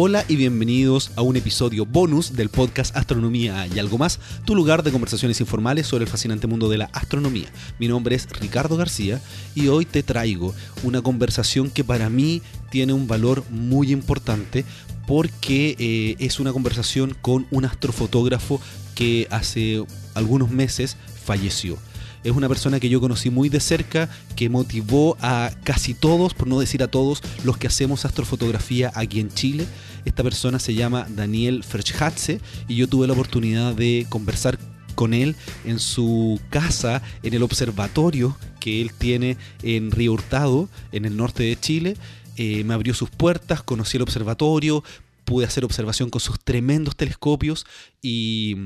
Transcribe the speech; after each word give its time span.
Hola 0.00 0.24
y 0.28 0.36
bienvenidos 0.36 1.10
a 1.16 1.22
un 1.22 1.34
episodio 1.34 1.84
bonus 1.84 2.36
del 2.36 2.50
podcast 2.50 2.96
Astronomía 2.96 3.66
y 3.66 3.80
algo 3.80 3.98
más, 3.98 4.20
tu 4.44 4.54
lugar 4.54 4.84
de 4.84 4.92
conversaciones 4.92 5.40
informales 5.40 5.88
sobre 5.88 6.04
el 6.04 6.08
fascinante 6.08 6.46
mundo 6.46 6.68
de 6.68 6.78
la 6.78 6.84
astronomía. 6.92 7.48
Mi 7.80 7.88
nombre 7.88 8.14
es 8.14 8.28
Ricardo 8.30 8.76
García 8.76 9.20
y 9.56 9.66
hoy 9.66 9.86
te 9.86 10.04
traigo 10.04 10.54
una 10.84 11.02
conversación 11.02 11.68
que 11.68 11.82
para 11.82 12.10
mí 12.10 12.42
tiene 12.70 12.92
un 12.92 13.08
valor 13.08 13.42
muy 13.50 13.90
importante 13.90 14.64
porque 15.04 15.74
eh, 15.80 16.14
es 16.20 16.38
una 16.38 16.52
conversación 16.52 17.16
con 17.20 17.48
un 17.50 17.64
astrofotógrafo 17.64 18.60
que 18.94 19.26
hace 19.32 19.84
algunos 20.14 20.52
meses 20.52 20.96
falleció 21.24 21.76
es 22.24 22.32
una 22.32 22.48
persona 22.48 22.80
que 22.80 22.88
yo 22.88 23.00
conocí 23.00 23.30
muy 23.30 23.48
de 23.48 23.60
cerca, 23.60 24.08
que 24.36 24.48
motivó 24.48 25.16
a 25.20 25.50
casi 25.64 25.94
todos, 25.94 26.34
por 26.34 26.48
no 26.48 26.60
decir 26.60 26.82
a 26.82 26.88
todos, 26.88 27.22
los 27.44 27.56
que 27.56 27.66
hacemos 27.66 28.04
astrofotografía 28.04 28.90
aquí 28.94 29.20
en 29.20 29.30
Chile. 29.30 29.66
Esta 30.04 30.22
persona 30.22 30.58
se 30.58 30.74
llama 30.74 31.06
Daniel 31.08 31.64
Ferschatze 31.64 32.40
y 32.66 32.76
yo 32.76 32.88
tuve 32.88 33.06
la 33.06 33.12
oportunidad 33.12 33.74
de 33.74 34.06
conversar 34.08 34.58
con 34.94 35.14
él 35.14 35.36
en 35.64 35.78
su 35.78 36.40
casa, 36.50 37.02
en 37.22 37.34
el 37.34 37.44
observatorio 37.44 38.36
que 38.58 38.80
él 38.80 38.92
tiene 38.92 39.36
en 39.62 39.92
Río 39.92 40.12
Hurtado, 40.12 40.68
en 40.90 41.04
el 41.04 41.16
norte 41.16 41.44
de 41.44 41.58
Chile. 41.58 41.96
Eh, 42.36 42.64
me 42.64 42.74
abrió 42.74 42.94
sus 42.94 43.10
puertas, 43.10 43.62
conocí 43.62 43.96
el 43.96 44.02
observatorio, 44.02 44.82
pude 45.24 45.46
hacer 45.46 45.64
observación 45.64 46.10
con 46.10 46.20
sus 46.20 46.40
tremendos 46.40 46.96
telescopios 46.96 47.66
y 48.02 48.56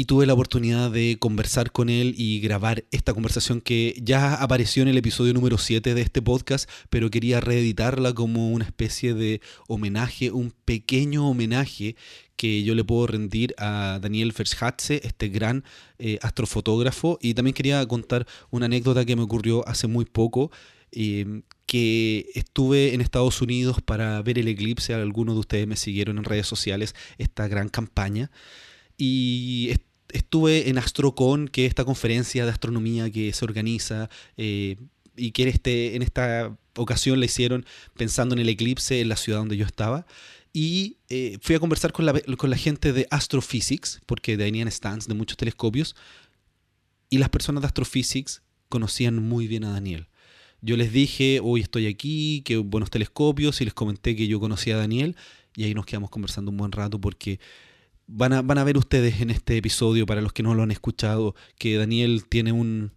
y 0.00 0.06
tuve 0.06 0.24
la 0.24 0.32
oportunidad 0.32 0.90
de 0.90 1.18
conversar 1.20 1.72
con 1.72 1.90
él 1.90 2.14
y 2.16 2.40
grabar 2.40 2.86
esta 2.90 3.12
conversación 3.12 3.60
que 3.60 3.94
ya 4.02 4.32
apareció 4.32 4.82
en 4.82 4.88
el 4.88 4.96
episodio 4.96 5.34
número 5.34 5.58
7 5.58 5.92
de 5.92 6.00
este 6.00 6.22
podcast, 6.22 6.70
pero 6.88 7.10
quería 7.10 7.38
reeditarla 7.38 8.14
como 8.14 8.48
una 8.50 8.64
especie 8.64 9.12
de 9.12 9.42
homenaje, 9.68 10.30
un 10.30 10.54
pequeño 10.64 11.28
homenaje 11.28 11.96
que 12.36 12.62
yo 12.62 12.74
le 12.74 12.82
puedo 12.82 13.08
rendir 13.08 13.54
a 13.58 13.98
Daniel 14.00 14.32
Verschatze, 14.32 15.02
este 15.06 15.28
gran 15.28 15.64
eh, 15.98 16.18
astrofotógrafo. 16.22 17.18
Y 17.20 17.34
también 17.34 17.52
quería 17.52 17.86
contar 17.86 18.26
una 18.48 18.64
anécdota 18.64 19.04
que 19.04 19.16
me 19.16 19.22
ocurrió 19.22 19.68
hace 19.68 19.86
muy 19.86 20.06
poco. 20.06 20.50
Eh, 20.92 21.42
que 21.66 22.30
estuve 22.34 22.94
en 22.94 23.02
Estados 23.02 23.42
Unidos 23.42 23.82
para 23.84 24.22
ver 24.22 24.38
el 24.38 24.48
eclipse, 24.48 24.94
algunos 24.94 25.34
de 25.34 25.40
ustedes 25.40 25.66
me 25.66 25.76
siguieron 25.76 26.16
en 26.16 26.24
redes 26.24 26.46
sociales, 26.46 26.94
esta 27.18 27.46
gran 27.46 27.68
campaña, 27.68 28.30
y 28.96 29.70
estuve 30.12 30.68
en 30.68 30.78
AstroCon, 30.78 31.48
que 31.48 31.66
es 31.66 31.70
esta 31.70 31.84
conferencia 31.84 32.44
de 32.44 32.50
astronomía 32.50 33.10
que 33.10 33.32
se 33.32 33.44
organiza 33.44 34.08
eh, 34.36 34.76
y 35.16 35.32
que 35.32 35.48
este, 35.48 35.96
en 35.96 36.02
esta 36.02 36.56
ocasión 36.76 37.20
la 37.20 37.26
hicieron 37.26 37.66
pensando 37.96 38.34
en 38.34 38.40
el 38.40 38.48
eclipse 38.48 39.00
en 39.00 39.08
la 39.08 39.16
ciudad 39.16 39.38
donde 39.38 39.56
yo 39.56 39.66
estaba. 39.66 40.06
Y 40.52 40.96
eh, 41.08 41.38
fui 41.40 41.54
a 41.54 41.60
conversar 41.60 41.92
con 41.92 42.06
la, 42.06 42.56
gente 42.56 42.92
de 42.92 43.06
Astrophysics, 43.10 44.00
porque 44.06 44.36
tenían 44.36 44.70
stands 44.70 45.06
de 45.06 45.14
muchos 45.14 45.36
telescopios, 45.36 45.94
y 47.08 47.18
las 47.18 47.28
personas 47.28 47.62
de 47.62 47.68
Astrophysics 47.68 48.42
conocían 48.68 49.16
muy 49.16 49.46
bien 49.46 49.64
a 49.64 49.72
Daniel. 49.72 50.08
Yo 50.60 50.76
les 50.76 50.92
dije, 50.92 51.40
hoy 51.42 51.60
estoy 51.60 51.86
aquí, 51.86 52.42
qué 52.44 52.56
buenos 52.56 52.90
telescopios, 52.90 53.60
y 53.60 53.64
les 53.64 53.74
comenté 53.74 54.16
que 54.16 54.26
yo 54.26 54.40
conocía 54.40 54.74
a 54.74 54.78
Daniel, 54.78 55.16
y 55.54 55.64
ahí 55.64 55.74
nos 55.74 55.86
quedamos 55.86 56.10
conversando 56.10 56.50
un 56.50 56.56
buen 56.56 56.72
rato 56.72 57.00
porque 57.00 57.38
van 58.12 58.32
a, 58.32 58.42
van 58.42 58.58
a 58.58 58.64
ver 58.64 58.76
ustedes 58.76 59.20
en 59.20 59.30
este 59.30 59.56
episodio, 59.56 60.06
para 60.06 60.20
los 60.20 60.32
que 60.32 60.42
no 60.42 60.54
lo 60.54 60.62
han 60.62 60.70
escuchado, 60.70 61.34
que 61.58 61.76
Daniel 61.76 62.24
tiene 62.28 62.52
un, 62.52 62.92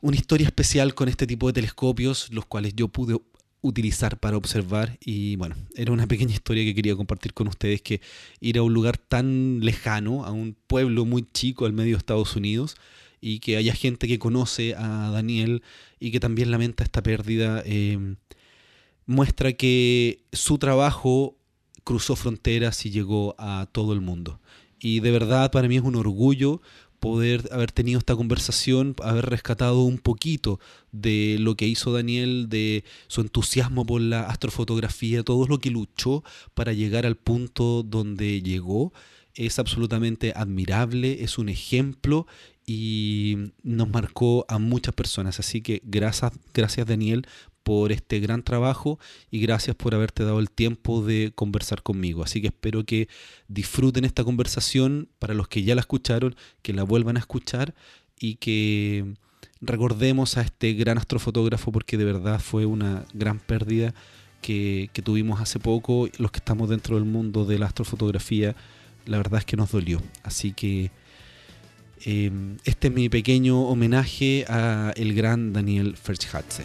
una 0.00 0.16
historia 0.16 0.46
especial 0.46 0.94
con 0.94 1.08
este 1.08 1.26
tipo 1.26 1.46
de 1.46 1.52
telescopios, 1.52 2.32
los 2.32 2.46
cuales 2.46 2.74
yo 2.74 2.88
pude 2.88 3.16
utilizar 3.60 4.18
para 4.18 4.36
observar. 4.36 4.98
Y 5.00 5.36
bueno, 5.36 5.56
era 5.74 5.92
una 5.92 6.06
pequeña 6.06 6.32
historia 6.32 6.64
que 6.64 6.74
quería 6.74 6.96
compartir 6.96 7.34
con 7.34 7.48
ustedes 7.48 7.82
que 7.82 8.00
ir 8.40 8.58
a 8.58 8.62
un 8.62 8.72
lugar 8.74 8.98
tan 8.98 9.60
lejano, 9.60 10.24
a 10.24 10.32
un 10.32 10.56
pueblo 10.66 11.04
muy 11.04 11.26
chico 11.32 11.66
al 11.66 11.72
medio 11.72 11.92
de 11.92 11.98
Estados 11.98 12.36
Unidos 12.36 12.76
y 13.20 13.38
que 13.38 13.56
haya 13.56 13.74
gente 13.74 14.06
que 14.06 14.18
conoce 14.18 14.74
a 14.74 15.10
Daniel 15.10 15.62
y 15.98 16.10
que 16.10 16.20
también 16.20 16.50
lamenta 16.50 16.84
esta 16.84 17.02
pérdida, 17.02 17.62
eh, 17.64 18.16
muestra 19.06 19.54
que 19.54 20.24
su 20.32 20.58
trabajo 20.58 21.38
cruzó 21.84 22.16
fronteras 22.16 22.84
y 22.86 22.90
llegó 22.90 23.34
a 23.38 23.68
todo 23.70 23.92
el 23.92 24.00
mundo. 24.00 24.40
Y 24.80 25.00
de 25.00 25.10
verdad 25.10 25.50
para 25.50 25.68
mí 25.68 25.76
es 25.76 25.82
un 25.82 25.96
orgullo 25.96 26.60
poder 27.04 27.50
haber 27.52 27.70
tenido 27.70 27.98
esta 27.98 28.16
conversación, 28.16 28.96
haber 29.02 29.26
rescatado 29.26 29.82
un 29.82 29.98
poquito 29.98 30.58
de 30.90 31.36
lo 31.38 31.54
que 31.54 31.66
hizo 31.66 31.92
Daniel, 31.92 32.48
de 32.48 32.82
su 33.08 33.20
entusiasmo 33.20 33.84
por 33.84 34.00
la 34.00 34.22
astrofotografía, 34.22 35.22
todo 35.22 35.46
lo 35.46 35.58
que 35.58 35.70
luchó 35.70 36.24
para 36.54 36.72
llegar 36.72 37.04
al 37.04 37.16
punto 37.16 37.82
donde 37.82 38.40
llegó. 38.40 38.94
Es 39.34 39.58
absolutamente 39.58 40.32
admirable, 40.34 41.22
es 41.22 41.36
un 41.36 41.50
ejemplo 41.50 42.26
y 42.64 43.52
nos 43.62 43.90
marcó 43.90 44.46
a 44.48 44.58
muchas 44.58 44.94
personas. 44.94 45.38
Así 45.40 45.60
que 45.60 45.82
gracias, 45.84 46.32
gracias 46.54 46.86
Daniel 46.86 47.26
por 47.64 47.90
este 47.90 48.20
gran 48.20 48.42
trabajo 48.42 49.00
y 49.30 49.40
gracias 49.40 49.74
por 49.74 49.94
haberte 49.94 50.22
dado 50.22 50.38
el 50.38 50.50
tiempo 50.50 51.02
de 51.02 51.32
conversar 51.34 51.82
conmigo. 51.82 52.22
Así 52.22 52.40
que 52.40 52.48
espero 52.48 52.84
que 52.84 53.08
disfruten 53.48 54.04
esta 54.04 54.22
conversación 54.22 55.08
para 55.18 55.34
los 55.34 55.48
que 55.48 55.64
ya 55.64 55.74
la 55.74 55.80
escucharon, 55.80 56.36
que 56.62 56.74
la 56.74 56.84
vuelvan 56.84 57.16
a 57.16 57.20
escuchar 57.20 57.74
y 58.20 58.36
que 58.36 59.14
recordemos 59.60 60.36
a 60.36 60.42
este 60.42 60.74
gran 60.74 60.98
astrofotógrafo 60.98 61.72
porque 61.72 61.96
de 61.96 62.04
verdad 62.04 62.38
fue 62.38 62.66
una 62.66 63.06
gran 63.14 63.40
pérdida 63.40 63.94
que, 64.42 64.90
tuvimos 65.02 65.40
hace 65.40 65.58
poco. 65.58 66.08
Los 66.18 66.30
que 66.30 66.38
estamos 66.38 66.68
dentro 66.68 66.96
del 66.96 67.06
mundo 67.06 67.46
de 67.46 67.58
la 67.58 67.66
astrofotografía, 67.66 68.54
la 69.06 69.16
verdad 69.16 69.40
es 69.40 69.46
que 69.46 69.56
nos 69.56 69.72
dolió. 69.72 70.02
Así 70.22 70.52
que 70.52 70.90
eh, 72.04 72.30
este 72.64 72.88
es 72.88 72.94
mi 72.94 73.08
pequeño 73.08 73.62
homenaje 73.62 74.44
a 74.48 74.92
el 74.96 75.14
gran 75.14 75.54
Daniel 75.54 75.96
Ferschatze. 75.96 76.64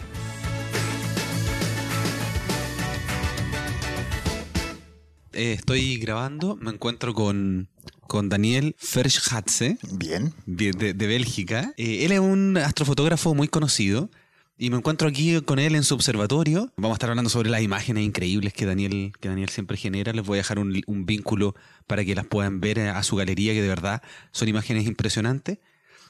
Eh, 5.40 5.54
estoy 5.54 5.96
grabando, 5.96 6.54
me 6.56 6.70
encuentro 6.70 7.14
con, 7.14 7.70
con 8.06 8.28
Daniel 8.28 8.76
Ferschatze. 8.78 9.78
Bien. 9.90 10.34
De, 10.44 10.92
Bélgica. 10.92 11.72
Eh, 11.78 12.04
él 12.04 12.12
es 12.12 12.20
un 12.20 12.58
astrofotógrafo 12.58 13.34
muy 13.34 13.48
conocido. 13.48 14.10
Y 14.58 14.68
me 14.68 14.76
encuentro 14.76 15.08
aquí 15.08 15.40
con 15.40 15.58
él 15.58 15.76
en 15.76 15.82
su 15.82 15.94
observatorio. 15.94 16.70
Vamos 16.76 16.96
a 16.96 16.96
estar 16.96 17.08
hablando 17.08 17.30
sobre 17.30 17.48
las 17.48 17.62
imágenes 17.62 18.04
increíbles 18.04 18.52
que 18.52 18.66
Daniel, 18.66 19.14
que 19.18 19.30
Daniel 19.30 19.48
siempre 19.48 19.78
genera. 19.78 20.12
Les 20.12 20.26
voy 20.26 20.36
a 20.36 20.40
dejar 20.40 20.58
un, 20.58 20.78
un 20.86 21.06
vínculo 21.06 21.54
para 21.86 22.04
que 22.04 22.14
las 22.14 22.26
puedan 22.26 22.60
ver 22.60 22.78
a 22.78 23.02
su 23.02 23.16
galería, 23.16 23.54
que 23.54 23.62
de 23.62 23.68
verdad 23.68 24.02
son 24.32 24.48
imágenes 24.48 24.86
impresionantes. 24.86 25.56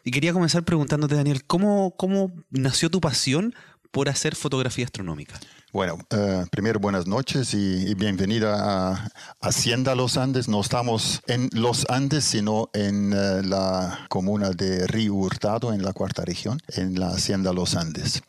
Y 0.03 0.11
quería 0.11 0.33
comenzar 0.33 0.65
preguntándote, 0.65 1.15
Daniel, 1.15 1.45
¿cómo, 1.45 1.95
cómo 1.97 2.33
nació 2.51 2.91
tu 2.91 3.01
pasión 3.01 3.55
por 3.93 4.09
hacer 4.09 4.35
fotografía 4.35 4.87
astronómica? 4.87 5.39
Bueno, 5.73 5.99
eh, 6.11 6.47
primero 6.51 6.81
buenas 6.81 7.07
noches 7.07 7.55
y, 7.55 7.95
bienvenida 7.95 8.91
a 8.91 9.09
Hacienda 9.41 9.95
Los 9.95 10.17
Andes. 10.17 10.49
No 10.49 10.61
estamos 10.61 11.23
en 11.29 11.49
Los 11.53 11.89
Andes, 11.89 12.25
sino 12.25 12.71
en 12.73 13.13
eh, 13.13 13.43
la 13.45 14.07
comuna 14.09 14.51
de 14.51 14.89
Río 14.89 15.15
Hurtado, 15.15 15.73
en 15.73 15.85
la 15.85 15.93
cuarta 15.93 16.25
región, 16.25 16.61
en 16.71 16.99
la 16.99 17.11
Hacienda 17.11 17.53
Los 17.53 17.77
Andes. 17.77 18.21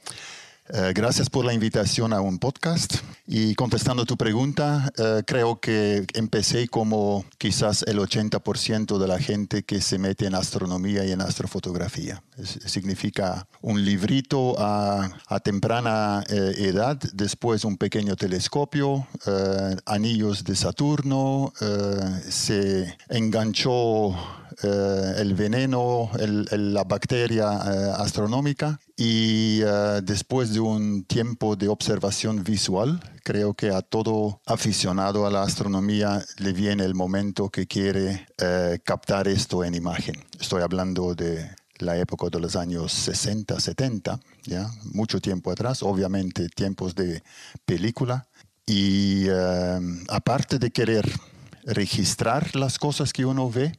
Eh, 0.73 0.93
gracias 0.95 1.29
por 1.29 1.43
la 1.43 1.53
invitación 1.53 2.13
a 2.13 2.21
un 2.21 2.39
podcast. 2.39 2.95
Y 3.27 3.55
contestando 3.55 4.05
tu 4.05 4.15
pregunta, 4.15 4.89
eh, 4.97 5.21
creo 5.27 5.59
que 5.59 6.05
empecé 6.13 6.69
como 6.69 7.25
quizás 7.37 7.83
el 7.87 7.99
80% 7.99 8.97
de 8.97 9.07
la 9.07 9.19
gente 9.19 9.63
que 9.63 9.81
se 9.81 9.97
mete 9.99 10.27
en 10.27 10.35
astronomía 10.35 11.03
y 11.05 11.11
en 11.11 11.21
astrofotografía. 11.21 12.23
significa 12.41 13.47
un 13.61 13.83
librito 13.83 14.55
a, 14.57 15.11
temprana 15.43 16.23
eh, 16.29 16.53
edad, 16.57 16.97
después 17.13 17.65
un 17.65 17.77
pequeño 17.77 18.15
telescopio, 18.15 19.07
anillos 19.85 20.43
de 20.43 20.55
Saturno, 20.55 21.53
se 22.29 22.97
enganchó 23.09 24.15
el 24.63 25.33
veneno, 25.33 26.09
la 26.17 26.83
bacteria 26.83 27.93
astronómica 27.93 28.79
y 28.97 29.63
uh, 29.63 30.01
después 30.01 30.53
de 30.53 30.59
un 30.59 31.03
tiempo 31.05 31.55
de 31.55 31.67
observación 31.67 32.43
visual, 32.43 33.01
creo 33.23 33.53
que 33.53 33.69
a 33.69 33.81
todo 33.81 34.41
aficionado 34.45 35.25
a 35.25 35.31
la 35.31 35.43
astronomía 35.43 36.23
le 36.37 36.53
viene 36.53 36.83
el 36.83 36.93
momento 36.93 37.49
que 37.49 37.67
quiere 37.67 38.27
captar 38.83 39.27
esto 39.27 39.63
en 39.63 39.75
imagen. 39.75 40.15
Estoy 40.39 40.61
hablando 40.61 41.15
de 41.15 41.49
la 41.81 41.97
época 41.97 42.27
de 42.29 42.39
los 42.39 42.55
años 42.55 42.91
60, 42.91 43.59
70, 43.59 44.19
¿ya? 44.43 44.69
mucho 44.93 45.19
tiempo 45.19 45.51
atrás, 45.51 45.83
obviamente 45.83 46.47
tiempos 46.49 46.95
de 46.95 47.23
película. 47.65 48.27
Y 48.65 49.25
aparte 50.07 50.59
de 50.59 50.71
querer 50.71 51.11
registrar 51.63 52.55
las 52.55 52.79
cosas 52.79 53.11
que 53.11 53.25
uno 53.25 53.49
ve, 53.49 53.73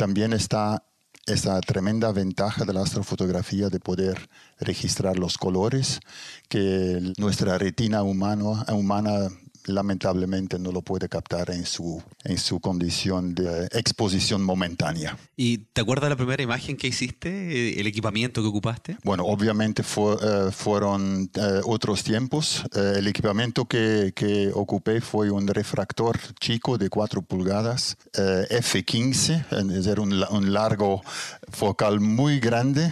también 0.00 0.32
está 0.32 0.82
esa 1.26 1.60
tremenda 1.60 2.10
ventaja 2.10 2.64
de 2.64 2.72
la 2.72 2.80
astrofotografía 2.80 3.68
de 3.68 3.80
poder 3.80 4.30
registrar 4.58 5.18
los 5.18 5.36
colores 5.36 6.00
que 6.48 7.12
nuestra 7.18 7.58
retina 7.58 8.02
humana 8.02 9.28
lamentablemente 9.66 10.58
no 10.58 10.72
lo 10.72 10.82
puede 10.82 11.08
captar 11.08 11.50
en 11.50 11.64
su, 11.64 12.02
en 12.24 12.38
su 12.38 12.60
condición 12.60 13.34
de 13.34 13.66
exposición 13.72 14.42
momentánea. 14.42 15.16
¿Y 15.36 15.58
te 15.58 15.80
acuerdas 15.80 16.10
la 16.10 16.16
primera 16.16 16.42
imagen 16.42 16.76
que 16.76 16.86
hiciste, 16.86 17.80
el 17.80 17.86
equipamiento 17.86 18.42
que 18.42 18.48
ocupaste? 18.48 18.96
Bueno, 19.04 19.24
obviamente 19.24 19.82
eh, 19.82 20.50
fueron 20.52 21.30
eh, 21.34 21.60
otros 21.64 22.02
tiempos. 22.04 22.64
Eh, 22.74 22.94
el 22.98 23.06
equipamiento 23.06 23.64
que, 23.66 24.12
que, 24.14 24.50
ocupé 24.54 25.00
fue 25.00 25.30
un 25.30 25.46
refractor 25.46 26.18
chico 26.40 26.78
de 26.78 26.88
4 26.88 27.22
pulgadas, 27.22 27.96
F15, 28.12 29.44
es 29.50 29.68
decir, 29.68 30.00
un, 30.00 30.12
un, 30.30 30.52
largo 30.52 31.02
focal 31.50 32.00
muy 32.00 32.40
grande, 32.40 32.90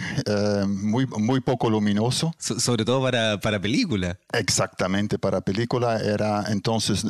muy, 0.67 1.05
muy 1.05 1.41
poco 1.41 1.69
luminoso. 1.69 2.33
sobre 2.37 2.85
todo 2.85 3.01
para, 3.01 3.39
para 3.39 3.59
película. 3.59 4.17
Exactamente, 4.33 5.17
para 5.17 5.41
película 5.41 5.99
era 5.99 6.45
entonces 6.49 7.05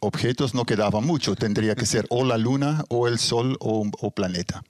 objetos 0.00 0.54
no 0.54 0.64
quedaban 0.64 1.04
mucho, 1.04 1.34
tendría 1.36 1.74
que 1.74 1.86
ser 1.86 2.06
o 2.10 2.24
la 2.24 2.38
luna 2.38 2.84
o 2.88 3.08
el 3.08 3.18
sol 3.18 3.56
o, 3.60 3.88
o 4.00 4.10
planeta. 4.10 4.62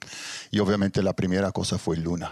Y 0.51 0.59
obviamente 0.59 1.03
la 1.03 1.13
primera 1.13 1.51
cosa 1.51 1.77
fue 1.77 1.97
luna 1.97 2.31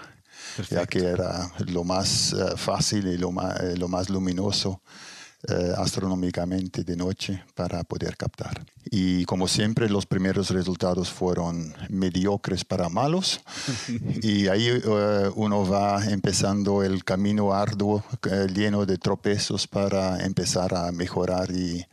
ya 0.70 0.86
que 0.86 1.00
era 1.06 1.52
lo 1.68 1.84
más 1.84 2.34
eh, 2.34 2.58
fácil 2.58 3.08
y 3.08 3.18
lo 3.18 3.32
más, 3.32 3.60
eh, 3.62 3.78
lo 3.78 3.88
más 3.88 4.10
luminoso 4.10 4.82
eh, 5.48 5.74
astronómicamente 5.78 6.84
de 6.84 6.96
noche 6.96 7.44
para 7.56 7.84
poder 7.84 8.16
captar. 8.18 8.64
Y 8.90 9.26
como 9.26 9.48
siempre, 9.48 9.90
los 9.90 10.06
primeros 10.06 10.50
resultados 10.50 11.10
fueron 11.10 11.74
mediocres 11.90 12.64
para 12.64 12.90
malos. 12.90 13.42
y 14.22 14.48
ahí 14.48 14.70
uno 15.36 15.68
va 15.68 16.06
empezando 16.06 16.84
el 16.84 17.04
camino 17.04 17.54
arduo, 17.54 18.04
lleno 18.54 18.86
de 18.86 18.98
tropezos 18.98 19.68
para 19.68 20.24
empezar 20.24 20.76
a 20.76 20.92
mejorar 20.92 21.52
y 21.52 21.86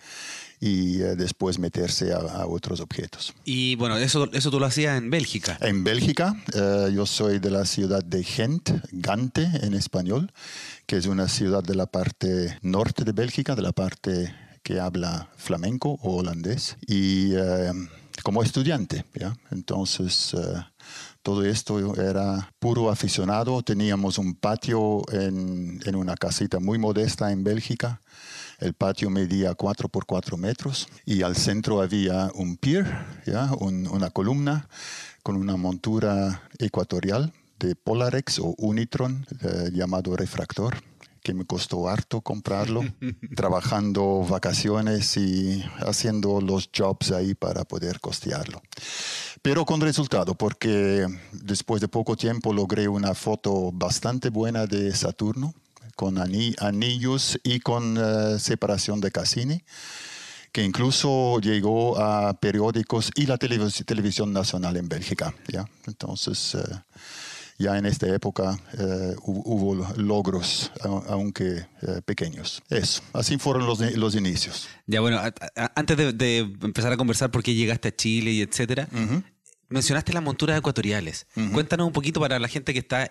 y 0.61 1.01
eh, 1.01 1.17
después 1.17 1.59
meterse 1.59 2.13
a, 2.13 2.47
otros 2.47 2.81
objetos. 2.81 3.35
Y 3.45 3.77
bueno, 3.77 3.97
eso, 3.97 4.31
eso 4.33 4.51
tú 4.51 4.59
lo 4.59 4.67
hacías 4.67 4.99
en 4.99 5.11
Bélgica. 5.11 5.59
En 5.61 5.85
Bélgica, 5.85 6.35
eh, 6.55 6.91
yo 6.95 7.07
soy 7.07 7.39
de 7.39 7.51
la 7.51 7.65
ciudad 7.65 8.03
de 8.03 8.25
Gent, 8.25 8.71
Gante 8.93 9.49
en 9.63 9.75
español, 9.75 10.33
que 10.87 10.97
es 10.97 11.07
una 11.07 11.29
ciudad 11.29 11.63
de 11.63 11.75
la 11.75 11.87
parte 11.87 12.59
norte 12.63 13.05
de 13.05 13.13
Bélgica, 13.13 13.55
de 13.55 13.63
la 13.63 13.73
parte 13.73 14.35
que 14.63 14.81
habla 14.81 15.29
flamenco 15.37 15.99
o 16.03 16.17
holandés. 16.17 16.77
Y 16.87 17.33
eh, 17.35 17.73
como 18.23 18.43
estudiante, 18.43 19.05
¿ya? 19.15 19.37
Entonces 19.51 20.35
todo 21.23 21.45
esto 21.45 21.95
era 22.01 22.53
puro 22.59 22.91
aficionado. 22.91 23.63
Teníamos 23.63 24.19
un 24.19 24.35
patio 24.35 25.03
en, 25.13 25.81
en, 25.85 25.95
una 25.95 26.17
casita 26.17 26.59
muy 26.59 26.79
modesta 26.79 27.31
en 27.31 27.45
Bélgica 27.45 28.01
el 28.59 28.75
patio 28.75 29.11
medía 29.11 29.55
4 29.55 29.89
por 29.89 30.07
4 30.07 30.37
metros 30.37 30.89
y 31.05 31.23
al 31.23 31.37
centro 31.37 31.81
había 31.81 32.31
un 32.35 32.57
pier, 32.57 32.87
¿ya? 33.27 33.51
una 33.61 34.11
columna 34.11 34.69
con 35.23 35.37
una 35.37 35.57
montura 35.57 36.43
ecuatorial 36.59 37.33
de 37.59 37.75
Polarex 37.75 38.39
o 38.39 38.55
Unitron 38.59 39.27
eh, 39.43 39.71
llamado 39.73 40.17
refractor 40.17 40.77
que 41.23 41.35
me 41.35 41.45
costó 41.45 41.89
harto 41.89 42.23
comprarlo, 42.23 42.83
trabajando 43.37 44.25
vacaciones 44.29 45.17
y 45.19 45.63
haciendo 45.81 46.41
los 46.41 46.71
jobs 46.75 47.13
ahí 47.13 47.35
para 47.35 47.65
poder 47.65 48.01
costearlo. 48.01 48.63
Pero 49.43 49.67
con 49.67 49.81
resultado, 49.81 50.35
porque 50.35 51.07
después 51.33 51.83
de 51.83 51.89
poco 51.89 52.17
tiempo 52.17 52.55
logré 52.55 52.89
una 52.89 53.15
foto 53.15 53.71
bastante 53.73 54.31
buena 54.31 54.67
de 54.67 54.95
Saturno, 54.95 55.53
con 55.99 56.17
anillos 56.17 57.41
y 57.43 57.59
con 57.59 57.97
eh, 57.99 58.39
separación 58.39 59.01
de 59.01 59.11
Cassini, 59.11 59.65
que 60.53 60.63
incluso 60.63 61.41
llegó 61.41 61.99
a 61.99 62.39
periódicos 62.39 63.11
y 63.17 63.27
la 63.27 63.37
televisión 63.37 64.33
nacional 64.33 64.77
en 64.77 64.89
Bélgica. 64.89 65.35
¿ya? 65.49 65.69
Entonces, 65.89 66.55
eh, 66.55 66.61
ya 67.59 67.77
en 67.79 67.87
esta 67.87 68.07
época 68.15 68.57
eh, 68.79 69.17
hubo, 69.25 69.75
logros, 69.97 70.71
aunque 71.09 71.67
pequeños. 72.05 72.63
Eso, 72.71 73.03
así 73.13 73.37
fueron 73.37 73.67
los, 73.67 73.81
los 73.97 74.15
inicios. 74.15 74.69
Ya 74.87 75.01
bueno, 75.01 75.21
antes 75.75 75.97
de, 76.17 76.39
empezar 76.63 76.93
a 76.93 76.97
conversar 76.97 77.33
por 77.33 77.43
qué 77.43 77.55
llegaste 77.55 77.89
a 77.89 77.97
Chile 77.97 78.31
y 78.31 78.43
etcétera, 78.43 78.89
Mencionaste 79.71 80.15
las 80.15 80.23
monturas 80.23 80.57
ecuatoriales. 80.59 81.27
Cuéntanos 81.53 81.87
un 81.87 81.93
poquito 81.93 82.21
para 82.21 82.39
la 82.39 82.49
gente 82.49 82.73
que 82.73 82.79
está 82.79 83.11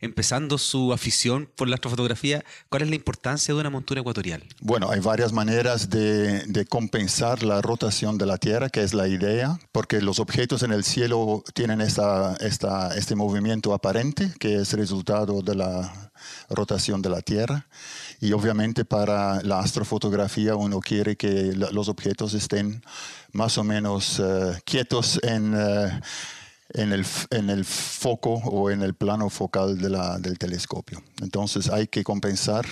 empezando 0.00 0.56
su 0.56 0.92
afición 0.92 1.50
por 1.56 1.68
la 1.68 1.74
astrofotografía, 1.74 2.44
¿cuál 2.68 2.82
es 2.82 2.88
la 2.88 2.94
importancia 2.94 3.52
de 3.52 3.60
una 3.60 3.70
montura 3.70 4.00
ecuatorial? 4.00 4.44
Bueno, 4.60 4.90
hay 4.90 5.00
varias 5.00 5.32
maneras 5.32 5.90
de, 5.90 6.66
compensar 6.68 7.42
la 7.42 7.60
rotación 7.62 8.16
de 8.16 8.26
la 8.26 8.38
Tierra, 8.38 8.68
que 8.68 8.82
es 8.82 8.94
la 8.94 9.08
idea, 9.08 9.58
porque 9.72 10.00
los 10.00 10.20
objetos 10.20 10.62
en 10.62 10.70
el 10.70 10.84
cielo 10.84 11.42
tienen 11.54 11.80
esta, 11.80 12.36
esta, 12.40 12.96
este 12.96 13.16
movimiento 13.16 13.74
aparente, 13.74 14.32
que 14.38 14.56
es 14.56 14.72
resultado 14.74 15.42
de 15.42 15.54
la 15.56 16.10
rotación 16.48 17.02
de 17.02 17.10
la 17.10 17.22
Tierra. 17.22 17.66
Y 18.20 18.32
obviamente 18.32 18.84
para 18.84 19.42
la 19.42 19.60
astrofotografía 19.60 20.56
uno 20.56 20.80
quiere 20.80 21.16
que 21.16 21.52
los 21.54 21.88
objetos 21.88 22.34
estén 22.34 22.82
más 23.32 23.58
o 23.58 23.64
menos 23.64 24.20
eh, 24.20 24.58
quietos 24.64 25.20
en, 25.22 25.54
eh, 25.54 26.00
en, 26.70 26.92
el, 26.92 27.06
en, 27.30 27.50
el, 27.50 27.64
foco 27.64 28.34
o 28.34 28.70
en 28.70 28.82
el 28.82 28.94
plano 28.94 29.30
focal 29.30 29.78
del 29.78 30.38
telescopio. 30.38 31.02
Entonces 31.20 31.68
hay 31.68 31.86
que 31.86 32.04
compensar 32.04 32.66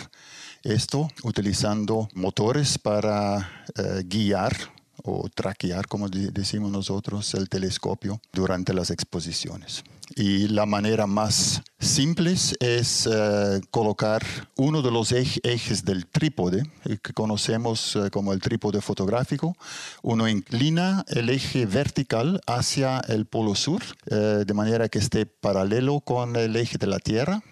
esto 0.62 1.08
utilizando 1.22 2.08
motores 2.14 2.78
para 2.78 3.64
eh, 3.76 4.02
guiar 4.04 4.75
o 5.02 5.28
traquear, 5.28 5.86
como 5.86 6.08
decimos 6.08 6.70
nosotros, 6.70 7.34
el 7.34 7.48
telescopio 7.48 8.20
durante 8.32 8.74
las 8.74 8.90
exposiciones. 8.90 9.84
Y 10.14 10.48
la 10.48 10.66
manera 10.66 11.06
más 11.06 11.62
simple 11.80 12.32
es 12.60 13.08
eh, 13.10 13.60
colocar 13.70 14.22
uno 14.56 14.80
de 14.80 14.92
los 14.92 15.10
ejes 15.12 15.84
del 15.84 16.06
trípode, 16.06 16.62
eh, 16.84 16.98
que 17.02 17.12
conocemos 17.12 17.96
eh, 17.96 18.10
como 18.10 18.32
el 18.32 18.40
trípode 18.40 18.80
fotográfico. 18.80 19.56
Uno 20.02 20.28
inclina 20.28 21.04
el 21.08 21.28
eje 21.28 21.66
vertical 21.66 22.40
hacia 22.46 23.00
el 23.00 23.26
polo 23.26 23.54
sur, 23.54 23.82
de 24.06 24.54
manera 24.54 24.88
que 24.88 24.98
esté 24.98 25.26
paralelo 25.26 26.00
con 26.00 26.36
el 26.36 26.54
eje 26.56 26.78
de 26.78 26.86
la 26.86 26.98
Tierra 26.98 27.42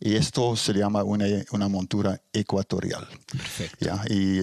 y 0.00 0.14
esto 0.14 0.54
se 0.54 0.72
llama 0.74 1.02
una, 1.02 1.26
una 1.50 1.68
montura 1.68 2.20
ecuatorial. 2.32 3.06
¿ya? 3.80 4.00
Y 4.08 4.42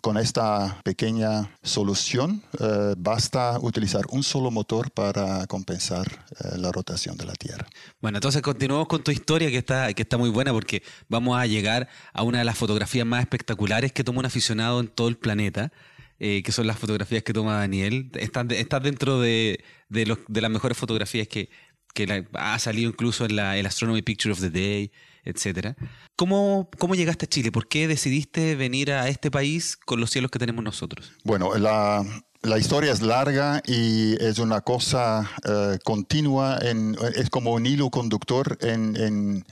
con 0.00 0.16
esta 0.16 0.80
pequeña 0.82 1.50
solución 1.62 2.42
eh, 2.58 2.94
basta 2.96 3.58
utilizar 3.60 4.04
un 4.10 4.22
solo 4.22 4.50
motor 4.50 4.90
para 4.90 5.46
compensar 5.46 6.06
eh, 6.06 6.58
la 6.58 6.72
rotación 6.72 7.16
de 7.16 7.26
la 7.26 7.34
Tierra. 7.34 7.66
Bueno, 8.00 8.18
entonces 8.18 8.42
continuamos 8.42 8.88
con 8.88 9.02
tu 9.02 9.10
historia 9.10 9.48
que 9.50 9.58
está, 9.58 9.92
que 9.94 10.02
está 10.02 10.18
muy 10.18 10.30
buena 10.30 10.52
porque 10.52 10.82
vamos 11.08 11.38
a 11.38 11.46
llegar 11.46 11.88
a 12.12 12.22
una 12.22 12.38
de 12.38 12.44
las 12.44 12.58
fotografías 12.58 13.06
más 13.06 13.20
espectaculares 13.20 13.92
que 13.92 14.02
toma 14.02 14.20
un 14.20 14.26
aficionado 14.26 14.80
en 14.80 14.88
todo 14.88 15.08
el 15.08 15.16
planeta. 15.16 15.72
Eh, 16.20 16.42
que 16.42 16.50
son 16.50 16.66
las 16.66 16.76
fotografías 16.76 17.22
que 17.22 17.32
toma 17.32 17.58
Daniel. 17.58 18.10
Están, 18.14 18.48
dentro 18.48 19.20
de, 19.20 19.62
de, 19.88 20.04
los, 20.04 20.18
de 20.26 20.40
las 20.40 20.50
mejores 20.50 20.76
fotografías 20.76 21.28
que, 21.28 21.48
que 21.94 22.26
ha 22.34 22.58
salido 22.58 22.90
incluso 22.90 23.24
en 23.24 23.36
la 23.36 23.56
el 23.56 23.66
Astronomy 23.66 24.02
Picture 24.02 24.32
of 24.32 24.40
the 24.40 24.50
Day, 24.50 24.92
etc. 25.24 25.76
¿Cómo, 26.16 26.68
¿Cómo 26.78 26.94
llegaste 26.94 27.26
a 27.26 27.28
Chile? 27.28 27.52
¿Por 27.52 27.68
qué 27.68 27.88
decidiste 27.88 28.54
venir 28.56 28.92
a 28.92 29.08
este 29.08 29.30
país 29.30 29.76
con 29.76 30.00
los 30.00 30.10
cielos 30.10 30.30
que 30.30 30.38
tenemos 30.38 30.64
nosotros? 30.64 31.12
Bueno, 31.24 31.56
la, 31.56 32.04
la 32.42 32.58
historia 32.58 32.92
es 32.92 33.02
larga 33.02 33.62
y 33.66 34.14
es 34.22 34.38
una 34.38 34.60
cosa 34.60 35.28
eh, 35.44 35.78
continua, 35.84 36.58
en, 36.62 36.96
es 37.14 37.30
como 37.30 37.52
un 37.52 37.66
hilo 37.66 37.90
conductor 37.90 38.56
en, 38.60 38.96
en, 38.96 39.44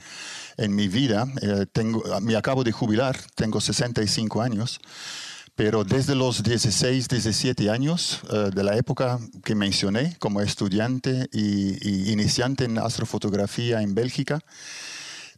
en 0.57 0.75
mi 0.75 0.87
vida. 0.87 1.27
Eh, 1.41 1.65
tengo, 1.71 2.03
me 2.21 2.35
acabo 2.35 2.63
de 2.63 2.71
jubilar, 2.71 3.17
tengo 3.35 3.59
65 3.61 4.41
años. 4.41 4.79
Pero 5.57 5.83
desde 5.83 6.13
los 6.13 6.43
16, 6.43 7.07
17 7.07 7.71
años 7.71 8.21
eh, 8.31 8.51
de 8.53 8.63
la 8.63 8.77
época 8.77 9.19
que 9.43 9.55
mencioné 9.55 10.15
como 10.19 10.39
estudiante 10.39 11.27
y, 11.33 12.11
iniciante 12.11 12.65
en 12.65 12.77
astrofotografía 12.77 13.81
en 13.81 13.95
Bélgica, 13.95 14.39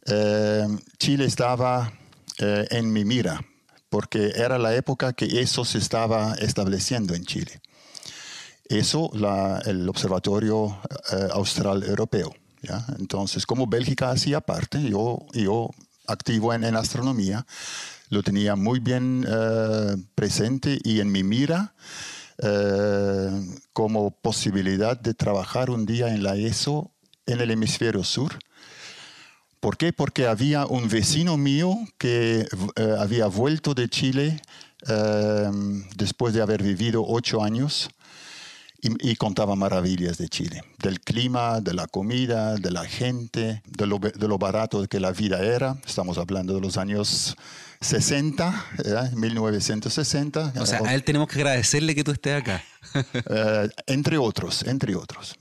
eh, 0.04 0.66
Chile 0.98 1.24
estaba 1.24 1.94
eh, 2.36 2.66
en 2.70 2.92
mi 2.92 3.06
mira, 3.06 3.42
porque 3.88 4.32
era 4.36 4.58
la 4.58 4.74
época 4.74 5.14
que 5.14 5.40
eso 5.40 5.64
se 5.64 5.78
estaba 5.78 6.34
estableciendo 6.34 7.14
en 7.14 7.24
Chile. 7.24 7.62
Eso, 8.68 9.10
el 9.64 9.88
Observatorio 9.88 10.78
Austral 11.32 11.82
Europeo. 11.82 12.34
¿ya? 12.60 12.84
Entonces, 12.98 13.46
como 13.46 13.66
Bélgica 13.66 14.10
hacía 14.10 14.42
parte, 14.42 14.82
yo, 14.82 15.26
yo 15.32 15.70
activo 16.06 16.52
en, 16.52 16.64
en 16.64 16.76
astronomía, 16.76 17.46
lo 18.10 18.22
tenía 18.22 18.56
muy 18.56 18.80
bien 18.80 19.24
eh, 19.26 19.96
presente 20.14 20.78
y 20.82 21.00
en 21.00 21.10
mi 21.10 21.22
mira 21.22 21.74
eh, 22.42 23.30
como 23.72 24.10
posibilidad 24.10 24.98
de 24.98 25.14
trabajar 25.14 25.70
un 25.70 25.86
día 25.86 26.12
en 26.12 26.24
la 26.24 26.36
ESO 26.36 26.90
en 27.26 27.40
el 27.40 27.52
hemisferio 27.52 28.02
sur. 28.02 28.32
¿Por 29.60 29.76
qué? 29.76 29.92
Porque 29.92 30.26
había 30.26 30.66
un 30.66 30.88
vecino 30.88 31.36
mío 31.36 31.76
que 31.98 32.40
eh, 32.76 32.94
había 32.98 33.26
vuelto 33.26 33.74
de 33.74 33.88
Chile 33.88 34.42
después 35.94 36.32
de 36.32 36.40
haber 36.40 36.62
vivido 36.62 37.04
ocho 37.06 37.44
años 37.44 37.90
y, 38.82 39.16
contaba 39.16 39.56
maravillas 39.56 40.18
de 40.18 40.28
Chile, 40.28 40.62
del 40.78 41.00
clima, 41.00 41.60
de 41.60 41.74
la 41.74 41.86
comida, 41.86 42.54
de 42.56 42.70
la 42.70 42.84
gente, 42.84 43.62
de 43.66 43.86
lo, 43.86 43.98
de 43.98 44.28
lo 44.28 44.38
barato 44.38 44.86
que 44.88 45.00
la 45.00 45.12
vida 45.12 45.40
era. 45.40 45.76
Estamos 45.86 46.18
hablando 46.18 46.54
de 46.54 46.60
los 46.60 46.76
años 46.76 47.36
60, 47.80 48.66
1960. 49.14 50.54
O 50.58 50.66
sea, 50.66 50.80
a 50.84 50.94
él 50.94 51.02
tenemos 51.02 51.28
que 51.28 51.36
agradecerle 51.36 51.94
que 51.94 52.04
tú 52.04 52.12
estés 52.12 52.40
acá. 52.40 52.62
Eh, 53.12 53.68
entre 53.86 54.18
otros, 54.18 54.64
entre 54.66 54.96
otros. 54.96 55.36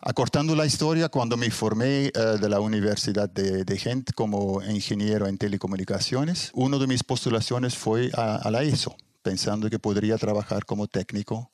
Acortando 0.00 0.54
la 0.54 0.64
historia, 0.64 1.08
cuando 1.08 1.36
me 1.36 1.50
formé 1.50 2.06
eh, 2.06 2.12
de 2.40 2.48
la 2.48 2.60
Universidad 2.60 3.28
de, 3.28 3.64
de, 3.64 3.76
Gent 3.76 4.12
como 4.14 4.62
ingeniero 4.62 5.26
en 5.26 5.36
telecomunicaciones, 5.36 6.50
una 6.54 6.78
de 6.78 6.86
mis 6.86 7.02
postulaciones 7.02 7.76
fue 7.76 8.10
a, 8.14 8.48
la 8.50 8.62
ESO, 8.62 8.96
pensando 9.22 9.68
que 9.68 9.78
podría 9.78 10.16
trabajar 10.16 10.64
como 10.64 10.86
técnico 10.86 11.50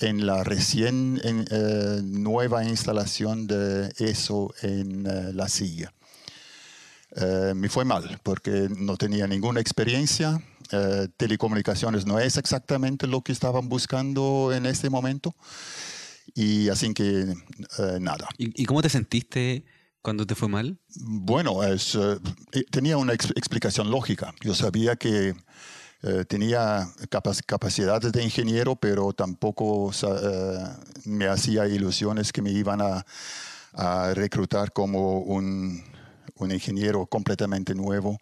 en 0.00 0.26
la 0.26 0.44
recién 0.44 1.20
eh, 1.24 2.00
nueva 2.02 2.64
instalación 2.64 3.46
de 3.46 3.92
ESO 3.98 4.54
en 4.62 5.04
La 5.36 5.48
Silla. 5.48 5.92
me 7.54 7.68
fue 7.68 7.84
mal 7.84 8.20
porque 8.22 8.68
no 8.76 8.96
tenía 8.96 9.26
ninguna 9.26 9.60
experiencia. 9.60 10.40
telecomunicaciones 11.16 12.06
no 12.06 12.18
es 12.18 12.36
exactamente 12.36 13.06
lo 13.06 13.22
que 13.22 13.32
estaban 13.32 13.68
buscando 13.68 14.52
en 14.52 14.66
este 14.66 14.90
momento. 14.90 15.34
Y 16.34 16.68
así 16.68 16.92
que 16.92 17.22
eh, 17.78 17.98
nada. 18.00 18.28
¿Y, 18.36 18.64
cómo 18.64 18.82
te 18.82 18.88
sentiste 18.88 19.64
cuando 20.02 20.26
te 20.26 20.34
fue 20.34 20.48
mal? 20.48 20.78
Bueno, 20.96 21.62
es, 21.62 21.94
eh, 21.94 22.18
eh, 22.52 22.64
tenía 22.70 22.96
una 22.96 23.12
explicación 23.12 23.90
lógica. 23.90 24.34
Yo 24.42 24.54
sabía 24.54 24.96
que 24.96 25.34
tenía 26.28 26.88
capacidades 27.46 28.12
de 28.12 28.22
ingeniero, 28.22 28.76
pero 28.76 29.12
tampoco 29.12 29.90
me 31.04 31.26
hacía 31.26 31.66
ilusiones 31.66 32.32
que 32.32 32.42
me 32.42 32.50
iban 32.50 32.80
a, 32.80 33.04
a 33.72 34.14
reclutar 34.14 34.72
como 34.72 35.20
un, 35.20 35.82
un 36.36 36.52
ingeniero 36.52 37.06
completamente 37.06 37.74
nuevo 37.74 38.18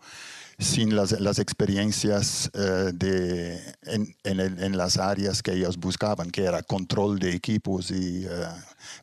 sin 0.58 0.94
las, 0.94 1.18
las 1.20 1.38
experiencias 1.38 2.50
eh, 2.54 2.92
de, 2.94 3.60
en, 3.82 4.14
en, 4.24 4.76
las 4.76 4.98
áreas 4.98 5.42
que 5.42 5.52
ellos 5.52 5.76
buscaban, 5.78 6.30
que 6.30 6.44
era 6.44 6.62
control 6.62 7.18
de 7.18 7.34
equipos 7.34 7.90
y, 7.90 8.24
eh, 8.24 8.28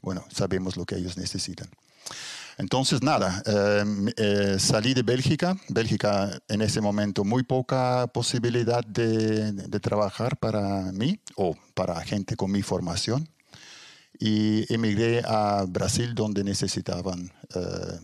bueno, 0.02 0.24
sabemos 0.32 0.78
lo 0.78 0.86
que 0.86 0.96
ellos 0.96 1.18
necesitan. 1.18 1.70
Entonces, 2.62 3.02
nada, 3.02 3.42
eh, 3.48 4.56
salí 4.60 4.94
de 4.94 5.02
Bélgica. 5.02 5.58
Bélgica 5.68 6.30
en 6.48 6.62
ese 6.62 6.80
momento 6.80 7.24
muy 7.24 7.42
poca 7.42 8.06
posibilidad 8.14 8.86
de, 8.86 9.52
de, 9.52 9.80
trabajar 9.80 10.38
para 10.38 10.92
mí 10.92 11.20
o 11.36 11.58
para 11.74 12.00
gente 12.02 12.36
con 12.36 12.52
mi 12.52 12.62
formación. 12.62 13.28
Y 14.20 14.72
emigré 14.72 15.24
a 15.26 15.66
Brasil 15.68 16.14
donde 16.14 16.44
necesitaban 16.44 17.32
eh, 17.56 18.00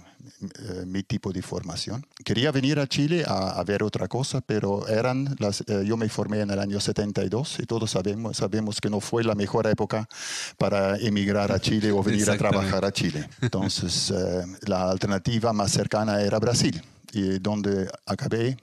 mi 0.86 1.04
tipo 1.04 1.32
de 1.32 1.42
formación. 1.42 2.06
Quería 2.24 2.52
venir 2.52 2.80
a 2.80 2.88
Chile 2.88 3.24
a, 3.28 3.64
ver 3.64 3.84
otra 3.84 4.08
cosa, 4.08 4.42
pero 4.42 4.88
eran 4.88 5.36
las, 5.40 5.62
eh, 5.68 5.84
yo 5.86 5.98
me 5.98 6.08
formé 6.10 6.42
en 6.42 6.52
el 6.52 6.60
año 6.60 6.80
72 6.80 7.60
y 7.60 7.66
todos 7.66 7.92
sabemos, 7.92 8.38
sabemos 8.38 8.80
que 8.80 8.90
no 8.90 9.00
fue 9.00 9.24
la 9.24 9.36
mejor 9.36 9.68
época 9.68 10.08
para 10.58 10.98
emigrar 10.98 11.52
a 11.52 11.60
Chile 11.60 11.92
o 11.92 12.02
venir 12.02 12.30
a 12.30 12.38
trabajar 12.38 12.86
a 12.86 12.92
Chile. 12.92 13.30
Entonces, 13.42 14.12
eh, 14.12 14.44
la 14.68 14.90
alternativa 14.90 15.54
más 15.54 15.72
cercana 15.72 16.22
era 16.22 16.40
Brasil, 16.40 16.82
y 17.14 17.40
donde 17.40 17.90
acabé 18.06 18.58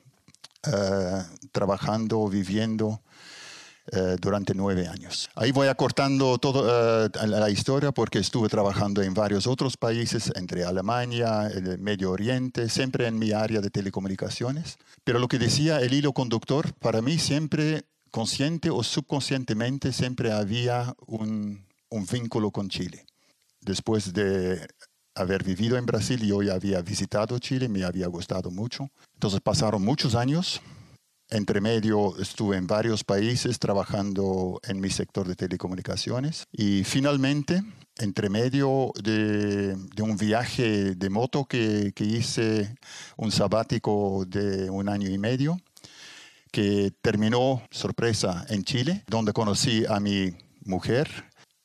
trabajando, 1.52 2.26
viviendo 2.26 3.03
eh, 3.92 4.16
durante 4.18 4.54
nueve 4.54 4.88
años. 4.88 5.28
Ahí 5.34 5.52
voy 5.52 5.68
acortando 5.68 6.38
toda 6.38 7.06
eh, 7.06 7.26
la 7.26 7.50
historia 7.50 7.92
porque 7.92 8.18
estuve 8.18 8.48
trabajando 8.48 9.02
en 9.02 9.12
varios 9.12 9.46
otros 9.46 9.76
países, 9.76 10.32
entre 10.36 10.64
Alemania, 10.64 11.48
el 11.48 11.78
Medio 11.78 12.10
Oriente, 12.10 12.70
siempre 12.70 13.06
en 13.06 13.18
mi 13.18 13.32
área 13.32 13.60
de 13.60 13.68
telecomunicaciones. 13.68 14.78
Pero 15.04 15.18
lo 15.18 15.28
que 15.28 15.38
decía 15.38 15.82
el 15.82 15.92
hilo 15.92 16.14
conductor, 16.14 16.72
para 16.74 17.02
mí 17.02 17.18
siempre, 17.18 17.84
consciente 18.10 18.70
o 18.70 18.82
subconscientemente, 18.82 19.92
siempre 19.92 20.32
había 20.32 20.94
un, 21.06 21.66
un 21.90 22.06
vínculo 22.06 22.50
con 22.50 22.70
Chile. 22.70 23.04
Después 23.60 24.14
de 24.14 24.66
haber 25.14 25.44
vivido 25.44 25.76
en 25.76 25.84
Brasil, 25.84 26.26
yo 26.26 26.42
ya 26.42 26.54
había 26.54 26.80
visitado 26.80 27.38
Chile, 27.38 27.68
me 27.68 27.84
había 27.84 28.06
gustado 28.06 28.50
mucho. 28.50 28.88
Entonces 29.12 29.40
pasaron 29.40 29.84
muchos 29.84 30.14
años 30.14 30.62
entre 31.30 31.60
medio 31.60 32.16
estuve 32.18 32.56
en 32.56 32.66
varios 32.66 33.04
países 33.04 33.58
trabajando 33.58 34.60
en 34.64 34.80
mi 34.80 34.90
sector 34.90 35.26
de 35.26 35.36
telecomunicaciones 35.36 36.46
y 36.52 36.84
finalmente, 36.84 37.62
entre 37.96 38.28
medio 38.28 38.92
de, 39.02 39.76
un 40.00 40.16
viaje 40.16 40.94
de 40.94 41.10
moto 41.10 41.44
que, 41.44 41.92
hice, 41.98 42.76
un 43.16 43.32
sabático 43.32 44.24
de 44.26 44.70
un 44.70 44.88
año 44.88 45.08
y 45.08 45.18
medio, 45.18 45.58
que 46.50 46.92
terminó, 47.02 47.62
sorpresa, 47.70 48.44
en 48.48 48.64
Chile, 48.64 49.02
donde 49.08 49.32
conocí 49.32 49.84
a 49.88 49.98
mi 50.00 50.36
mujer, 50.64 51.08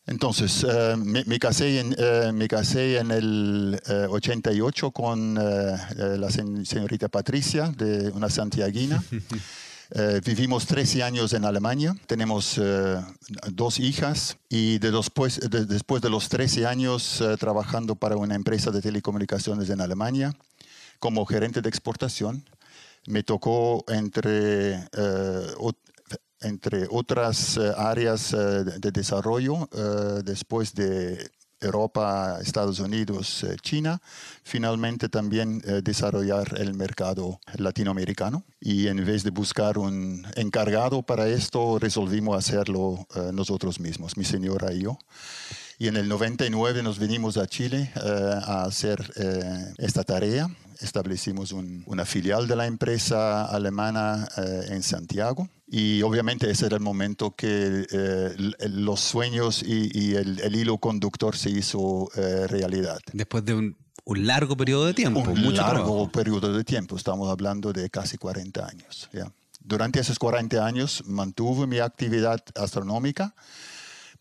entonces, 0.10 0.66
eh, 0.68 0.96
me, 0.98 1.38
casé 1.38 1.80
en, 1.80 1.96
eh, 1.96 2.32
me 2.34 2.48
casé 2.48 2.98
en 2.98 3.12
el 3.12 3.80
88 4.10 4.88
eh, 4.88 4.92
con 4.92 5.36
la 5.36 6.30
señorita 6.32 7.10
Patricia, 7.10 7.72
de 7.78 8.10
una 8.10 8.28
santiaguina. 8.30 9.04
vivimos 10.26 10.66
13 10.66 11.04
años 11.04 11.34
en 11.34 11.46
Alemania, 11.46 11.96
tenemos 12.08 12.60
dos 13.52 13.80
hijas 13.80 14.38
y 14.48 14.78
de 14.78 14.92
después, 14.92 15.40
después 15.50 16.02
de 16.02 16.12
los 16.12 16.30
13 16.30 16.68
años 16.68 17.24
trabajando 17.40 17.96
para 17.96 18.16
una 18.16 18.36
empresa 18.36 18.70
de 18.70 18.82
telecomunicaciones 18.82 19.70
en 19.72 19.82
Alemania 19.82 20.36
como 21.00 21.26
gerente 21.26 21.62
de 21.62 21.70
exportación, 21.70 22.44
me 23.08 23.24
tocó 23.24 23.84
entre 23.88 24.88
entre 26.42 26.88
otras 26.90 27.58
eh, 27.58 27.72
áreas 27.78 28.34
eh, 28.34 28.38
de 28.38 28.92
desarrollo 28.92 29.70
eh, 29.72 30.22
después 30.24 30.74
de 30.74 31.30
Europa, 31.62 32.40
Estados 32.42 32.80
Unidos, 32.80 33.46
China, 33.62 34.02
finalmente 34.44 35.10
también 35.10 35.60
desarrollar 35.84 36.56
el 36.58 36.74
mercado 36.74 37.42
latinoamericano. 37.58 38.46
Y 38.62 38.88
en 38.88 39.06
vez 39.06 39.26
de 39.26 39.32
buscar 39.32 39.78
un 39.78 40.26
encargado 40.38 41.02
para 41.02 41.28
esto, 41.28 41.78
resolvimos 41.78 42.38
hacerlo 42.38 43.06
nosotros 43.34 43.82
mismos, 43.82 44.16
mi 44.16 44.24
señora 44.24 44.72
y 44.72 44.84
yo. 44.84 45.00
Y 45.78 45.90
en 45.90 45.98
el 45.98 46.08
99 46.08 46.82
nos 46.82 46.98
vinimos 46.98 47.36
a 47.36 47.46
Chile 47.46 47.92
a 47.98 48.64
hacer 48.64 49.12
esta 49.80 50.06
tarea 50.06 50.50
establecimos 50.80 51.52
una 51.52 52.06
filial 52.06 52.48
de 52.48 52.56
la 52.56 52.66
empresa 52.66 53.46
alemana 53.46 54.28
eh, 54.38 54.66
en 54.70 54.84
Santiago. 54.84 55.50
Y 55.68 56.02
obviamente 56.02 56.50
ese 56.50 56.66
era 56.66 56.78
el 56.78 56.82
momento 56.82 57.36
que 57.36 57.86
eh, 57.92 58.36
los 58.70 59.00
sueños 59.02 59.62
y, 59.64 60.16
el, 60.16 60.56
hilo 60.56 60.78
conductor 60.80 61.36
se 61.36 61.52
hizo 61.52 62.10
eh, 62.16 62.48
realidad. 62.48 63.00
Después 63.14 63.46
de 63.46 63.54
un, 63.54 63.78
largo 64.06 64.58
periodo 64.58 64.86
de 64.86 64.96
tiempo. 64.96 65.20
Un 65.20 65.56
largo 65.56 66.12
periodo 66.12 66.52
de 66.54 66.64
tiempo, 66.64 66.96
estamos 66.96 67.30
hablando 67.30 67.72
de 67.72 67.90
casi 67.92 68.18
40 68.18 68.66
años. 68.66 69.10
Durante 69.60 70.00
esos 70.00 70.18
40 70.18 70.66
años 70.66 71.04
mantuve 71.06 71.68
mi 71.68 71.78
actividad 71.78 72.44
astronómica, 72.56 73.36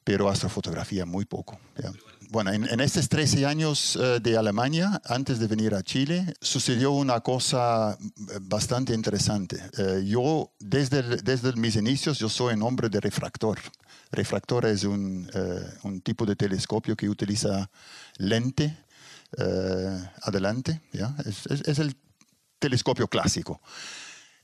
pero 0.05 0.29
astrofotografía 0.29 1.07
muy 1.07 1.25
poco. 1.25 1.59
Bueno, 2.31 2.53
en, 2.53 2.81
estos 2.81 3.09
13 3.09 3.47
años 3.47 3.97
eh, 3.97 4.21
de 4.21 4.37
Alemania, 4.37 5.01
antes 5.07 5.39
de 5.39 5.47
venir 5.47 5.75
a 5.75 5.83
Chile, 5.83 6.35
sucedió 6.43 6.93
una 6.93 7.21
cosa 7.21 7.97
eh, 7.99 8.39
bastante 8.43 8.93
interesante. 8.93 9.57
Eh, 9.79 10.05
yo, 10.05 10.53
desde, 10.59 11.03
desde 11.23 11.55
mis 11.55 11.77
inicios, 11.77 12.19
yo 12.19 12.29
soy 12.29 12.53
un 12.53 12.65
hombre 12.65 12.91
de 12.91 13.01
refractor. 13.01 13.59
Refractor 14.13 14.67
es 14.67 14.85
un, 14.85 15.31
un 15.85 16.01
tipo 16.03 16.27
de 16.27 16.37
telescopio 16.37 16.97
que 16.97 17.09
utiliza 17.09 17.71
lente 18.19 18.77
adelante. 20.23 20.83
¿ya? 20.93 21.15
Es, 21.25 21.47
es 21.47 21.79
el 21.79 21.95
telescopio 22.59 23.09
clásico. 23.09 23.61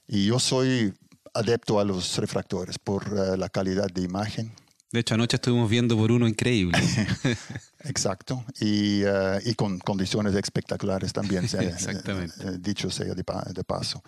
Y 0.06 0.26
yo 0.26 0.38
soy 0.38 0.94
adepto 1.34 1.80
a 1.80 1.84
los 1.84 2.16
refractores 2.18 2.78
por 2.78 3.10
la 3.38 3.48
calidad 3.48 3.88
de 3.88 4.02
imagen 4.02 4.52
de 4.92 5.00
hecho, 5.00 5.14
anoche 5.14 5.36
estuvimos 5.36 5.68
viendo 5.68 5.96
por 5.96 6.12
uno 6.12 6.28
increíble. 6.28 6.78
Exacto, 7.80 8.44
y, 8.60 9.02
eh, 9.02 9.40
y, 9.44 9.54
con 9.54 9.78
condiciones 9.78 10.34
espectaculares 10.34 11.12
también, 11.12 11.44
Exactamente. 11.44 12.34
Eh, 12.40 12.56
dicho 12.60 12.90
sea 12.90 13.14
de, 13.14 13.24
paso. 13.64 14.02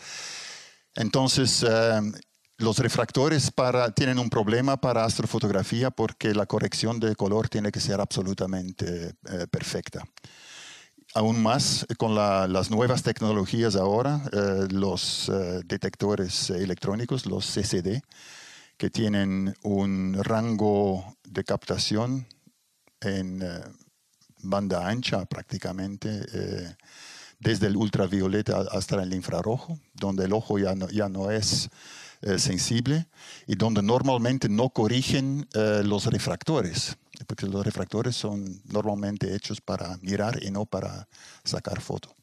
Entonces, 0.95 1.65
eh, 1.69 2.01
los 2.59 2.79
refractores 2.79 3.51
para, 3.51 3.91
tienen 3.91 4.19
un 4.19 4.31
problema 4.31 4.81
para 4.81 5.05
astrofotografía 5.05 5.91
porque 5.91 6.33
la 6.35 6.47
corrección 6.47 7.01
de 7.01 7.15
color 7.17 7.49
tiene 7.49 7.71
que 7.71 7.81
ser 7.81 8.01
absolutamente 8.01 9.15
perfecta. 9.51 10.05
aún 11.15 11.43
más 11.43 11.87
con 11.99 12.15
las 12.15 12.71
nuevas 12.71 13.03
tecnologías 13.03 13.77
ahora, 13.77 14.23
eh, 14.33 14.69
los 14.71 15.29
eh, 15.29 15.61
detectores 15.65 16.51
electrónicos, 16.51 17.27
los 17.27 17.47
CCD, 17.47 18.03
que 18.77 18.91
tienen 18.91 19.55
un 19.63 20.19
rango 20.23 21.17
de 21.25 21.45
captación 21.45 22.27
en 23.01 23.43
eh, 23.43 23.61
banda 24.43 24.89
ancha 24.89 25.25
prácticamente, 25.25 26.25
desde 27.41 27.67
el 27.67 27.77
ultravioleta 27.77 28.65
hasta 28.71 29.03
el 29.03 29.13
infrarrojo, 29.13 29.79
donde 29.95 30.25
el 30.27 30.33
ojo 30.33 30.59
ya 30.59 30.75
no, 30.75 30.89
ya 30.89 31.09
no 31.09 31.31
es 31.31 31.69
sensible 32.39 33.09
y 33.47 33.57
donde 33.57 33.83
normalmente 33.83 34.49
no 34.49 34.71
corrigen 34.71 35.49
los 35.53 36.07
refractores 36.07 36.97
porque 37.25 37.47
los 37.47 37.65
refractores 37.65 38.17
son 38.17 38.61
normalmente 38.67 39.35
hechos 39.35 39.61
para 39.61 39.97
mirar 40.03 40.43
y 40.43 40.51
no 40.51 40.67
para 40.67 41.09
sacar 41.45 41.81
foto. 41.81 42.16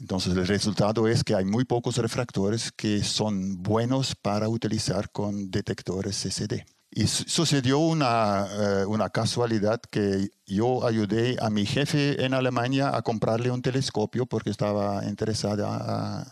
Entonces 0.00 0.36
el 0.36 0.46
resultado 0.46 1.08
es 1.08 1.24
que 1.24 1.34
hay 1.34 1.44
muy 1.44 1.64
pocos 1.64 1.96
refractores 1.96 2.72
que 2.72 3.02
son 3.02 3.62
buenos 3.62 4.14
para 4.14 4.48
utilizar 4.48 5.10
con 5.10 5.50
detectores 5.50 6.16
CCD. 6.22 6.64
Y 6.90 7.06
sucedió 7.06 7.78
una, 7.78 8.46
eh, 8.50 8.84
una, 8.86 9.10
casualidad 9.10 9.80
que 9.90 10.30
yo 10.46 10.86
ayudé 10.86 11.36
a 11.40 11.50
mi 11.50 11.66
jefe 11.66 12.24
en 12.24 12.32
Alemania 12.32 12.96
a 12.96 13.02
comprarle 13.02 13.50
un 13.50 13.60
telescopio 13.60 14.24
porque 14.24 14.50
estaba 14.50 15.04
interesada 15.04 16.22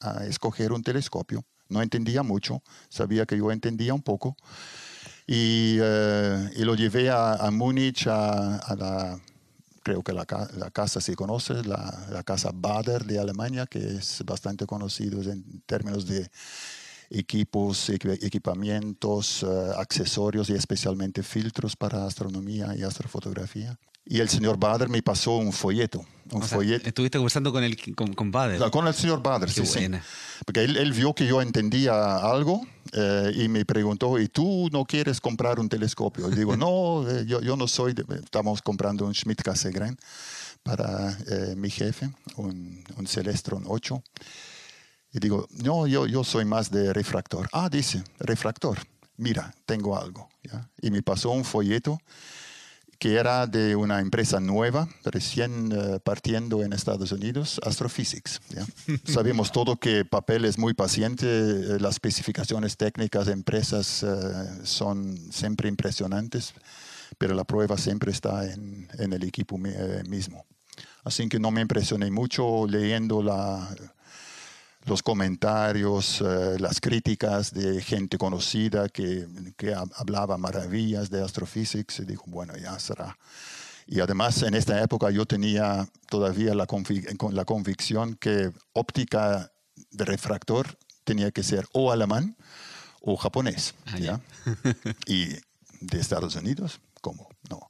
a, 0.00 0.24
escoger 0.26 0.72
un 0.72 0.82
telescopio. 0.82 1.44
No 1.68 1.82
entendía 1.82 2.22
mucho, 2.22 2.62
sabía 2.88 3.26
que 3.26 3.38
yo 3.38 3.50
entendía 3.50 3.94
un 3.94 4.02
poco. 4.02 4.36
Y, 5.26 5.78
eh, 5.80 6.50
lo 6.58 6.74
llevé 6.74 7.10
a, 7.10 7.34
a 7.34 7.50
Múnich, 7.50 8.06
a, 8.06 8.74
la, 8.76 9.18
creo 9.88 10.02
que 10.02 10.12
la, 10.12 10.26
la 10.58 10.70
casa 10.70 11.00
se 11.00 11.16
conoce, 11.16 11.62
la, 11.64 12.06
la, 12.10 12.22
casa 12.22 12.50
Bader 12.52 13.06
de 13.06 13.18
Alemania, 13.18 13.66
que 13.66 13.78
es 13.78 14.22
bastante 14.26 14.66
conocido 14.66 15.22
en 15.22 15.62
términos 15.64 16.06
de 16.06 16.30
equipos, 17.08 17.88
equipamientos, 17.88 19.42
eh, 19.42 19.46
accesorios 19.78 20.50
y 20.50 20.52
especialmente 20.52 21.22
filtros 21.22 21.74
para 21.74 22.04
astronomía 22.04 22.76
y 22.76 22.82
astrofotografía. 22.82 23.78
Y 24.04 24.20
el 24.20 24.28
señor 24.28 24.58
Bader 24.58 24.90
me 24.90 25.02
pasó 25.02 25.36
un 25.36 25.52
folleto. 25.52 26.04
Un 26.32 26.42
folleto. 26.42 26.86
Estuviste 26.86 27.16
conversando 27.16 27.50
con 27.50 27.64
el, 27.64 27.94
con, 27.94 28.12
con 28.12 28.30
Bader. 28.30 28.70
Con 28.70 28.86
el 28.86 28.94
señor 28.94 29.22
Bader, 29.22 29.50
sí, 29.50 29.64
sí. 29.64 29.86
Porque 30.44 30.64
él, 30.64 30.76
él, 30.76 30.92
vio 30.92 31.14
que 31.14 31.26
yo 31.26 31.40
entendía 31.40 32.16
algo 32.16 32.66
eh, 32.92 33.32
y 33.34 33.48
me 33.48 33.64
preguntó, 33.64 34.18
¿y 34.18 34.28
tú 34.28 34.68
no 34.72 34.84
quieres 34.84 35.20
comprar 35.20 35.60
un 35.60 35.68
telescopio? 35.68 36.30
Y 36.30 36.34
digo, 36.34 36.56
no, 36.56 37.08
eh, 37.08 37.24
yo, 37.26 37.40
yo, 37.40 37.56
no 37.56 37.66
soy, 37.66 37.94
estamos 38.22 38.62
comprando 38.62 39.06
un 39.06 39.14
Schmidt 39.14 39.42
Cassegrain 39.42 39.96
para 40.62 41.10
eh, 41.10 41.54
mi 41.56 41.70
jefe, 41.70 42.10
un, 42.36 42.84
un 42.96 43.06
Celestron 43.06 43.64
8. 43.66 44.02
Y 45.12 45.18
digo, 45.20 45.46
no, 45.62 45.86
yo, 45.86 46.06
yo 46.06 46.24
soy 46.24 46.44
más 46.44 46.70
de 46.70 46.92
refractor. 46.92 47.48
Ah, 47.52 47.68
dice, 47.70 48.02
refractor. 48.18 48.78
Mira, 49.16 49.52
tengo 49.66 49.98
algo. 49.98 50.28
Y 50.80 50.90
me 50.90 51.02
pasó 51.02 51.30
un 51.30 51.44
folleto 51.44 51.98
que 52.98 53.14
era 53.14 53.46
de 53.46 53.76
una 53.76 54.00
empresa 54.00 54.40
nueva, 54.40 54.88
recién 55.04 55.70
eh, 55.72 56.00
partiendo 56.02 56.62
en 56.62 56.72
Estados 56.72 57.12
Unidos, 57.12 57.60
Astrophysics. 57.64 58.40
Sabemos 59.04 59.52
todo 59.52 59.76
que 59.76 60.04
papel 60.04 60.44
es 60.44 60.58
muy 60.58 60.74
paciente, 60.74 61.26
eh, 61.26 61.78
las 61.80 61.94
especificaciones 61.94 62.76
técnicas 62.76 63.26
de 63.26 63.32
empresas 63.32 64.02
eh, 64.02 64.06
son 64.64 65.16
siempre 65.30 65.68
impresionantes, 65.68 66.54
pero 67.18 67.34
la 67.34 67.44
prueba 67.44 67.78
siempre 67.78 68.10
está 68.10 68.52
en, 68.52 68.88
en 68.98 69.12
el 69.12 69.22
equipo 69.22 69.58
mismo. 69.58 70.44
Así 71.04 71.28
que 71.28 71.38
no 71.38 71.50
me 71.50 71.60
impresioné 71.60 72.10
mucho 72.10 72.66
leyendo 72.66 73.22
la, 73.22 73.68
los 74.88 75.02
comentarios, 75.02 76.20
eh, 76.20 76.56
las 76.58 76.80
críticas 76.80 77.52
de 77.52 77.82
gente 77.82 78.18
conocida 78.18 78.88
que, 78.88 79.26
que, 79.56 79.74
hablaba 79.74 80.38
maravillas 80.38 81.10
de 81.10 81.22
Astrophysics 81.22 82.00
y 82.00 82.04
dijo, 82.04 82.24
bueno, 82.26 82.56
ya 82.56 82.78
será. 82.78 83.16
Y 83.86 84.00
además 84.00 84.42
en 84.42 84.54
esta 84.54 84.82
época 84.82 85.10
yo 85.10 85.26
tenía 85.26 85.88
todavía 86.08 86.54
la, 86.54 86.66
la 87.32 87.44
convicción 87.44 88.16
que 88.16 88.50
óptica 88.72 89.52
de 89.90 90.04
refractor 90.04 90.78
tenía 91.04 91.30
que 91.30 91.42
ser 91.42 91.66
o 91.72 91.92
alemán 91.92 92.36
o 93.00 93.16
japonés. 93.16 93.74
Ah, 93.86 93.98
¿ya? 93.98 94.20
y 95.06 95.28
de 95.80 96.00
Estados 96.00 96.34
Unidos, 96.36 96.80
¿cómo? 97.00 97.28
No. 97.48 97.60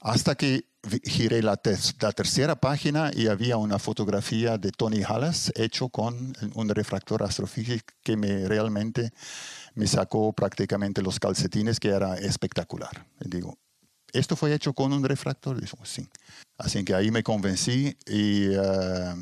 Hasta 0.00 0.36
que 0.36 0.64
giré 1.04 1.42
la, 1.42 1.56
tercera 1.56 2.56
página 2.56 3.10
y 3.14 3.26
había 3.26 3.56
una 3.56 3.78
fotografía 3.78 4.58
de 4.58 4.70
Tony 4.70 5.02
Hallas 5.02 5.52
hecho 5.56 5.88
con 5.88 6.32
un 6.54 6.68
refractor 6.68 7.22
astrofísico 7.22 7.84
que 8.02 8.16
me 8.16 8.46
realmente 8.46 9.12
me 9.74 9.86
sacó 9.86 10.32
prácticamente 10.32 11.02
los 11.02 11.18
calcetines, 11.20 11.78
que 11.80 11.88
era 11.88 12.16
espectacular. 12.16 13.06
Y 13.20 13.28
digo, 13.28 13.58
¿esto 14.12 14.36
fue 14.36 14.54
hecho 14.54 14.72
con 14.72 14.92
un 14.92 15.04
refractor? 15.04 15.60
Digo, 15.60 15.78
sí. 15.84 16.08
Así 16.56 16.84
que 16.84 16.94
ahí 16.94 17.10
me 17.10 17.22
convencí 17.22 17.96
y, 18.06 18.46
eh, 18.52 19.14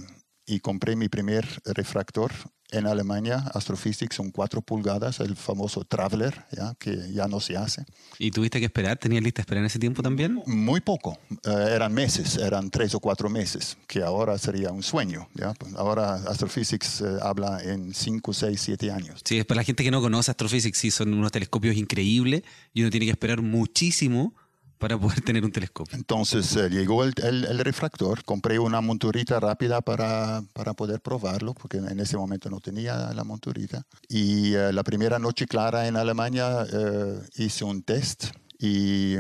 y 0.46 0.60
compré 0.60 0.96
mi 0.96 1.08
primer 1.08 1.46
refractor 1.64 2.32
en 2.70 2.86
Alemania, 2.86 3.44
Astrophysics 3.54 4.16
son 4.16 4.30
4 4.30 4.62
pulgadas, 4.62 5.20
el 5.20 5.36
famoso 5.36 5.84
Traveler, 5.84 6.44
¿ya? 6.52 6.74
que 6.78 7.12
ya 7.12 7.28
no 7.28 7.40
se 7.40 7.56
hace. 7.56 7.84
¿Y 8.18 8.30
tuviste 8.30 8.58
que 8.58 8.66
esperar? 8.66 8.98
¿Tenías 8.98 9.22
lista 9.22 9.42
esperar 9.42 9.60
en 9.60 9.66
ese 9.66 9.78
tiempo 9.78 10.02
también? 10.02 10.42
Muy 10.46 10.80
poco, 10.80 11.18
eh, 11.44 11.68
eran 11.70 11.92
meses, 11.92 12.36
eran 12.36 12.70
3 12.70 12.94
o 12.94 13.00
4 13.00 13.28
meses, 13.28 13.76
que 13.86 14.02
ahora 14.02 14.36
sería 14.38 14.70
un 14.70 14.82
sueño. 14.82 15.28
¿ya? 15.34 15.54
Ahora 15.76 16.14
Astrophysics 16.14 17.00
eh, 17.02 17.18
habla 17.22 17.62
en 17.62 17.94
5, 17.94 18.32
6, 18.32 18.60
7 18.60 18.90
años. 18.90 19.20
Sí, 19.24 19.42
para 19.44 19.60
la 19.60 19.64
gente 19.64 19.84
que 19.84 19.90
no 19.90 20.00
conoce 20.00 20.30
Astrophysics, 20.30 20.78
sí, 20.78 20.90
son 20.90 21.14
unos 21.14 21.32
telescopios 21.32 21.76
increíbles 21.76 22.42
y 22.72 22.82
uno 22.82 22.90
tiene 22.90 23.06
que 23.06 23.12
esperar 23.12 23.42
muchísimo 23.42 24.34
para 24.78 24.98
poder 24.98 25.20
tener 25.22 25.44
un 25.44 25.52
telescopio. 25.52 25.96
Entonces 25.96 26.54
eh, 26.56 26.68
llegó 26.68 27.04
el, 27.04 27.14
el, 27.22 27.58
refractor, 27.58 28.24
compré 28.24 28.58
una 28.58 28.80
monturita 28.80 29.40
rápida 29.40 29.80
para, 29.80 30.42
para, 30.52 30.74
poder 30.74 31.00
probarlo, 31.00 31.54
porque 31.54 31.78
en 31.78 31.98
ese 32.00 32.16
momento 32.16 32.50
no 32.50 32.60
tenía 32.60 33.12
la 33.12 33.24
monturita. 33.24 33.86
Y 34.08 34.54
eh, 34.54 34.72
la 34.72 34.82
primera 34.82 35.18
noche 35.18 35.46
clara 35.46 35.88
en 35.88 35.96
Alemania 35.96 36.66
eh, 36.72 37.20
hice 37.36 37.64
un 37.64 37.82
test 37.82 38.26
y 38.58 39.16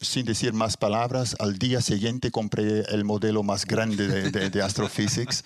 sin 0.00 0.24
decir 0.24 0.54
más 0.54 0.76
palabras, 0.76 1.36
al 1.38 1.58
día 1.58 1.82
siguiente 1.82 2.30
compré 2.30 2.80
el 2.88 3.04
modelo 3.04 3.42
más 3.42 3.66
grande 3.66 4.08
de, 4.08 4.50
de, 4.50 4.62
Astrophysics 4.62 5.44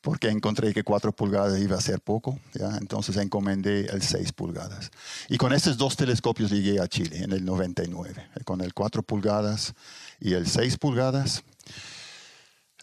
porque 0.00 0.28
encontré 0.28 0.72
que 0.72 0.84
4 0.84 1.12
pulgadas 1.12 1.60
iba 1.60 1.76
a 1.76 1.80
ser 1.80 2.00
poco. 2.00 2.38
¿ya? 2.54 2.76
Entonces 2.76 3.16
encomendé 3.16 3.86
el 3.86 4.02
6 4.02 4.32
pulgadas. 4.32 4.90
Y 5.28 5.38
con 5.38 5.52
estos 5.52 5.76
dos 5.76 5.96
telescopios 5.96 6.50
llegué 6.50 6.80
a 6.80 6.86
Chile 6.86 7.18
en 7.18 7.32
el 7.32 7.44
99, 7.44 8.28
con 8.44 8.60
el 8.60 8.72
4 8.74 9.02
pulgadas 9.02 9.74
y 10.20 10.34
el 10.34 10.46
6 10.46 10.78
pulgadas. 10.78 11.42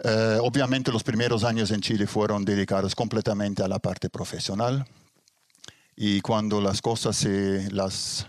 Eh, 0.04 0.40
obviamente 0.42 0.92
los 0.92 1.04
primeros 1.04 1.46
años 1.46 1.72
en 1.72 1.80
Chile 1.80 2.06
fueron 2.06 2.44
dedicados 2.44 2.96
completamente 2.96 3.64
a 3.64 3.70
la 3.70 3.80
parte 3.80 4.10
profesional. 4.10 4.86
Y 5.96 6.20
cuando 6.22 6.60
las 6.60 6.82
cosas 6.82 7.16
se 7.16 7.70
las 7.72 8.28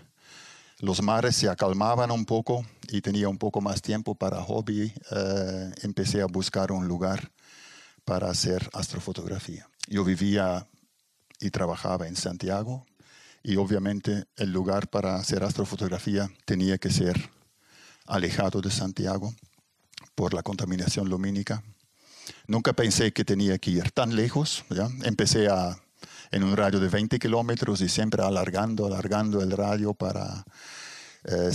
los 0.85 1.01
mares 1.01 1.35
se 1.35 1.49
acalmaban 1.49 2.11
un 2.11 2.25
poco 2.25 2.63
y 2.89 3.01
tenía 3.01 3.27
un 3.27 3.39
poco 3.39 3.59
más 3.59 3.81
tiempo 3.81 4.13
para 4.13 4.43
hobby, 4.43 4.93
eh, 5.11 5.71
empecé 5.81 6.21
a 6.21 6.27
buscar 6.27 6.71
un 6.71 6.87
lugar 6.87 7.31
para 8.05 8.29
hacer 8.29 8.69
astrofotografía. 8.71 9.67
Yo 9.87 10.03
vivía 10.03 10.67
y 11.39 11.49
trabajaba 11.49 12.07
en 12.07 12.15
Santiago 12.15 12.85
y 13.41 13.55
obviamente 13.55 14.25
el 14.35 14.51
lugar 14.51 14.87
para 14.87 15.15
hacer 15.15 15.43
astrofotografía 15.43 16.29
tenía 16.45 16.77
que 16.77 16.91
ser 16.91 17.31
alejado 18.05 18.61
de 18.61 18.69
Santiago 18.69 19.33
por 20.13 20.35
la 20.35 20.43
contaminación 20.43 21.09
lumínica. 21.09 21.63
Nunca 22.45 22.73
pensé 22.73 23.11
que 23.11 23.25
tenía 23.25 23.57
que 23.57 23.71
ir 23.71 23.89
tan 23.89 24.15
lejos. 24.15 24.63
¿ya? 24.69 24.87
Empecé 25.03 25.47
a 25.47 25.79
en 26.31 26.43
un 26.43 26.55
radio 26.55 26.79
de 26.79 26.89
20 26.89 27.19
kilómetros 27.19 27.81
y 27.81 27.89
siempre 27.89 28.23
alargando, 28.23 28.85
alargando 28.85 29.41
el 29.41 29.51
radio 29.51 29.93
para 29.93 30.45
eh, 31.27 31.51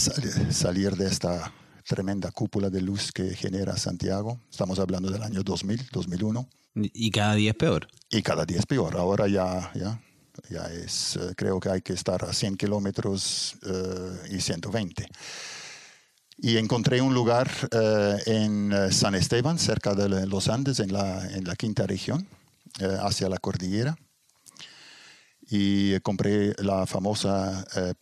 salir 0.50 0.96
de 0.96 1.06
esta 1.06 1.52
tremenda 1.86 2.32
cúpula 2.32 2.70
de 2.70 2.80
luz 2.80 3.12
que 3.12 3.36
genera 3.36 3.76
Santiago. 3.76 4.40
Estamos 4.50 4.80
hablando 4.80 5.10
del 5.10 5.22
año 5.22 5.42
2000, 5.44 5.90
2001. 5.92 6.48
Y 6.74 7.10
cada 7.10 7.34
día 7.34 7.50
es 7.50 7.56
peor. 7.56 7.86
Y 8.10 8.22
cada 8.22 8.44
día 8.44 8.58
es 8.58 8.66
peor. 8.66 8.96
Ahora 8.96 9.28
ya, 9.28 9.70
ya, 9.74 10.02
ya 10.48 10.64
es, 10.72 11.16
eh, 11.16 11.34
creo 11.36 11.60
que 11.60 11.70
hay 11.70 11.82
que 11.82 11.92
estar 11.92 12.24
a 12.24 12.32
100 12.32 12.56
kilómetros 12.56 13.58
eh, 13.64 14.36
y 14.36 14.40
120. 14.40 15.06
Y 16.38 16.56
encontré 16.56 17.00
un 17.00 17.12
lugar 17.12 17.50
en 18.24 18.72
San 18.90 19.14
Esteban, 19.14 19.58
cerca 19.58 19.94
de 19.94 20.26
los 20.26 20.48
Andes, 20.48 20.80
en 20.80 20.90
la, 20.90 21.30
en 21.32 21.44
la 21.44 21.54
quinta 21.54 21.86
región, 21.86 22.26
hacia 23.02 23.28
la 23.28 23.36
cordillera 23.36 23.98
y 25.50 25.98
compré 26.00 26.54
la 26.58 26.86
famosa 26.86 27.66
eh, 27.76 27.94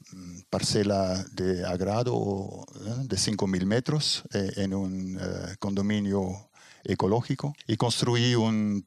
parcela 0.50 1.24
de 1.32 1.64
agrado 1.64 2.66
de 3.04 3.16
5.000 3.16 3.64
metros 3.64 4.22
en 4.32 4.74
un 4.74 5.18
condominio 5.58 6.50
ecológico 6.84 7.54
y 7.66 7.76
construí 7.76 8.34
un, 8.34 8.84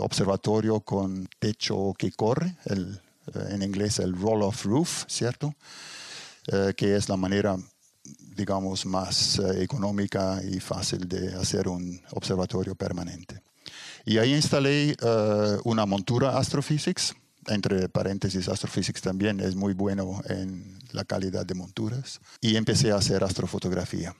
observatorio 0.00 0.80
con 0.80 1.28
techo 1.38 1.94
que 1.96 2.12
corre, 2.12 2.56
el, 2.66 3.00
en 3.50 3.62
inglés 3.62 3.98
el 3.98 4.14
roll-off 4.14 4.64
roof, 4.64 5.04
¿cierto? 5.08 5.54
que 6.76 6.96
es 6.96 7.08
la 7.08 7.16
manera 7.16 7.56
digamos, 8.38 8.86
más 8.86 9.38
eh, 9.38 9.62
económica 9.62 10.40
y 10.48 10.60
fácil 10.60 11.08
de 11.08 11.34
hacer 11.34 11.68
un 11.68 12.00
observatorio 12.12 12.74
permanente. 12.74 13.42
Y 14.04 14.18
ahí 14.18 14.34
instalé 14.34 14.92
eh, 14.92 15.58
una 15.64 15.84
montura 15.84 16.38
Astrophysics, 16.38 17.14
entre 17.48 17.88
paréntesis, 17.88 18.48
Astrophysics 18.48 19.00
también 19.00 19.40
es 19.40 19.56
muy 19.56 19.74
bueno 19.74 20.20
en 20.28 20.78
la 20.92 21.04
calidad 21.04 21.46
de 21.46 21.54
monturas, 21.54 22.20
y 22.40 22.56
empecé 22.56 22.92
a 22.92 22.96
hacer 22.96 23.24
astrofotografía. 23.24 24.14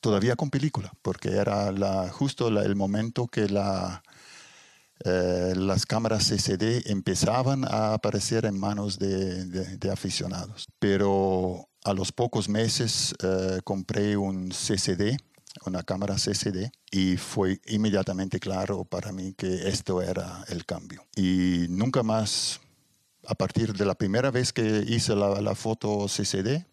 Todavía 0.00 0.36
con 0.36 0.50
película, 0.50 0.92
porque 1.02 1.30
era 1.30 2.08
justo 2.10 2.48
el 2.48 2.76
momento 2.76 3.26
que 3.26 3.48
eh, 5.04 5.54
las 5.56 5.86
cámaras 5.86 6.28
CCD 6.28 6.90
empezaban 6.90 7.64
a 7.64 7.94
aparecer 7.94 8.44
en 8.44 8.58
manos 8.58 8.98
de, 8.98 9.44
de 9.44 9.90
aficionados. 9.90 10.66
Pero 10.78 11.68
a 11.84 11.92
los 11.94 12.12
pocos 12.12 12.48
meses 12.48 13.14
eh, 13.22 13.60
compré 13.64 14.16
un 14.16 14.50
CCD, 14.50 15.16
una 15.66 15.82
cámara 15.82 16.16
CCD, 16.16 16.70
y 16.90 17.16
fue 17.16 17.60
inmediatamente 17.66 18.40
claro 18.40 18.84
para 18.84 19.12
mí 19.12 19.34
que 19.34 19.68
esto 19.68 20.02
era 20.02 20.44
el 20.48 20.64
cambio. 20.64 21.04
Y 21.16 21.66
nunca 21.68 22.02
más, 22.02 22.60
a 23.26 23.34
partir 23.34 23.72
de 23.72 23.84
la 23.84 23.94
primera 23.94 24.30
vez 24.30 24.52
que 24.52 24.84
hice 24.86 25.14
la, 25.14 25.54
foto 25.54 26.06
CCD, 26.06 26.64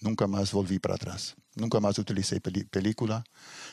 nunca 0.00 0.26
más 0.26 0.52
volví 0.52 0.78
para 0.78 0.94
atrás. 0.94 1.34
Nunca 1.56 1.78
más 1.78 1.98
utilicé 1.98 2.40
película. 2.40 3.22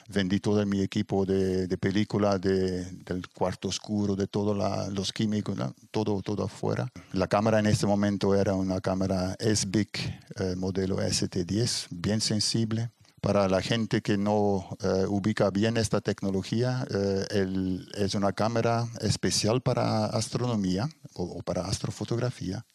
Vendí 0.08 0.40
todo 0.40 0.64
mi 0.68 0.82
equipo 0.82 1.26
de, 1.26 1.68
película, 1.80 2.38
del 2.38 3.28
cuarto 3.34 3.70
oscuro, 3.70 4.16
de 4.16 4.28
todos 4.28 4.56
los 4.94 5.12
químicos, 5.12 5.58
todo, 5.90 6.22
todo 6.22 6.44
afuera. 6.44 6.88
La 7.12 7.28
cámara 7.28 7.60
en 7.60 7.66
este 7.66 7.88
momento 7.88 8.36
era 8.36 8.54
una 8.54 8.82
cámara 8.82 9.36
SBIC 9.40 9.98
eh, 10.40 10.56
modelo 10.56 10.98
ST10, 10.98 11.88
bien 11.90 12.22
sensible. 12.22 12.92
Para 13.22 13.48
la 13.48 13.62
gente 13.62 14.02
que 14.02 14.18
no 14.18 14.68
eh, 14.82 15.06
ubica 15.08 15.52
bien 15.52 15.78
esta 15.78 16.02
tecnología, 16.02 16.88
eh, 16.90 17.86
es 17.94 18.16
una 18.16 18.34
cámara 18.34 18.88
especial 19.00 19.62
para 19.62 20.08
astronomía 20.08 20.90
o 21.14 21.44
para 21.44 21.62
astrofotografía. 21.62 22.66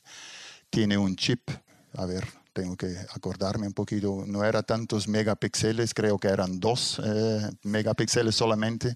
Tiene 0.70 0.98
un 0.98 1.16
chip, 1.16 1.50
a 1.94 2.06
ver, 2.06 2.24
tengo 2.52 2.76
que 2.76 2.96
acordarme 3.12 3.66
un 3.66 3.72
poquito, 3.72 4.22
no 4.24 4.44
era 4.44 4.62
tantos 4.62 5.09
megapíxeles, 5.09 5.92
creo 5.94 6.16
que 6.16 6.28
eran 6.28 6.61
dos 6.61 7.00
eh, 7.04 7.50
megapíxeles 7.64 8.37
solamente. 8.37 8.94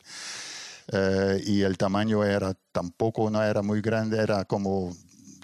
Y 1.44 1.62
el 1.62 1.78
tamaño 1.78 2.24
era 2.24 2.52
tampoco, 2.72 3.30
no 3.30 3.40
era 3.44 3.62
muy 3.62 3.80
grande, 3.80 4.18
era 4.18 4.44
como 4.44 4.92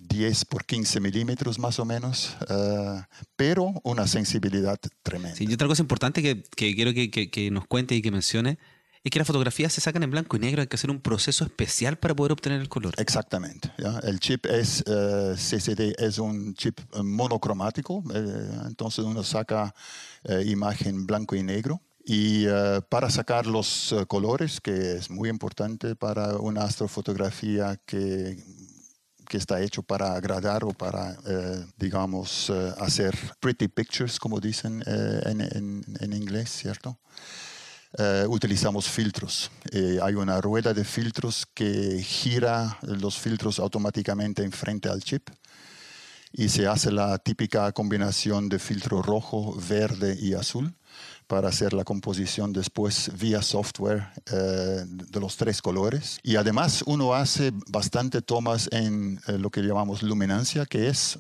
10 0.08 0.44
por 0.46 0.64
15 0.64 1.00
milímetros 1.00 1.58
más 1.58 1.78
o 1.78 1.84
menos, 1.84 2.36
eh, 2.48 3.02
pero 3.36 3.74
una 3.82 4.06
sensibilidad 4.06 4.78
tremenda. 5.02 5.36
Sí, 5.36 5.46
y 5.48 5.54
otra 5.54 5.68
cosa 5.68 5.82
importante 5.82 6.22
que, 6.22 6.42
que 6.42 6.74
quiero 6.74 6.92
que, 6.94 7.10
que, 7.10 7.50
nos 7.50 7.66
cuente 7.66 7.94
y 7.94 8.02
que 8.02 8.10
mencione 8.10 8.58
es 9.04 9.10
que 9.10 9.20
las 9.20 9.26
fotografías 9.28 9.72
se 9.72 9.80
sacan 9.80 10.02
en 10.02 10.10
blanco 10.10 10.36
y 10.36 10.40
negro, 10.40 10.62
hay 10.62 10.66
que 10.66 10.74
hacer 10.74 10.90
un 10.90 11.00
proceso 11.00 11.44
especial 11.44 11.96
para 11.96 12.14
poder 12.16 12.32
obtener 12.32 12.60
el 12.60 12.68
color. 12.68 12.92
Exactamente. 12.98 13.70
El 14.02 14.18
chip 14.18 14.46
es 14.46 14.82
eh, 14.84 15.34
CCD, 15.36 15.94
es 15.98 16.18
un 16.18 16.54
chip 16.54 16.80
eh, 16.80 17.02
monocromático, 17.04 18.02
eh, 18.12 18.48
entonces 18.66 19.04
uno 19.04 19.22
saca 19.22 19.72
imagen 20.44 21.06
blanco 21.06 21.36
y 21.36 21.44
negro. 21.44 21.80
Y 22.04 22.46
para 22.88 23.10
sacar 23.10 23.46
los 23.46 23.94
colores, 24.06 24.60
que 24.60 24.96
es 24.96 25.10
muy 25.10 25.28
importante 25.28 25.96
para 25.96 26.36
una 26.36 26.62
astrofotografía 26.62 27.80
que 27.84 28.38
que 29.26 29.36
está 29.36 29.60
hecho 29.60 29.82
para 29.82 30.14
agradar 30.14 30.64
o 30.64 30.70
para, 30.70 31.16
digamos, 31.76 32.50
hacer 32.78 33.16
pretty 33.40 33.68
pictures, 33.68 34.18
como 34.18 34.40
dicen 34.40 34.82
en, 34.86 35.40
en, 35.40 35.84
en, 36.00 36.12
inglés, 36.12 36.50
¿cierto? 36.50 36.98
Eh, 37.98 38.26
utilizamos 38.28 38.86
filtros. 38.88 39.50
Eh, 39.72 39.98
hay 40.02 40.14
una 40.14 40.40
rueda 40.40 40.74
de 40.74 40.84
filtros 40.84 41.46
que 41.54 42.02
gira 42.02 42.78
los 42.82 43.18
filtros 43.18 43.58
automáticamente 43.58 44.42
enfrente 44.44 44.90
al 44.90 45.02
chip 45.02 45.30
y 46.30 46.50
se 46.50 46.66
hace 46.66 46.90
la 46.90 47.16
típica 47.16 47.72
combinación 47.72 48.50
de 48.50 48.58
filtro 48.58 49.00
rojo, 49.00 49.56
verde 49.66 50.14
y 50.20 50.34
azul 50.34 50.74
para 51.26 51.48
hacer 51.48 51.72
la 51.72 51.84
composición 51.84 52.52
después 52.52 53.10
vía 53.18 53.42
software 53.42 54.08
eh, 54.32 54.84
de 54.86 55.20
los 55.20 55.36
tres 55.36 55.60
colores. 55.60 56.18
Y 56.22 56.36
además 56.36 56.82
uno 56.86 57.14
hace 57.14 57.52
bastante 57.68 58.22
tomas 58.22 58.68
en 58.72 59.20
lo 59.26 59.50
que 59.50 59.62
llamamos 59.62 60.02
luminancia, 60.02 60.66
que 60.66 60.88
es 60.88 61.18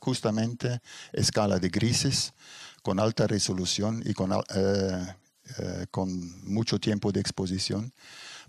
justamente 0.00 0.80
escala 1.12 1.58
de 1.58 1.68
grises 1.68 2.32
con 2.82 2.98
alta 2.98 3.26
resolución 3.26 4.02
y 4.04 4.12
con 4.12 4.32
eh, 5.58 5.86
con 5.90 6.10
mucho 6.50 6.80
tiempo 6.80 7.12
de 7.12 7.20
exposición 7.20 7.92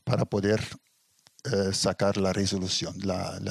para 0.06 0.24
poder 0.24 0.62
eh, 1.44 1.74
sacar 1.74 2.16
la 2.16 2.32
resolución, 2.32 2.96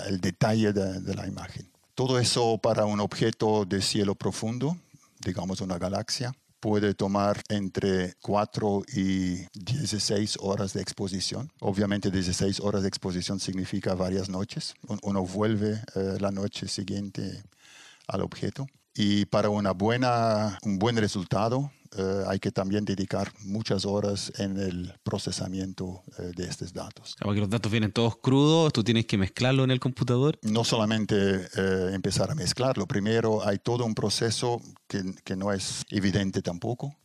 el 0.06 0.20
detalle 0.22 0.72
de, 0.72 1.14
la 1.14 1.26
imagen. 1.26 1.70
Todo 1.94 2.18
eso 2.18 2.56
para 2.56 2.86
un 2.86 3.00
objeto 3.00 3.66
de 3.66 3.82
cielo 3.82 4.14
profundo, 4.14 4.78
digamos 5.20 5.60
una 5.60 5.76
galaxia, 5.76 6.34
puede 6.64 6.94
tomar 6.94 7.42
entre 7.50 8.14
4 8.22 8.84
y 8.96 9.46
16 9.52 10.38
horas 10.40 10.72
de 10.72 10.80
exposición. 10.80 11.52
Obviamente 11.60 12.10
16 12.10 12.60
horas 12.60 12.80
de 12.80 12.88
exposición 12.88 13.38
significa 13.38 13.94
varias 13.94 14.30
noches. 14.30 14.74
Uno 15.02 15.26
vuelve 15.26 15.82
eh, 15.94 16.16
la 16.20 16.30
noche 16.30 16.66
siguiente 16.66 17.42
al 18.08 18.22
objeto. 18.22 18.66
Y 18.94 19.26
para 19.26 19.50
una 19.50 19.72
buena, 19.72 20.58
un 20.62 20.78
buen 20.78 20.96
resultado 20.96 21.70
eh, 21.96 22.24
hay 22.26 22.40
que 22.40 22.50
también 22.50 22.84
dedicar 22.84 23.32
muchas 23.40 23.84
horas 23.84 24.32
en 24.38 24.56
el 24.56 24.92
procesamiento 25.02 26.02
eh, 26.18 26.32
de 26.34 26.44
estos 26.44 26.72
datos. 26.72 27.16
Porque 27.20 27.40
los 27.40 27.48
datos 27.48 27.70
vienen 27.70 27.92
todos 27.92 28.16
crudos, 28.16 28.72
tú 28.72 28.82
tienes 28.82 29.06
que 29.06 29.16
mezclarlo 29.16 29.62
en 29.64 29.70
el 29.70 29.78
computador. 29.78 30.38
No 30.42 30.64
solamente 30.64 31.14
eh, 31.56 31.90
empezar 31.92 32.30
a 32.30 32.34
mezclarlo, 32.34 32.86
primero 32.86 33.46
hay 33.46 33.58
todo 33.58 33.84
un 33.84 33.94
proceso 33.94 34.60
que, 34.88 35.02
que 35.24 35.36
no 35.36 35.52
es 35.52 35.84
evidente 35.90 36.42
tampoco 36.42 36.96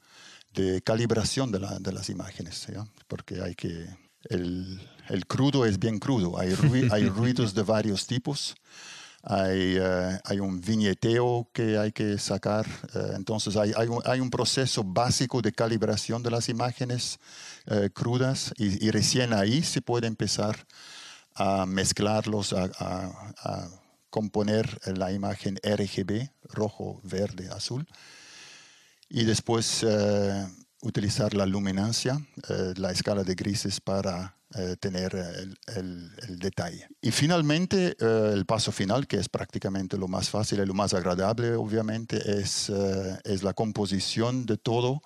de 0.54 0.82
calibración 0.82 1.52
de, 1.52 1.60
la, 1.60 1.78
de 1.80 1.92
las 1.92 2.10
imágenes, 2.10 2.68
porque 3.08 3.42
hay 3.42 3.56
que... 3.56 3.88
El, 4.24 4.82
el, 5.08 5.26
crudo 5.28 5.66
es 5.66 5.80
bien 5.80 5.98
crudo, 5.98 6.38
hay, 6.38 6.54
hay 6.92 7.08
ruidos 7.08 7.54
de 7.54 7.64
varios 7.64 8.06
tipos 8.06 8.56
hay, 9.24 9.76
eh, 9.78 10.20
hay 10.24 10.40
un 10.40 10.62
viñeteo 10.62 11.50
que 11.54 11.78
hay 11.78 11.92
que 11.92 12.18
sacar. 12.18 12.66
Eh, 12.96 13.14
entonces 13.16 13.56
hay, 13.58 14.20
un, 14.20 14.30
proceso 14.30 14.84
básico 14.84 15.42
de 15.42 15.52
calibración 15.52 16.24
de 16.24 16.32
las 16.32 16.50
imágenes 16.50 17.20
eh, 17.66 17.90
crudas 17.94 18.54
y, 18.58 18.90
recién 18.92 19.34
ahí 19.34 19.62
se 19.64 19.82
puede 19.82 20.08
empezar 20.08 20.66
a 21.36 21.66
mezclarlos, 21.66 22.54
a, 22.54 23.70
componer 24.10 24.80
la 24.98 25.12
imagen 25.12 25.60
RGB, 25.64 26.32
rojo, 26.46 27.00
verde, 27.04 27.48
azul. 27.50 27.88
Y 29.08 29.24
después 29.24 29.86
utilizar 30.82 31.36
la 31.36 31.46
luminancia, 31.46 32.20
la 32.76 32.92
escala 32.92 33.24
de 33.24 33.36
grises 33.36 33.80
para 33.80 34.39
eh, 34.56 34.78
tener 34.80 35.14
el, 35.76 36.40
detalle. 36.40 36.88
Y 37.04 37.12
finalmente, 37.12 37.96
eh, 38.00 38.32
el 38.34 38.48
paso 38.48 38.72
final, 38.72 39.06
que 39.06 39.18
es 39.18 39.30
prácticamente 39.30 39.96
lo 39.96 40.08
más 40.08 40.32
fácil 40.32 40.60
y 40.60 40.66
lo 40.66 40.74
más 40.74 40.96
agradable, 40.96 41.54
obviamente, 41.54 42.18
es, 42.42 42.68
eh, 42.70 43.20
es 43.26 43.44
la 43.44 43.54
composición 43.54 44.48
de 44.48 44.58
todo 44.58 45.04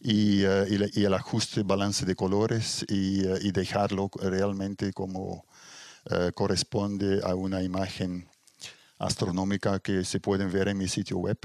y, 0.00 0.44
y, 0.44 1.04
el 1.04 1.12
ajuste, 1.12 1.62
balance 1.62 2.06
de 2.06 2.16
colores 2.16 2.86
y, 2.88 3.20
y 3.46 3.52
dejarlo 3.52 4.10
realmente 4.14 4.94
como 4.94 5.44
corresponde 6.34 7.20
a 7.22 7.34
una 7.34 7.62
imagen 7.62 8.26
astronómica 8.98 9.78
que 9.80 10.04
se 10.04 10.20
pueden 10.20 10.50
ver 10.50 10.68
en 10.68 10.78
mi 10.78 10.88
sitio 10.88 11.18
web. 11.18 11.38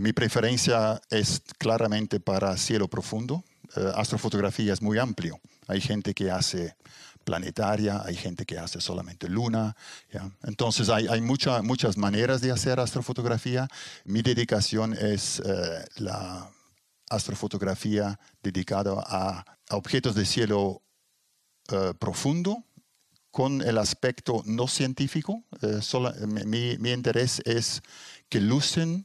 mi 0.00 0.12
preferencia 0.12 1.00
es 1.10 1.42
claramente 1.58 2.18
para 2.18 2.56
cielo 2.56 2.88
profundo. 2.88 3.44
astrofotografía 3.94 4.72
es 4.72 4.82
muy 4.82 4.98
amplio. 4.98 5.38
Hay 5.66 5.80
gente 5.80 6.14
que 6.14 6.30
hace 6.30 6.76
planetaria, 7.26 8.02
hay 8.04 8.14
gente 8.14 8.46
que 8.46 8.56
hace 8.56 8.80
solamente 8.80 9.28
luna. 9.28 9.76
Entonces 10.44 10.88
hay, 10.88 11.08
hay 11.08 11.20
muchas 11.20 11.96
maneras 11.96 12.40
de 12.40 12.52
hacer 12.52 12.78
astrofotografía. 12.78 13.68
Mi 14.04 14.22
dedicación 14.22 14.94
es 14.94 15.40
eh, 15.40 15.84
la 15.96 16.48
astrofotografía 17.10 18.18
dedicada 18.42 19.02
a, 19.04 19.44
objetos 19.70 20.14
de 20.14 20.24
cielo 20.24 20.82
eh, 21.72 21.92
profundo 21.98 22.62
con 23.32 23.60
el 23.60 23.78
aspecto 23.78 24.42
no 24.46 24.68
científico. 24.68 25.42
Eh, 25.62 25.80
mi, 26.46 26.78
mi, 26.78 26.92
interés 26.92 27.42
es 27.44 27.82
que 28.28 28.40
lucen 28.40 29.04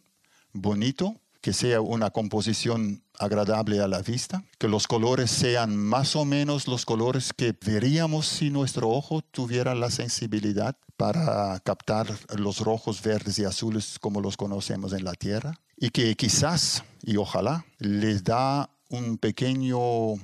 bonito, 0.54 1.20
que 1.42 1.54
sea 1.54 1.82
una 1.82 2.12
composición 2.12 3.04
agradable 3.22 3.80
a 3.80 3.88
la 3.88 4.02
vista, 4.02 4.44
que 4.58 4.68
los 4.68 4.88
colores 4.88 5.32
sean 5.32 5.78
más 5.78 6.16
o 6.16 6.26
menos 6.26 6.68
los 6.68 6.86
colores 6.86 7.32
que 7.36 7.56
veríamos 7.66 8.28
si 8.28 8.50
nuestro 8.50 8.90
ojo 8.90 9.22
tuviera 9.22 9.76
la 9.76 9.92
sensibilidad 9.92 10.76
para 10.98 11.60
captar 11.60 12.08
los 12.38 12.60
rojos, 12.60 13.02
verdes 13.02 13.40
y 13.40 13.46
azules 13.46 13.98
como 14.00 14.22
los 14.22 14.38
conocemos 14.38 14.94
en 14.94 15.04
la 15.04 15.14
Tierra, 15.14 15.54
y 15.78 15.90
que 15.90 16.16
quizás, 16.16 16.84
y 17.04 17.18
ojalá, 17.18 17.66
les 17.80 18.24
da 18.24 18.70
un 18.90 19.18
pequeño, 19.18 19.80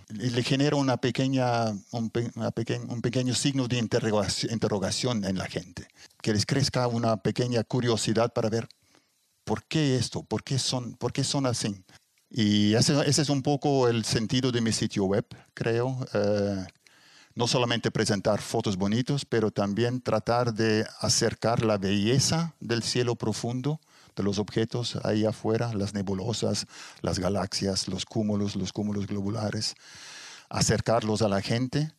le 0.09 0.43
genera 0.43 0.75
una 0.75 0.97
pequeña, 0.97 1.69
un, 1.91 2.11
un 2.89 3.01
pequeño 3.01 3.33
signo 3.33 3.67
de 3.67 3.77
interrogación 3.77 5.23
en 5.23 5.37
la 5.37 5.45
gente, 5.45 5.87
que 6.21 6.33
les 6.33 6.45
crezca 6.45 6.87
una 6.87 7.17
pequeña 7.17 7.63
curiosidad 7.63 8.33
para 8.33 8.49
ver 8.49 8.67
¿por 9.47 9.63
qué 9.63 9.95
esto? 9.95 10.23
¿Por 10.23 10.43
qué 10.43 10.59
son, 10.59 10.93
por 10.97 11.13
qué 11.13 11.23
son 11.23 11.45
así? 11.45 11.73
Y 12.29 12.73
ese, 12.73 13.07
es 13.07 13.29
un 13.29 13.41
poco 13.41 13.87
el 13.87 14.03
sentido 14.03 14.51
de 14.51 14.61
mi 14.61 14.71
sitio 14.71 15.05
web, 15.05 15.25
creo. 15.53 16.05
Eh, 16.13 16.65
no 17.35 17.47
solamente 17.47 17.91
presentar 17.91 18.41
fotos 18.41 18.77
bonitos, 18.77 19.23
pero 19.23 19.51
también 19.51 20.01
tratar 20.01 20.53
de 20.53 20.85
acercar 20.99 21.63
la 21.63 21.77
belleza 21.77 22.55
del 22.59 22.81
cielo 22.81 23.15
profundo, 23.15 23.79
de 24.15 24.23
los 24.23 24.39
objetos 24.39 24.97
ahí 25.03 25.25
afuera, 25.25 25.71
las 25.73 25.93
nebulosas, 25.93 26.65
las 27.01 27.19
galaxias, 27.19 27.87
los 27.87 28.05
cúmulos, 28.05 28.55
los 28.55 28.73
cúmulos 28.73 29.05
globulares, 29.05 29.75
acercarlos 30.49 31.21
a 31.21 31.29
la 31.29 31.41
gente 31.41 31.91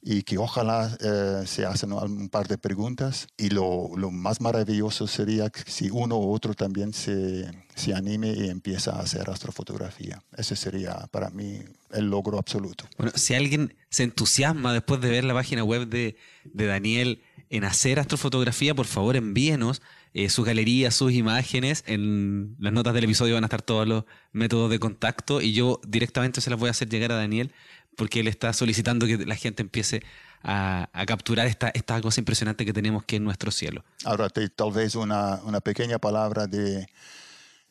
y 0.00 0.22
que 0.22 0.38
ojalá 0.38 0.96
eh, 1.00 1.46
se 1.46 1.66
hacen 1.66 1.92
un 1.92 2.28
par 2.28 2.46
de 2.46 2.56
preguntas 2.56 3.26
y 3.36 3.50
lo, 3.50 3.90
lo, 3.96 4.10
más 4.10 4.40
maravilloso 4.40 5.06
sería 5.06 5.50
si 5.66 5.90
uno 5.90 6.16
u 6.18 6.32
otro 6.32 6.54
también 6.54 6.92
se, 6.92 7.50
se, 7.74 7.94
anime 7.94 8.32
y 8.32 8.48
empieza 8.48 8.92
a 8.92 9.00
hacer 9.00 9.28
astrofotografía. 9.28 10.22
Ese 10.36 10.54
sería 10.54 11.08
para 11.10 11.30
mí 11.30 11.60
el 11.90 12.10
logro 12.10 12.38
absoluto. 12.38 12.84
Bueno, 12.96 13.12
si 13.16 13.34
alguien 13.34 13.74
se 13.90 14.04
entusiasma 14.04 14.72
después 14.72 15.00
de 15.00 15.10
ver 15.10 15.24
la 15.24 15.34
página 15.34 15.64
web 15.64 15.88
de, 15.88 16.16
de 16.44 16.66
Daniel 16.66 17.20
en 17.50 17.64
hacer 17.64 17.98
astrofotografía, 17.98 18.74
por 18.74 18.86
favor 18.86 19.16
envíenos 19.16 19.82
eh, 20.14 20.28
sus 20.30 20.44
galerías, 20.46 20.94
sus 20.94 21.12
imágenes. 21.12 21.82
En 21.86 22.56
las 22.58 22.72
notas 22.72 22.94
del 22.94 23.04
episodio 23.04 23.34
van 23.34 23.44
a 23.44 23.46
estar 23.46 23.62
todos 23.62 23.86
los 23.86 24.04
métodos 24.32 24.70
de 24.70 24.78
contacto 24.78 25.40
y 25.40 25.52
yo 25.52 25.80
directamente 25.86 26.40
se 26.40 26.50
las 26.50 26.58
voy 26.58 26.68
a 26.68 26.70
hacer 26.70 26.88
llegar 26.88 27.12
a 27.12 27.16
Daniel 27.16 27.52
porque 27.98 28.20
él 28.20 28.28
está 28.28 28.52
solicitando 28.52 29.06
que 29.06 29.18
la 29.26 29.34
gente 29.34 29.60
empiece 29.60 30.04
a, 30.44 30.88
capturar 31.04 31.48
esta, 31.48 31.68
esta 31.70 32.00
cosa 32.00 32.20
impresionante 32.20 32.64
que 32.64 32.72
tenemos 32.72 33.04
que 33.04 33.16
es 33.16 33.22
nuestro 33.22 33.50
cielo. 33.50 33.84
Ahora, 34.04 34.30
tal 34.30 34.70
vez 34.70 34.94
una, 34.94 35.40
una 35.42 35.60
pequeña 35.60 35.98
palabra 35.98 36.46
de, 36.46 36.86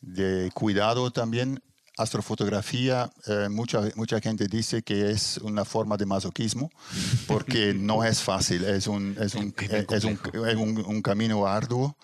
de, 0.01 0.51
cuidado 0.53 1.09
también. 1.11 1.63
Astrofotografía, 1.97 3.09
eh, 3.25 3.47
mucha, 3.49 3.81
mucha 3.95 4.19
gente 4.19 4.47
dice 4.47 4.83
que 4.83 5.09
es 5.09 5.37
una 5.37 5.65
forma 5.65 5.97
de 5.97 6.05
masoquismo 6.05 6.69
porque 7.25 7.73
no 7.89 8.03
es 8.03 8.21
fácil, 8.21 8.65
es 8.65 8.85
un, 8.85 9.15
es 9.19 9.33
un, 9.33 9.55
es 9.57 10.03
un, 10.03 10.85
un, 10.85 11.01
camino 11.01 11.47
arduo, 11.47 11.97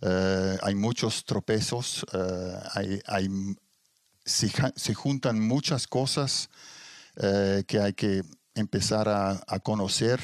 eh, 0.00 0.58
hay 0.62 0.74
muchos 0.74 1.24
tropezos, 1.24 2.04
eh, 2.12 2.58
hay, 2.74 3.00
hay, 3.06 3.28
se, 4.24 4.50
se 4.74 4.94
juntan 4.94 5.38
muchas 5.38 5.86
cosas 5.86 6.48
eh, 7.16 7.64
que 7.66 7.80
hay 7.80 7.92
que 7.94 8.22
empezar 8.54 9.08
a, 9.08 9.60
conocer, 9.60 10.20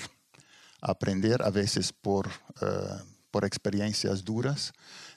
aprender 0.81 1.43
a 1.43 1.51
veces 1.51 1.93
por, 1.93 2.29
eh, 2.61 2.67
por 3.31 3.45
experiencias 3.45 4.25
duras, 4.25 4.73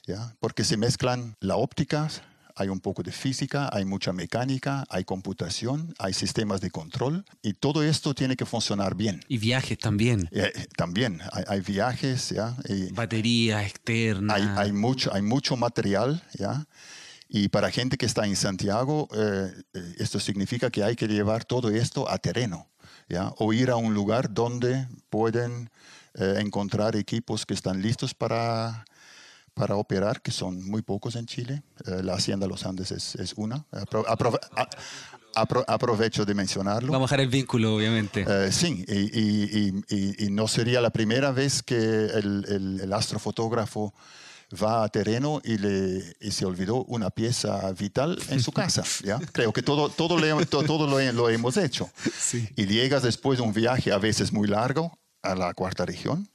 ¿ya? 0.06 0.36
porque 0.40 0.64
se 0.64 0.78
mezclan 0.78 1.36
la 1.40 1.56
óptica, 1.56 2.10
hay 2.56 2.70
un 2.70 2.80
poco 2.80 3.04
de 3.04 3.12
física, 3.12 3.70
hay 3.72 3.84
mucha 3.84 4.14
mecánica, 4.14 4.86
hay 4.90 5.04
computación, 5.04 5.94
hay 6.00 6.14
sistemas 6.14 6.62
de 6.62 6.72
control 6.72 7.26
y 7.42 7.54
todo 7.54 7.84
esto 7.84 8.14
tiene 8.14 8.38
que 8.38 8.46
funcionar 8.46 8.96
bien. 8.96 9.22
Y 9.28 9.38
viajes 9.38 9.78
también. 9.78 10.30
Eh, 10.32 10.52
también, 10.78 11.22
hay, 11.48 11.60
viajes, 11.60 12.30
¿ya? 12.30 12.56
Batería 12.94 13.66
externa. 13.66 14.34
Hay, 14.34 14.44
hay, 14.56 14.72
mucho, 14.72 15.14
hay 15.14 15.22
mucho 15.22 15.58
material, 15.58 16.24
¿ya? 16.34 16.66
Y 17.28 17.50
para 17.50 17.72
gente 17.72 17.98
que 17.98 18.06
está 18.06 18.26
en 18.26 18.36
Santiago, 18.36 19.08
eh, 19.14 19.52
eh, 19.74 19.96
esto 19.98 20.20
significa 20.20 20.70
que 20.70 20.84
hay 20.84 20.96
que 20.96 21.08
llevar 21.08 21.44
todo 21.44 21.70
esto 21.70 22.10
a 22.10 22.18
terreno, 22.20 22.68
¿ya? 23.10 23.34
o 23.38 23.52
ir 23.52 23.72
a 23.72 23.76
un 23.78 23.94
lugar 23.94 24.34
donde 24.34 24.88
pueden 25.10 25.70
eh, 26.14 26.36
encontrar 26.40 26.96
equipos 26.96 27.46
que 27.46 27.56
están 27.56 27.82
listos 27.82 28.14
para, 28.14 28.86
para 29.56 29.76
operar, 29.76 30.22
que 30.22 30.32
son 30.32 30.64
muy 30.70 30.84
pocos 30.84 31.16
en 31.16 31.26
Chile. 31.26 31.64
la 31.86 32.14
Hacienda 32.14 32.48
Los 32.48 32.66
Andes 32.66 32.92
es, 32.92 33.16
es 33.16 33.34
una. 33.34 33.66
aprovecho 35.68 36.26
de 36.26 36.34
mencionarlo. 36.36 36.92
Vamos 36.92 37.12
a 37.12 37.16
dejar 37.16 37.26
el 37.26 37.32
vínculo, 37.32 37.76
obviamente. 37.76 38.52
sí, 38.52 38.86
y, 38.88 39.74
y, 39.90 40.26
y, 40.26 40.30
no 40.30 40.48
sería 40.48 40.80
la 40.80 40.92
primera 40.92 41.32
vez 41.32 41.64
que 41.64 41.76
el, 41.76 42.46
el, 42.48 42.82
el 42.82 42.94
astrofotógrafo 42.94 43.96
va 44.54 44.84
a 44.84 44.90
terreno 44.90 45.42
y, 45.44 45.58
le, 45.58 46.16
y 46.20 46.32
se 46.32 46.46
olvidó 46.46 46.84
una 46.86 47.10
pieza 47.10 47.72
vital 47.74 48.18
en 48.30 48.42
su 48.42 48.52
casa. 48.52 48.84
¿ya? 49.04 49.20
Creo 49.34 49.54
que 49.54 49.62
todo, 49.62 49.90
todo, 49.90 50.18
todo, 50.46 50.88
lo, 50.88 51.12
lo, 51.12 51.30
hemos 51.30 51.58
hecho. 51.58 51.90
Y 52.56 52.66
llegas 52.66 53.04
después 53.04 53.40
de 53.40 53.44
un 53.44 53.54
viaje 53.54 53.92
a 53.92 53.98
veces 53.98 54.32
muy 54.32 54.48
largo 54.48 54.98
a 55.22 55.36
la 55.36 55.54
cuarta 55.54 55.86
región 55.86 56.30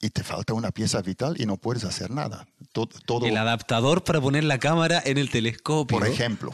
y 0.00 0.10
te 0.10 0.22
falta 0.22 0.54
una 0.54 0.70
pieza 0.70 1.02
vital 1.02 1.40
y 1.40 1.46
no 1.46 1.56
puedes 1.56 1.84
hacer 1.84 2.10
nada. 2.10 2.46
Todo, 2.72 3.26
el 3.26 3.36
adaptador 3.36 4.04
para 4.04 4.20
poner 4.20 4.44
la 4.44 4.58
cámara 4.58 5.02
en 5.04 5.18
el 5.18 5.30
telescopio. 5.30 5.98
Por 5.98 6.06
ejemplo, 6.06 6.52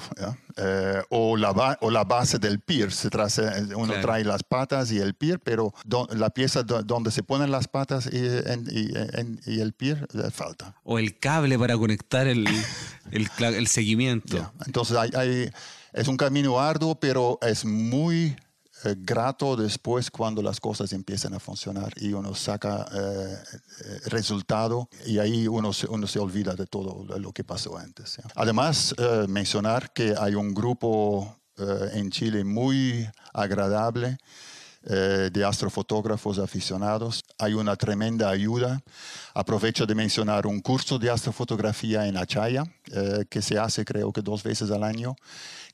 eh, 0.57 1.03
o, 1.11 1.37
la 1.37 1.77
o 1.81 1.91
la 1.91 2.05
base 2.05 2.39
del 2.39 2.61
pier. 2.61 2.93
Se 2.93 3.11
trae, 3.11 3.29
uno 3.77 3.93
trae 4.01 4.25
las 4.25 4.43
patas 4.43 4.91
y 4.93 4.99
el 4.99 5.15
pier, 5.15 5.41
pero 5.41 5.75
la 6.11 6.31
pieza 6.31 6.63
donde 6.63 7.11
se 7.11 7.23
ponen 7.23 7.51
las 7.51 7.69
patas 7.69 8.09
y, 8.11 8.17
y, 8.17 9.61
el 9.61 9.73
pier 9.75 10.07
le 10.15 10.31
falta. 10.31 10.75
O 10.83 10.99
el 10.99 11.19
cable 11.19 11.59
para 11.59 11.77
conectar 11.77 12.27
el, 12.27 12.49
el, 13.11 13.67
seguimiento. 13.67 14.53
Entonces 14.65 14.97
hay, 14.97 15.51
es 15.93 16.09
un 16.09 16.17
camino 16.17 16.59
arduo, 16.59 16.95
pero 16.95 17.39
es 17.43 17.67
muy 17.67 18.37
eh, 18.85 18.97
grato 18.99 19.57
después 19.57 20.11
cuando 20.11 20.43
las 20.43 20.61
cosas 20.61 20.93
empiezan 20.93 21.33
a 21.35 21.41
funcionar 21.41 21.93
y 21.97 22.13
uno 22.13 22.35
saca 22.35 22.87
eh, 22.93 23.39
eh, 23.85 24.01
resultado 24.07 24.89
y 25.07 25.19
ahí 25.19 25.49
uno 25.49 25.73
se, 25.73 25.87
uno 25.87 26.07
se 26.07 26.19
olvida 26.19 26.55
de 26.55 26.67
todo 26.67 27.05
lo 27.19 27.33
que 27.33 27.45
pasó 27.45 27.79
antes. 27.79 28.19
Además, 28.35 28.95
mencionar 29.29 29.93
que 29.93 30.15
hay 30.19 30.35
un 30.35 30.53
grupo 30.53 31.37
en 31.57 32.11
Chile 32.11 32.45
muy 32.45 33.09
agradable 33.33 34.19
de 34.85 35.45
astrofotógrafos 35.45 36.39
aficionados. 36.39 37.25
Hay 37.39 37.55
una 37.55 37.75
tremenda 37.77 38.29
ayuda. 38.29 38.83
Aprovecho 39.33 39.87
de 39.87 39.95
mencionar 39.95 40.47
un 40.47 40.61
curso 40.61 40.99
de 40.99 41.11
astrofotografía 41.11 42.07
en 42.07 42.17
Achaya, 42.17 42.65
que 43.31 43.43
se 43.43 43.59
hace 43.59 43.85
creo 43.85 44.13
que 44.13 44.21
dos 44.21 44.43
veces 44.43 44.71
al 44.71 44.85
año 44.85 45.17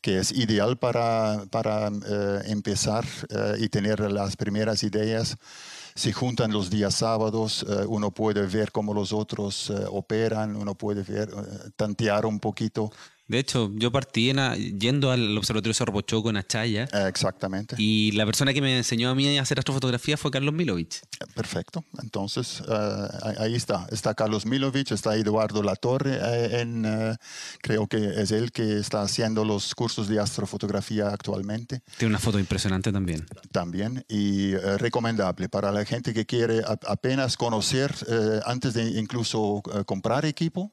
que 0.01 0.19
es 0.19 0.33
ideal 0.33 0.79
para, 0.79 1.45
para 1.51 1.89
eh, 1.89 2.43
empezar 2.47 3.05
eh, 3.29 3.57
y 3.59 3.69
tener 3.69 4.01
las 4.11 4.37
primeras 4.37 4.83
ideas. 4.83 5.37
Se 5.95 6.13
juntan 6.13 6.53
los 6.53 6.71
días 6.71 6.95
sábados, 6.95 7.67
eh, 7.69 7.85
uno 7.87 8.11
puede 8.11 8.47
ver 8.47 8.73
cómo 8.73 8.95
los 8.95 9.13
otros 9.13 9.71
operan, 9.91 10.57
uno 10.57 10.75
puede 10.75 11.03
ver, 11.03 11.31
tantear 11.77 12.25
un 12.25 12.41
poquito 12.41 12.91
de 13.31 13.39
hecho, 13.39 13.71
yo 13.77 13.93
partí 13.93 14.33
yendo 14.77 15.13
al 15.13 15.39
Observatorio 15.39 15.73
Cerro 15.73 15.93
Pochoco 15.93 16.31
en 16.31 16.37
Achaya. 16.37 16.89
Exactamente. 17.07 17.77
Y 17.79 18.11
la 18.13 18.27
persona 18.27 18.53
que 18.53 18.61
me 18.61 18.77
enseñó 18.77 19.09
a 19.09 19.15
mí 19.15 19.39
a 19.39 19.41
hacer 19.41 19.57
astrofotografía 19.61 20.17
fue 20.17 20.33
Carlos 20.33 20.53
Milovich. 20.53 21.01
Perfecto. 21.37 21.85
Entonces, 22.03 22.61
eh, 22.69 23.09
ahí 23.39 23.55
está. 23.55 23.87
Está 23.93 24.15
Carlos 24.15 24.47
Milovich, 24.47 24.91
está 24.91 25.15
Eduardo 25.15 25.63
Latorre, 25.63 26.19
eh, 26.21 26.61
en, 26.61 26.85
eh, 26.85 27.17
creo 27.63 27.87
que 27.87 28.21
es 28.21 28.33
él 28.33 28.51
que 28.51 28.79
está 28.79 29.03
haciendo 29.03 29.45
los 29.45 29.77
cursos 29.77 30.09
de 30.09 30.19
astrofotografía 30.19 31.11
actualmente. 31.11 31.83
Tiene 31.99 32.11
una 32.11 32.19
foto 32.19 32.41
impresionante 32.41 32.91
también. 32.91 33.25
También. 33.53 34.05
Y 34.09 34.57
recomendable 34.57 35.49
para 35.49 35.71
la 35.71 35.85
gente 35.85 36.13
que 36.13 36.27
quiere 36.27 36.63
apenas 36.67 37.37
conocer, 37.37 37.95
antes 38.45 38.75
de 38.75 38.91
incluso 38.99 39.63
comprar 39.87 40.25
equipo 40.25 40.73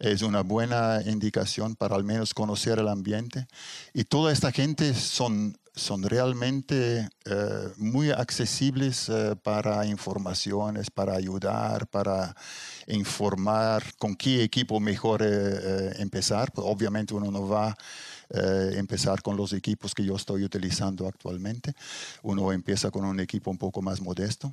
es 0.00 0.22
una 0.22 0.40
buena 0.40 1.02
indicación 1.04 1.76
para 1.76 1.94
al 1.94 2.04
menos 2.04 2.32
conocer 2.32 2.78
el 2.78 2.88
ambiente. 2.88 3.46
Y 3.92 4.04
toda 4.04 4.32
esta 4.32 4.50
gente 4.50 4.94
son, 4.94 5.58
son 5.74 6.02
realmente 6.02 7.06
eh, 7.26 7.68
muy 7.76 8.10
accesibles 8.10 9.10
eh, 9.10 9.36
para 9.42 9.84
informaciones, 9.84 10.90
para 10.90 11.14
ayudar, 11.14 11.86
para 11.86 12.34
informar 12.86 13.84
con 13.98 14.16
qué 14.16 14.42
equipo 14.42 14.80
mejor 14.80 15.22
empezar. 15.22 16.50
Pues, 16.50 16.66
obviamente 16.66 17.12
uno 17.12 17.30
no 17.30 17.46
va 17.46 17.68
a 17.68 17.76
empezar 18.72 19.22
con 19.22 19.36
los 19.36 19.52
equipos 19.52 19.94
que 19.94 20.04
yo 20.04 20.16
estoy 20.16 20.44
utilizando 20.44 21.06
actualmente. 21.06 21.74
Uno 22.22 22.52
empieza 22.52 22.90
con 22.90 23.04
un 23.04 23.20
equipo 23.20 23.50
un 23.50 23.58
poco 23.58 23.82
más 23.82 24.00
modesto 24.00 24.50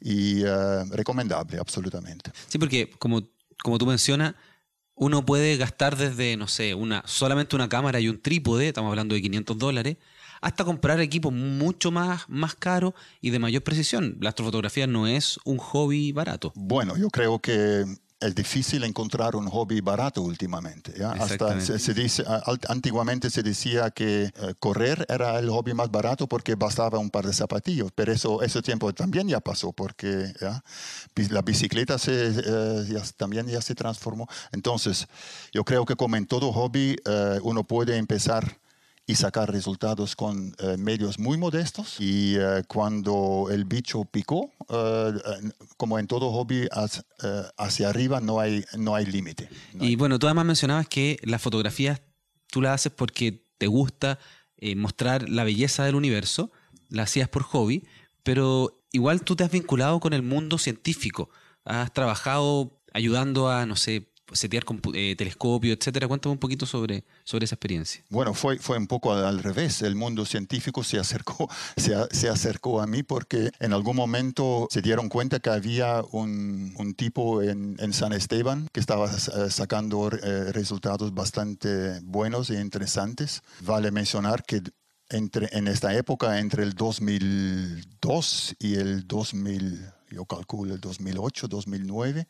y 0.00 0.42
recomendable, 0.90 1.58
absolutamente. 1.58 2.32
Sí, 2.48 2.58
porque 2.58 2.90
como, 2.98 3.22
como 3.62 3.78
tú 3.78 3.86
mencionas, 3.86 4.34
uno 4.94 5.24
puede 5.24 5.56
gastar 5.56 5.96
desde, 5.96 6.36
no 6.36 6.48
sé, 6.48 6.74
una, 6.74 7.02
solamente 7.06 7.56
una 7.56 7.68
cámara 7.68 8.00
y 8.00 8.08
un 8.08 8.20
trípode, 8.20 8.68
estamos 8.68 8.90
hablando 8.90 9.14
de 9.14 9.22
500 9.22 9.58
dólares, 9.58 9.96
hasta 10.40 10.64
comprar 10.64 11.00
equipos 11.00 11.32
mucho 11.32 11.90
más, 11.90 12.28
más 12.28 12.54
caros 12.54 12.92
y 13.20 13.30
de 13.30 13.38
mayor 13.38 13.62
precisión. 13.62 14.18
La 14.20 14.28
astrofotografía 14.28 14.86
no 14.86 15.06
es 15.06 15.38
un 15.44 15.56
hobby 15.56 16.12
barato. 16.12 16.52
Bueno, 16.54 16.96
yo 16.96 17.08
creo 17.08 17.38
que 17.38 17.84
es 18.24 18.34
difícil 18.34 18.84
encontrar 18.84 19.36
un 19.36 19.48
hobby 19.48 19.80
barato 19.80 20.22
últimamente. 20.22 20.92
Hasta 21.04 21.60
se, 21.60 21.94
dice, 21.94 22.24
antiguamente 22.68 23.30
se 23.30 23.42
decía 23.42 23.90
que 23.90 24.24
eh, 24.24 24.54
correr 24.58 25.04
era 25.08 25.38
el 25.38 25.50
hobby 25.50 25.74
más 25.74 25.90
barato 25.90 26.26
porque 26.26 26.54
bastaba 26.54 26.98
un 26.98 27.10
par 27.10 27.26
de 27.26 27.32
zapatillos, 27.32 27.90
pero 27.94 28.12
eso, 28.12 28.42
ese 28.42 28.62
tiempo 28.62 28.92
también 28.92 29.28
ya 29.28 29.40
pasó 29.40 29.72
porque 29.72 30.32
la 31.30 31.42
bicicleta 31.42 31.98
se, 31.98 32.28
eh, 32.28 33.02
también 33.16 33.46
ya 33.46 33.60
se 33.60 33.74
transformó. 33.74 34.26
Entonces, 34.52 35.06
yo 35.52 35.64
creo 35.64 35.84
que 35.84 35.96
como 35.96 36.16
en 36.16 36.26
todo 36.26 36.52
hobby, 36.52 36.96
eh, 37.04 37.38
uno 37.42 37.64
puede 37.64 37.96
empezar 37.96 38.58
y 39.06 39.16
sacar 39.16 39.52
resultados 39.52 40.16
con 40.16 40.54
eh, 40.58 40.76
medios 40.78 41.18
muy 41.18 41.36
modestos. 41.36 41.96
Y 42.00 42.36
eh, 42.36 42.62
cuando 42.66 43.48
el 43.50 43.64
bicho 43.64 44.04
picó, 44.04 44.50
eh, 44.68 45.12
como 45.76 45.98
en 45.98 46.06
todo 46.06 46.30
hobby, 46.32 46.68
hacia, 47.56 47.88
arriba 47.88 48.20
no 48.20 48.40
hay, 48.40 48.64
no 48.76 48.94
hay 48.94 49.06
límite. 49.06 49.48
y 49.78 49.96
bueno, 49.96 50.18
tú 50.18 50.26
además 50.26 50.46
mencionabas 50.46 50.88
que 50.88 51.18
las 51.22 51.42
fotografías 51.42 52.00
tú 52.50 52.62
las 52.62 52.74
haces 52.74 52.92
porque 52.92 53.44
te 53.58 53.66
gusta 53.66 54.18
mostrar 54.76 55.28
la 55.28 55.44
belleza 55.44 55.84
del 55.84 55.94
universo, 55.94 56.50
la 56.88 57.02
hacías 57.02 57.28
por 57.28 57.42
hobby, 57.42 57.84
pero 58.22 58.82
igual 58.92 59.22
tú 59.22 59.36
te 59.36 59.44
has 59.44 59.50
vinculado 59.50 60.00
con 60.00 60.14
el 60.14 60.22
mundo 60.22 60.56
científico. 60.56 61.28
Has 61.64 61.92
trabajado 61.92 62.80
ayudando 62.94 63.50
a, 63.50 63.66
no 63.66 63.76
sé, 63.76 64.13
setear 64.32 64.64
eh, 64.94 65.14
telescopio, 65.16 65.72
etcétera. 65.72 66.08
Cuéntame 66.08 66.32
un 66.32 66.38
poquito 66.38 66.66
sobre, 66.66 67.04
sobre 67.24 67.44
esa 67.44 67.54
experiencia. 67.54 68.02
Bueno, 68.10 68.34
fue, 68.34 68.58
fue 68.58 68.78
un 68.78 68.86
poco 68.86 69.12
al 69.12 69.42
revés. 69.42 69.82
El 69.82 69.94
mundo 69.94 70.24
científico 70.24 70.82
se 70.82 70.98
acercó, 70.98 71.48
se, 71.76 71.94
se 72.10 72.28
acercó 72.28 72.80
a 72.80 72.86
mí 72.86 73.02
porque 73.02 73.50
en 73.60 73.72
algún 73.72 73.96
momento 73.96 74.66
se 74.70 74.82
dieron 74.82 75.08
cuenta 75.08 75.40
que 75.40 75.50
había 75.50 76.02
un, 76.12 76.74
un 76.78 76.94
tipo 76.94 77.42
en, 77.42 77.76
en, 77.78 77.92
San 77.92 78.12
Esteban 78.12 78.68
que 78.72 78.80
estaba 78.80 79.10
eh, 79.10 79.50
sacando 79.50 80.10
eh, 80.10 80.52
resultados 80.52 81.14
bastante 81.14 82.00
buenos 82.00 82.50
e 82.50 82.60
interesantes. 82.60 83.42
Vale 83.60 83.90
mencionar 83.90 84.44
que 84.44 84.62
entre, 85.10 85.48
en 85.52 85.68
esta 85.68 85.94
época, 85.94 86.38
entre 86.38 86.62
el 86.62 86.74
2002 86.74 88.56
y 88.58 88.74
el 88.74 89.06
2000, 89.06 89.92
yo 90.10 90.24
calculo 90.24 90.74
el 90.74 90.80
2008, 90.80 91.48
2009, 91.48 92.26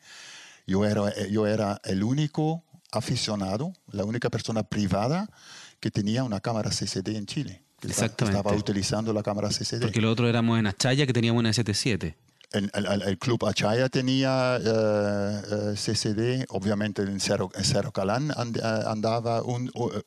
yo 0.65 0.85
era, 0.85 1.27
yo 1.27 1.47
era 1.47 1.79
el 1.83 2.03
único 2.03 2.63
aficionado, 2.91 3.73
la 3.91 4.05
única 4.05 4.29
persona 4.29 4.63
privada 4.63 5.29
que 5.79 5.91
tenía 5.91 6.23
una 6.23 6.39
cámara 6.39 6.69
CCD 6.69 7.15
en 7.15 7.25
Chile. 7.25 7.63
Exactamente. 7.81 8.39
Estaba 8.39 8.55
utilizando 8.55 9.13
la 9.13 9.21
cámara 9.21 9.49
CCD. 9.49 9.81
Porque 9.81 10.01
lo 10.01 10.11
otro 10.11 10.27
éramos 10.27 10.57
en 10.57 10.67
Achaya 10.67 11.05
que 11.05 11.13
teníamos 11.13 11.39
una 11.39 11.49
ST7. 11.49 12.15
El, 12.51 12.71
el, 12.73 13.17
club 13.17 13.45
Achaya 13.45 13.89
tenía 13.89 14.57
eh, 14.57 15.41
eh, 15.51 15.73
CCD, 15.75 16.45
obviamente 16.49 17.01
en 17.01 17.19
Cerro, 17.19 17.51
Cerro 17.61 17.91
Calán 17.91 18.31
andaba 18.85 19.41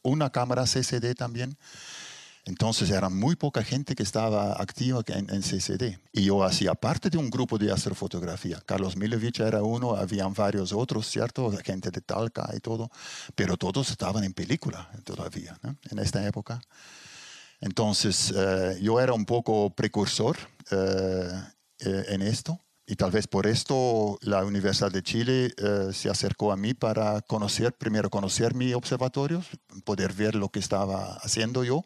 una 0.03 0.31
cámara 0.31 0.64
CCD 0.64 1.14
también. 1.14 1.57
Entonces 2.49 2.89
era 2.91 3.11
muy 3.11 3.37
poca 3.37 3.63
gente 3.63 3.95
que 3.95 4.03
estaba 4.03 4.55
activa 4.55 5.03
en, 5.09 5.43
CCD. 5.43 5.99
Y 6.13 6.25
yo 6.25 6.43
hacía 6.43 6.75
parte 6.75 7.11
de 7.11 7.19
un 7.19 7.29
grupo 7.29 7.59
de 7.59 7.71
astrofotografía. 7.71 8.59
Carlos 8.65 8.97
Milovich 8.97 9.41
era 9.41 9.63
uno, 9.63 9.95
habían 9.95 10.33
varios 10.33 10.73
otros, 10.73 11.07
¿cierto? 11.07 11.53
Gente 11.63 11.91
de 11.91 12.01
Talca 12.01 12.49
y 12.57 12.61
todo. 12.61 12.91
Pero 13.35 13.59
todos 13.59 13.91
estaban 13.91 14.25
en 14.25 14.33
película 14.33 14.91
todavía, 15.05 15.59
En 15.91 15.99
esta 15.99 16.27
época. 16.27 16.59
Entonces 17.61 18.33
eh, 18.35 18.79
yo 18.81 18.99
era 18.99 19.13
un 19.13 19.27
poco 19.27 19.69
precursor 19.69 20.39
eh, 20.71 21.43
eh, 21.81 22.05
en 22.09 22.23
esto. 22.23 22.59
Y 22.87 22.97
tal 22.97 23.11
vez 23.11 23.27
por 23.27 23.47
esto 23.47 24.19
la 24.23 24.43
Universidad 24.47 24.91
de 24.91 25.03
Chile 25.03 25.53
se 25.93 26.09
acercó 26.09 26.53
a 26.53 26.57
mí 26.57 26.73
para 26.73 27.21
conocer, 27.21 27.75
primero 27.75 28.09
conocer 28.09 28.55
mi 28.55 28.73
observatorio, 28.73 29.45
poder 29.85 30.15
ver 30.15 30.35
lo 30.35 30.49
que 30.49 30.61
estaba 30.61 31.19
haciendo 31.23 31.65
yo 31.65 31.85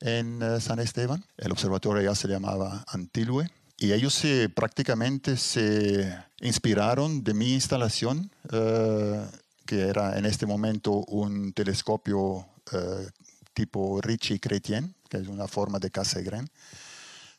en 0.00 0.42
eh, 0.42 0.60
San 0.60 0.78
Esteban. 0.78 1.24
El 1.36 1.52
observatorio 1.52 2.02
ya 2.02 2.14
se 2.14 2.28
llamaba 2.28 2.84
Antilue. 2.88 3.48
Y 3.78 3.92
ellos 3.92 4.22
prácticamente 4.54 5.38
se 5.38 6.14
inspiraron 6.42 7.24
de 7.24 7.32
mi 7.32 7.54
instalación, 7.54 8.30
eh, 8.52 9.26
que 9.64 9.80
era 9.88 10.18
en 10.18 10.26
este 10.26 10.44
momento 10.44 10.92
un 11.08 11.54
telescopio 11.54 12.46
eh, 12.72 13.08
tipo 13.54 14.00
Ricci 14.02 14.38
Chrétien, 14.38 14.94
que 15.08 15.16
es 15.16 15.28
una 15.28 15.48
forma 15.48 15.78
de 15.78 15.90
Cassegrain 15.90 16.46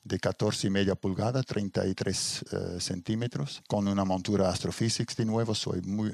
de 0.04 0.20
14 0.20 0.68
y 0.68 0.70
media 0.70 0.96
pulgadas, 0.96 1.46
33 1.46 2.46
eh, 2.52 2.80
centímetros, 2.80 3.62
con 3.68 3.88
una 3.88 4.04
montura 4.04 4.50
Astrophysics 4.50 5.16
de 5.16 5.26
nuevo. 5.26 5.54
Soy 5.54 5.82
muy, 5.82 6.12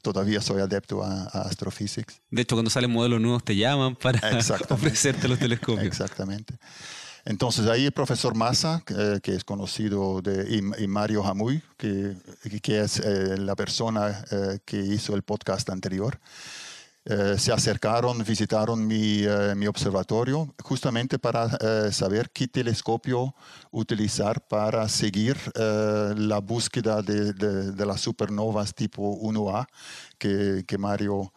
todavía 0.00 0.40
soy 0.40 0.62
adepto 0.62 1.02
a, 1.02 1.24
Astrophysics. 1.24 2.20
De 2.30 2.42
hecho, 2.42 2.56
cuando 2.56 2.70
salen 2.70 2.90
modelos 2.90 3.20
nuevos 3.20 3.44
te 3.44 3.54
llaman 3.56 3.96
para 3.96 4.20
ofrecerte 4.70 5.28
los 5.28 5.38
telescopios. 5.38 5.86
Exactamente. 5.86 6.54
Entonces 7.24 7.66
ahí 7.66 7.84
el 7.84 7.92
profesor 7.92 8.34
Massa, 8.34 8.82
que 8.84 8.94
eh, 9.32 9.36
es 9.36 9.44
conocido, 9.44 10.22
de, 10.22 10.60
y, 10.78 10.86
Mario 10.88 11.22
Jamuy, 11.22 11.62
que, 11.76 12.16
que 12.62 12.80
es 12.80 12.98
eh, 12.98 13.36
la 13.38 13.54
persona 13.54 14.24
que 14.64 14.78
hizo 14.78 15.14
el 15.14 15.22
podcast 15.22 15.70
anterior, 15.70 16.18
eh, 17.04 17.34
se 17.36 17.52
acercaron, 17.52 18.22
visitaron 18.22 18.86
mi, 18.86 19.24
eh, 19.24 19.54
mi 19.56 19.66
observatorio 19.66 20.54
justamente 20.62 21.18
para 21.18 21.46
eh, 21.60 21.90
saber 21.90 22.30
qué 22.30 22.46
telescopio 22.46 23.34
utilizar 23.72 24.46
para 24.46 24.88
seguir 24.88 25.36
la 25.54 26.38
búsqueda 26.38 27.02
de, 27.02 27.32
de, 27.32 27.86
las 27.86 28.00
supernovas 28.00 28.74
tipo 28.74 29.18
1A 29.20 29.66
que, 30.18 30.64
que 30.66 30.78
Mario 30.78 31.32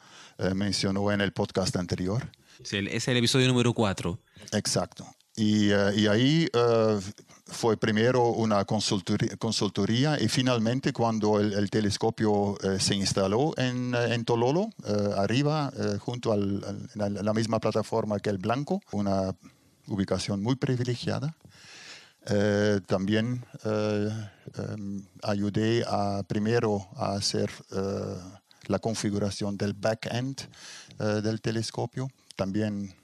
mencionó 0.53 1.11
en 1.11 1.21
el 1.21 1.31
podcast 1.31 1.75
anterior. 1.77 2.29
Sí, 2.63 2.85
es 2.91 3.07
el 3.07 3.17
episodio 3.17 3.47
número 3.47 3.73
4. 3.73 4.19
Exacto. 4.51 5.07
Y, 5.35 5.69
y 5.69 6.07
ahí 6.07 6.47
fue 7.47 7.77
primero 7.77 8.29
una 8.29 8.65
consultoría, 8.65 10.19
y 10.19 10.27
finalmente 10.27 10.91
cuando 10.91 11.39
el, 11.39 11.69
telescopio 11.69 12.57
eh, 12.63 12.79
se 12.79 12.95
instaló 12.95 13.53
en, 13.57 13.93
eh, 13.93 14.23
Tololo, 14.25 14.69
eh, 14.85 15.09
arriba, 15.17 15.71
junto 15.99 16.31
a 16.31 16.37
la 16.37 17.33
misma 17.33 17.59
plataforma 17.59 18.19
que 18.19 18.31
el 18.31 18.39
Blanco, 18.39 18.81
una 18.91 19.35
ubicación 19.87 20.41
muy 20.41 20.55
privilegiada. 20.55 21.35
también 22.87 23.45
ayudé 25.21 25.83
a, 25.87 26.23
primero 26.27 26.87
a 26.95 27.13
hacer 27.13 27.51
la 28.67 28.79
configuración 28.79 29.57
del 29.57 29.73
back-end 29.73 30.41
del 30.97 31.39
telescopio, 31.41 32.07
también 32.35 32.95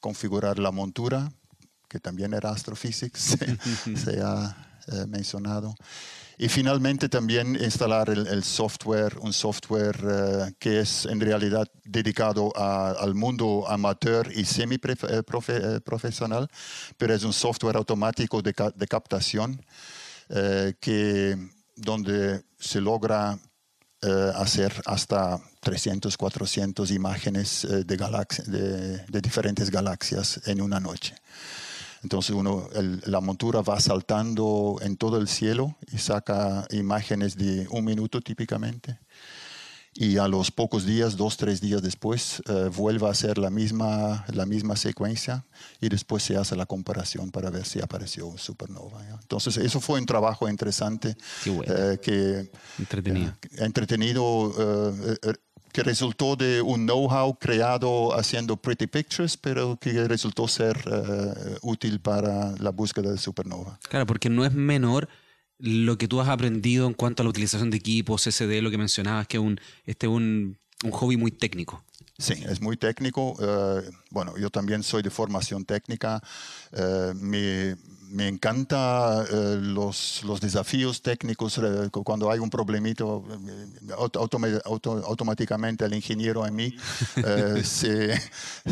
configurar 0.00 0.58
la 0.58 0.72
montura 0.72 1.30
que 1.92 2.00
también 2.00 2.32
era 2.32 2.48
Astrophysics, 2.48 3.36
se, 4.02 4.22
ha 4.22 4.56
eh, 4.86 5.04
mencionado. 5.06 5.74
Y 6.38 6.48
finalmente 6.48 7.10
también 7.10 7.54
instalar 7.62 8.08
el, 8.08 8.42
software, 8.42 9.18
un 9.18 9.34
software 9.34 9.98
eh, 10.02 10.54
que 10.58 10.80
es 10.80 11.04
en 11.04 11.20
realidad 11.20 11.68
dedicado 11.84 12.50
al 12.56 13.14
mundo 13.14 13.66
amateur 13.68 14.32
y 14.34 14.46
semi-profesional, 14.46 16.44
eh, 16.44 16.94
pero 16.96 17.14
es 17.14 17.24
un 17.24 17.34
software 17.34 17.76
automático 17.76 18.40
de, 18.40 18.54
de 18.74 18.86
captación 18.86 19.62
que, 20.80 21.36
donde 21.76 22.42
se 22.58 22.80
logra 22.80 23.38
hacer 24.34 24.72
hasta 24.86 25.38
300, 25.60 26.16
400 26.16 26.90
imágenes 26.90 27.66
de, 27.68 27.84
de, 27.84 29.04
de 29.06 29.20
diferentes 29.20 29.70
galaxias 29.70 30.40
en 30.46 30.62
una 30.62 30.80
noche. 30.80 31.14
Entonces 32.02 32.34
uno, 32.34 32.68
la 33.06 33.20
montura 33.20 33.62
va 33.62 33.78
saltando 33.80 34.76
en 34.82 34.96
todo 34.96 35.18
el 35.18 35.28
cielo 35.28 35.76
y 35.92 35.98
saca 35.98 36.66
imágenes 36.70 37.36
de 37.36 37.66
un 37.70 37.84
minuto 37.84 38.20
típicamente. 38.20 38.98
y 39.94 40.16
a 40.16 40.26
los 40.26 40.50
pocos 40.50 40.86
días, 40.86 41.18
dos, 41.18 41.36
tres 41.36 41.60
días 41.60 41.82
después, 41.82 42.42
eh, 42.48 42.70
vuelve 42.74 43.06
a 43.06 43.10
hacer 43.10 43.36
la 43.36 43.50
misma, 43.50 44.24
la 44.32 44.46
misma 44.46 44.74
secuencia 44.74 45.44
y 45.82 45.90
después 45.90 46.22
se 46.22 46.34
hace 46.34 46.56
la 46.56 46.64
comparación 46.64 47.30
para 47.30 47.50
ver 47.50 47.66
si 47.66 47.78
apareció 47.78 48.38
supernova. 48.38 49.06
Entonces, 49.20 49.58
eso 49.58 49.80
fue 49.80 50.00
un 50.00 50.06
trabajo 50.06 50.48
interesante 50.48 51.14
eh, 51.44 51.98
que 52.00 52.50
entretenido, 52.78 53.34
entretenido 53.58 54.54
que 55.72 55.82
resultó 55.82 56.36
de 56.36 56.62
un 56.62 56.86
know-how 56.86 57.38
creado 57.38 58.14
haciendo 58.14 58.56
pretty 58.56 58.86
pictures, 58.86 59.36
pero 59.36 59.78
que 59.80 60.06
resultó 60.06 60.46
ser 60.46 60.78
útil 61.62 62.00
para 62.00 62.52
la 62.58 62.70
búsqueda 62.70 63.10
de 63.10 63.18
supernova. 63.18 63.78
Claro, 63.88 64.06
porque 64.06 64.28
no 64.28 64.44
es 64.44 64.52
menor 64.52 65.08
lo 65.58 65.96
que 65.96 66.08
tú 66.08 66.20
has 66.20 66.28
aprendido 66.28 66.86
en 66.86 66.94
cuanto 66.94 67.22
a 67.22 67.24
la 67.24 67.30
utilización 67.30 67.70
de 67.70 67.76
equipos, 67.76 68.22
SD, 68.22 68.60
lo 68.62 68.70
que 68.70 68.78
mencionabas, 68.78 69.28
que 69.28 69.38
un, 69.38 69.60
este 69.84 70.06
es 70.06 70.12
un, 70.12 70.58
un 70.84 70.90
hobby 70.90 71.16
muy 71.16 71.30
técnico. 71.30 71.84
Sí, 72.18 72.34
es 72.48 72.60
muy 72.60 72.76
técnico. 72.76 73.36
Eh, 73.40 73.88
bueno, 74.10 74.36
yo 74.38 74.50
también 74.50 74.82
soy 74.82 75.02
de 75.02 75.10
formación 75.10 75.64
técnica. 75.64 76.22
Eh, 76.72 77.12
me, 77.14 77.76
me 78.12 78.28
encanta 78.28 79.24
eh, 79.30 79.58
los, 79.60 80.22
los, 80.24 80.40
desafíos 80.40 81.02
técnicos. 81.02 81.60
cuando 82.04 82.30
hay 82.30 82.38
un 82.38 82.50
problemito, 82.50 83.24
automáticamente 83.96 85.84
el 85.84 85.94
ingeniero 85.94 86.46
en 86.46 86.54
mí 86.54 86.74
se 87.64 88.20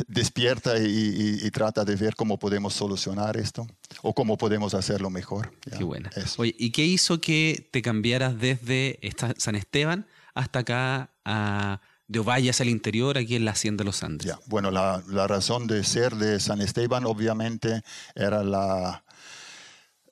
despierta 0.07 0.79
y, 0.79 1.51
trata 1.51 1.85
de 1.85 1.97
ver 1.97 2.15
cómo 2.15 2.39
podemos 2.39 2.75
solucionar 2.75 3.37
esto 3.37 3.67
o 4.03 4.15
cómo 4.15 4.37
podemos 4.37 4.75
hacerlo 4.75 5.11
mejor. 5.11 5.53
Qué 5.61 5.83
buena. 5.83 6.11
Oye, 6.37 6.55
¿y 6.59 6.71
qué 6.71 6.85
hizo 6.85 7.21
que 7.21 7.69
te 7.73 7.83
cambiaras 7.83 8.39
desde 8.39 9.01
San 9.37 9.57
Esteban 9.57 10.07
hasta 10.35 10.61
acá 10.61 11.11
a 11.25 11.81
de 12.11 12.19
Ovalle 12.19 12.51
hacia 12.51 12.65
el 12.65 12.71
interior, 12.71 13.17
aquí 13.17 13.37
en 13.37 13.45
la 13.45 13.53
Hacienda 13.53 13.83
de 13.83 13.87
los 13.87 14.03
Andes. 14.03 14.35
Bueno, 14.47 14.73
la, 14.73 15.01
razón 15.29 15.69
de 15.69 15.85
ser 15.85 16.17
de 16.17 16.41
San 16.41 16.61
Esteban 16.61 17.05
obviamente 17.07 17.83
era 18.17 18.43
la... 18.43 19.05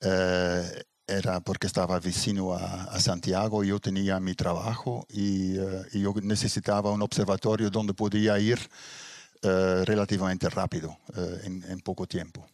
Eh, 0.01 0.83
era 1.07 1.41
porque 1.41 1.67
estaba 1.67 1.99
vecino 1.99 2.53
a, 2.53 3.01
Santiago, 3.01 3.65
yo 3.65 3.81
tenía 3.81 4.21
mi 4.21 4.35
trabajo 4.35 5.07
y, 5.09 5.57
eh, 5.57 5.85
yo 5.93 6.13
necesitaba 6.23 6.91
un 6.91 7.01
observatorio 7.01 7.71
donde 7.71 7.95
podía 7.95 8.39
ir 8.39 8.59
eh, 9.41 9.83
relativamente 9.87 10.51
rápido, 10.51 10.99
en, 11.45 11.81
poco 11.81 12.07
tiempo. 12.07 12.47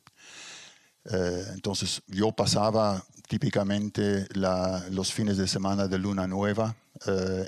entonces 1.57 2.01
yo 2.07 2.31
pasaba 2.31 3.03
típicamente 3.27 4.27
los 4.91 5.13
fines 5.13 5.37
de 5.37 5.49
semana 5.49 5.89
de 5.89 5.99
luna 5.99 6.27
nueva 6.29 6.77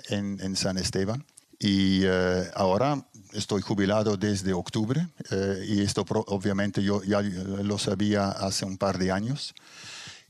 en, 0.09 0.41
en 0.41 0.57
San 0.57 0.77
Esteban 0.77 1.25
y 1.59 2.03
eh, 2.05 2.51
ahora 2.55 3.03
estoy 3.33 3.63
jubilado 3.63 4.17
desde 4.17 4.53
octubre 4.53 5.09
eh, 5.31 5.65
y 5.67 5.83
esto 5.83 6.05
obviamente 6.27 6.83
yo 6.83 7.03
ya 7.03 7.23
lo 7.23 7.79
sabía 7.79 8.29
hace 8.29 8.65
un 8.65 8.77
par 8.77 8.99
de 8.99 9.11
años 9.11 9.55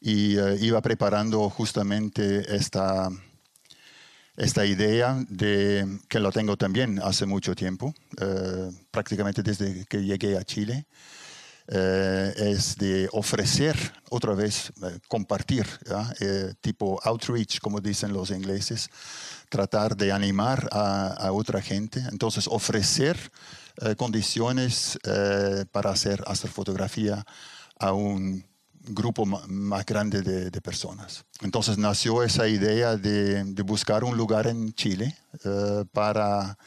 y 0.00 0.38
eh, 0.38 0.58
iba 0.60 0.80
preparando 0.80 1.48
justamente 1.50 2.54
esta, 2.54 3.08
esta 4.36 4.66
idea 4.66 5.24
de 5.28 6.00
que 6.08 6.20
lo 6.20 6.32
tengo 6.32 6.56
también 6.56 7.00
hace 7.02 7.26
mucho 7.26 7.54
tiempo, 7.54 7.94
prácticamente 8.90 9.42
desde 9.42 9.84
que 9.86 10.04
llegué 10.04 10.36
a 10.36 10.44
Chile. 10.44 10.86
es 11.68 12.76
de 12.76 13.08
ofrecer 13.12 13.76
otra 14.10 14.34
vez, 14.34 14.72
compartir, 15.08 15.66
tipo 16.60 17.00
outreach, 17.02 17.58
como 17.60 17.80
dicen 17.80 18.12
los 18.12 18.30
ingleses, 18.30 18.88
tratar 19.48 19.96
de 19.96 20.12
animar 20.12 20.68
a, 20.70 21.32
otra 21.32 21.60
gente, 21.60 22.00
entonces 22.12 22.46
ofrecer 22.46 23.16
condiciones 23.96 24.98
para 25.72 25.90
hacer 25.90 26.22
astrofotografía 26.26 27.24
a 27.78 27.92
un 27.92 28.44
grupo 28.88 29.26
más 29.26 29.86
grande 29.86 30.22
de, 30.22 30.60
personas. 30.60 31.24
Entonces 31.42 31.78
nació 31.78 32.22
esa 32.22 32.48
idea 32.48 32.96
de, 32.96 33.44
buscar 33.64 34.04
un 34.04 34.16
lugar 34.16 34.46
en 34.46 34.72
Chile 34.74 35.16
eh, 35.44 35.84
para 35.92 36.58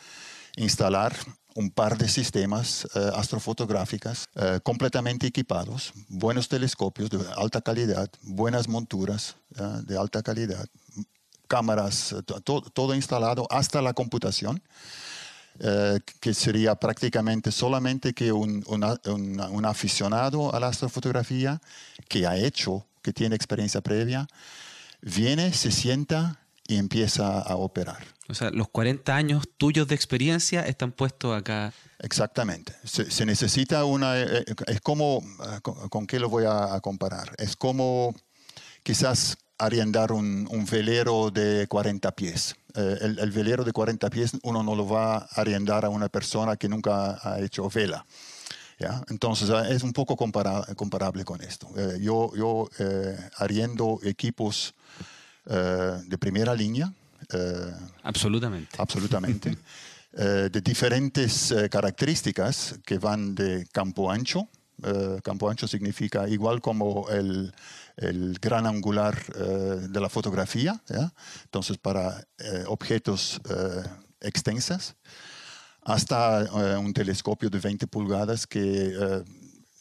instalar 0.55 1.15
un 1.55 1.71
par 1.71 1.97
de 1.97 2.07
sistemas 2.07 2.87
astrofotográficos 3.15 4.27
completamente 4.63 5.27
equipados, 5.27 5.91
buenos 6.07 6.47
telescopios 6.47 7.09
de 7.09 7.19
alta 7.35 7.59
calidad, 7.59 8.09
buenas 8.21 8.69
monturas 8.69 9.35
de 9.83 9.97
alta 9.97 10.21
calidad, 10.21 10.69
cámaras, 11.49 12.13
eh, 12.13 12.21
todo, 12.23 12.95
instalado 12.95 13.45
hasta 13.49 13.81
la 13.81 13.93
computación. 13.93 14.61
Eh, 15.61 15.99
que 16.21 16.33
sería 16.33 16.75
prácticamente 16.75 17.51
solamente 17.51 18.13
que 18.13 18.31
un, 18.31 18.63
un, 18.67 19.65
aficionado 19.65 20.55
a 20.55 20.59
la 20.59 20.67
astrofotografía 20.67 21.59
que 22.07 22.25
ha 22.25 22.37
hecho, 22.37 22.85
que 23.01 23.11
tiene 23.11 23.35
experiencia 23.35 23.81
previa, 23.81 24.25
viene, 25.01 25.51
se 25.51 25.71
sienta 25.71 26.39
y 26.65 26.77
empieza 26.77 27.41
a 27.41 27.57
operar. 27.57 28.05
O 28.29 28.35
sea, 28.35 28.51
los 28.51 28.69
40 28.69 29.13
años 29.13 29.49
tuyos 29.57 29.87
de 29.89 29.95
experiencia 29.95 30.61
están 30.61 30.93
puestos 30.93 31.37
acá. 31.37 31.73
Exactamente. 31.99 32.73
Se, 32.85 33.25
necesita 33.25 33.83
una... 33.83 34.17
Eh, 34.17 34.45
es 34.67 34.79
como... 34.79 35.21
¿Con 35.61 36.07
qué 36.07 36.19
lo 36.19 36.29
voy 36.29 36.45
a 36.47 36.79
comparar? 36.79 37.35
Es 37.37 37.57
como 37.57 38.15
quizás 38.83 39.37
arrendar 39.59 40.11
un, 40.11 40.47
un, 40.49 40.65
velero 40.65 41.29
de 41.29 41.67
40 41.67 42.11
pies. 42.13 42.55
Eh, 42.75 42.97
el, 43.01 43.31
velero 43.31 43.63
de 43.63 43.73
40 43.73 44.09
pies 44.09 44.31
uno 44.43 44.63
no 44.63 44.73
lo 44.73 44.87
va 44.87 45.17
a 45.17 45.17
arrendar 45.35 45.85
a 45.85 45.89
una 45.89 46.07
persona 46.07 46.55
que 46.55 46.69
nunca 46.69 47.19
ha 47.21 47.39
hecho 47.41 47.69
vela. 47.69 48.05
¿ya? 48.79 49.03
Entonces 49.09 49.49
eh, 49.49 49.75
es 49.75 49.83
un 49.83 49.91
poco 49.91 50.15
comparable 50.15 51.25
con 51.25 51.41
esto. 51.41 51.67
Eh, 51.75 51.97
yo 51.99 52.31
yo 52.35 52.69
arriendo 53.37 53.99
equipos 54.03 54.73
de 55.45 56.17
primera 56.17 56.53
línea. 56.55 56.93
absolutamente. 58.03 58.75
Absolutamente. 58.77 59.57
de 60.11 60.61
diferentes 60.61 61.53
características 61.69 62.79
que 62.85 62.97
van 62.97 63.35
de 63.35 63.67
campo 63.71 64.11
ancho. 64.11 64.47
campo 65.23 65.49
ancho 65.49 65.67
significa 65.67 66.29
igual 66.29 66.61
como 66.61 67.09
el, 67.09 67.51
el 67.99 68.39
gran 68.39 68.65
angular 68.65 69.21
eh, 69.35 69.87
de 69.89 69.99
la 69.99 70.09
fotografía, 70.09 70.81
entonces 71.43 71.77
para 71.77 72.25
eh, 72.37 72.63
objetos 72.67 73.41
eh, 73.49 73.83
extensas, 74.21 74.95
hasta 75.81 76.43
un 76.77 76.93
telescopio 76.93 77.49
de 77.49 77.57
20 77.57 77.87
pulgadas 77.87 78.45
que 78.45 79.23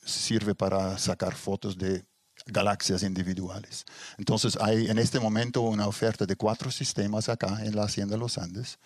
sirve 0.04 0.54
para 0.54 0.96
sacar 0.96 1.34
fotos 1.34 1.76
de 1.76 2.02
galaxias 2.46 3.02
individuales. 3.02 3.84
Entonces 4.16 4.56
hay 4.60 4.86
en 4.88 4.98
este 4.98 5.20
momento 5.20 5.60
una 5.60 5.86
oferta 5.86 6.24
de 6.24 6.36
cuatro 6.36 6.70
sistemas 6.70 7.28
acá 7.28 7.58
en 7.62 7.76
la 7.76 7.82
Hacienda 7.82 8.16
los 8.16 8.38
Andes 8.38 8.78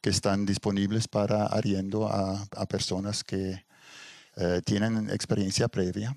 que 0.00 0.10
están 0.10 0.44
disponibles 0.44 1.06
para 1.06 1.46
arriendo 1.46 2.08
a 2.08 2.66
personas 2.66 3.22
que 3.22 3.64
tienen 4.64 5.10
experiencia 5.10 5.68
previa 5.68 6.16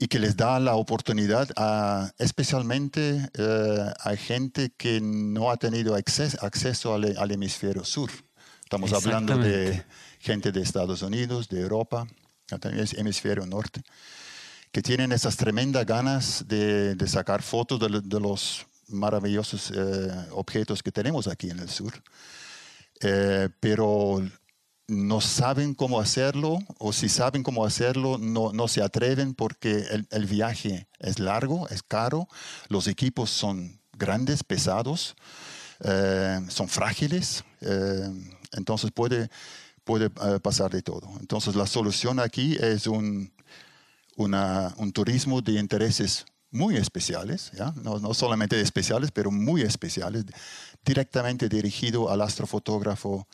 y 0.00 0.06
que 0.06 0.20
les 0.20 0.36
da 0.36 0.60
la 0.60 0.76
oportunidad 0.76 1.48
a, 1.56 2.12
especialmente 2.18 3.28
eh, 3.34 3.92
a 3.98 4.16
gente 4.16 4.70
que 4.76 5.00
no 5.00 5.50
ha 5.50 5.56
tenido 5.56 5.96
acceso, 5.96 6.94
al, 6.94 7.30
hemisferio 7.32 7.84
sur. 7.84 8.08
Estamos 8.62 8.92
hablando 8.92 9.36
de 9.36 9.84
gente 10.20 10.52
de 10.52 10.62
Estados 10.62 11.02
Unidos, 11.02 11.48
de 11.48 11.60
Europa, 11.60 12.06
también 12.46 12.84
es 12.84 12.94
hemisferio 12.94 13.44
norte, 13.44 13.82
que 14.70 14.82
tienen 14.82 15.10
esas 15.10 15.36
tremendas 15.36 15.84
ganas 15.84 16.44
de, 16.46 16.96
sacar 17.08 17.42
fotos 17.42 17.80
de, 17.80 18.20
los 18.20 18.66
maravillosos 18.88 19.72
eh, 19.74 20.26
objetos 20.30 20.82
que 20.82 20.92
tenemos 20.92 21.26
aquí 21.26 21.50
en 21.50 21.58
el 21.58 21.68
sur. 21.68 21.92
Eh, 23.00 23.48
pero 23.58 24.22
no 24.88 25.20
saben 25.20 25.74
cómo 25.74 26.00
hacerlo 26.00 26.58
o 26.78 26.94
si 26.94 27.10
saben 27.10 27.42
cómo 27.42 27.64
hacerlo 27.64 28.16
no, 28.18 28.52
no 28.52 28.68
se 28.68 28.82
atreven 28.82 29.34
porque 29.34 29.84
el, 30.10 30.26
viaje 30.26 30.88
es 30.98 31.18
largo, 31.18 31.68
es 31.68 31.82
caro, 31.82 32.26
los 32.68 32.88
equipos 32.88 33.28
son 33.28 33.80
grandes, 33.92 34.42
pesados, 34.42 35.14
eh, 35.84 36.40
son 36.48 36.68
frágiles, 36.68 37.44
eh, 37.60 38.10
entonces 38.52 38.90
puede, 38.90 39.28
puede 39.84 40.06
eh, 40.06 40.40
pasar 40.42 40.70
de 40.70 40.80
todo. 40.80 41.06
Entonces 41.20 41.54
la 41.54 41.66
solución 41.66 42.18
aquí 42.18 42.56
es 42.58 42.86
un, 42.86 43.30
un 44.16 44.92
turismo 44.92 45.42
de 45.42 45.52
intereses 45.52 46.24
muy 46.50 46.76
especiales. 46.76 47.52
No, 47.82 47.98
no 47.98 48.14
solamente 48.14 48.58
especiales, 48.58 49.10
pero 49.10 49.30
muy 49.30 49.60
especiales, 49.60 50.24
directamente 50.82 51.46
dirigido 51.46 52.10
al 52.10 52.22
astrofotógrafo 52.22 53.28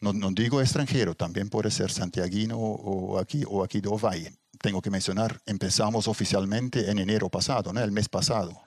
no, 0.00 0.12
no, 0.12 0.30
digo 0.30 0.60
extranjero, 0.60 1.14
también 1.14 1.48
puede 1.48 1.70
ser 1.70 1.90
santiaguino 1.90 2.58
o 2.58 3.18
aquí, 3.18 3.44
o 3.46 3.62
aquí 3.62 3.80
de 3.80 3.88
Ovalle. 3.88 4.32
Tengo 4.60 4.80
que 4.82 4.90
mencionar, 4.90 5.40
empezamos 5.46 6.08
oficialmente 6.08 6.90
en 6.90 6.98
enero 6.98 7.28
pasado, 7.28 7.72
¿no? 7.72 7.80
el 7.80 7.92
mes 7.92 8.08
pasado. 8.08 8.62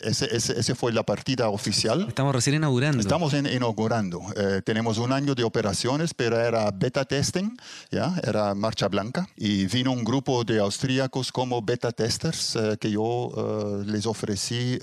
Ese, 0.00 0.34
ese, 0.34 0.74
fue 0.74 0.92
la 0.92 1.02
partida 1.02 1.48
oficial. 1.48 2.06
Estamos 2.08 2.34
recién 2.34 2.56
inaugurando. 2.56 3.00
Estamos 3.00 3.32
inaugurando. 3.34 4.20
Eh, 4.36 4.62
tenemos 4.64 4.98
un 4.98 5.12
año 5.12 5.34
de 5.34 5.44
operaciones, 5.44 6.14
pero 6.14 6.38
era 6.40 6.70
beta 6.70 7.04
testing, 7.04 7.56
¿ya? 7.90 8.14
era 8.22 8.54
marcha 8.54 8.88
blanca. 8.88 9.28
Y 9.36 9.66
vino 9.66 9.92
un 9.92 10.04
grupo 10.04 10.44
de 10.44 10.60
austríacos 10.60 11.32
como 11.32 11.62
beta 11.62 11.92
testers 11.92 12.56
eh, 12.56 12.76
que 12.80 12.90
yo 12.90 13.30
eh, 13.36 13.84
les 13.86 14.06
ofrecí 14.06 14.78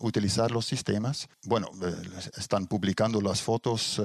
utilizar 0.00 0.50
los 0.50 0.66
sistemas. 0.66 1.28
Bueno, 1.44 1.68
están 2.36 2.66
publicando 2.66 3.20
las 3.20 3.42
fotos. 3.42 4.00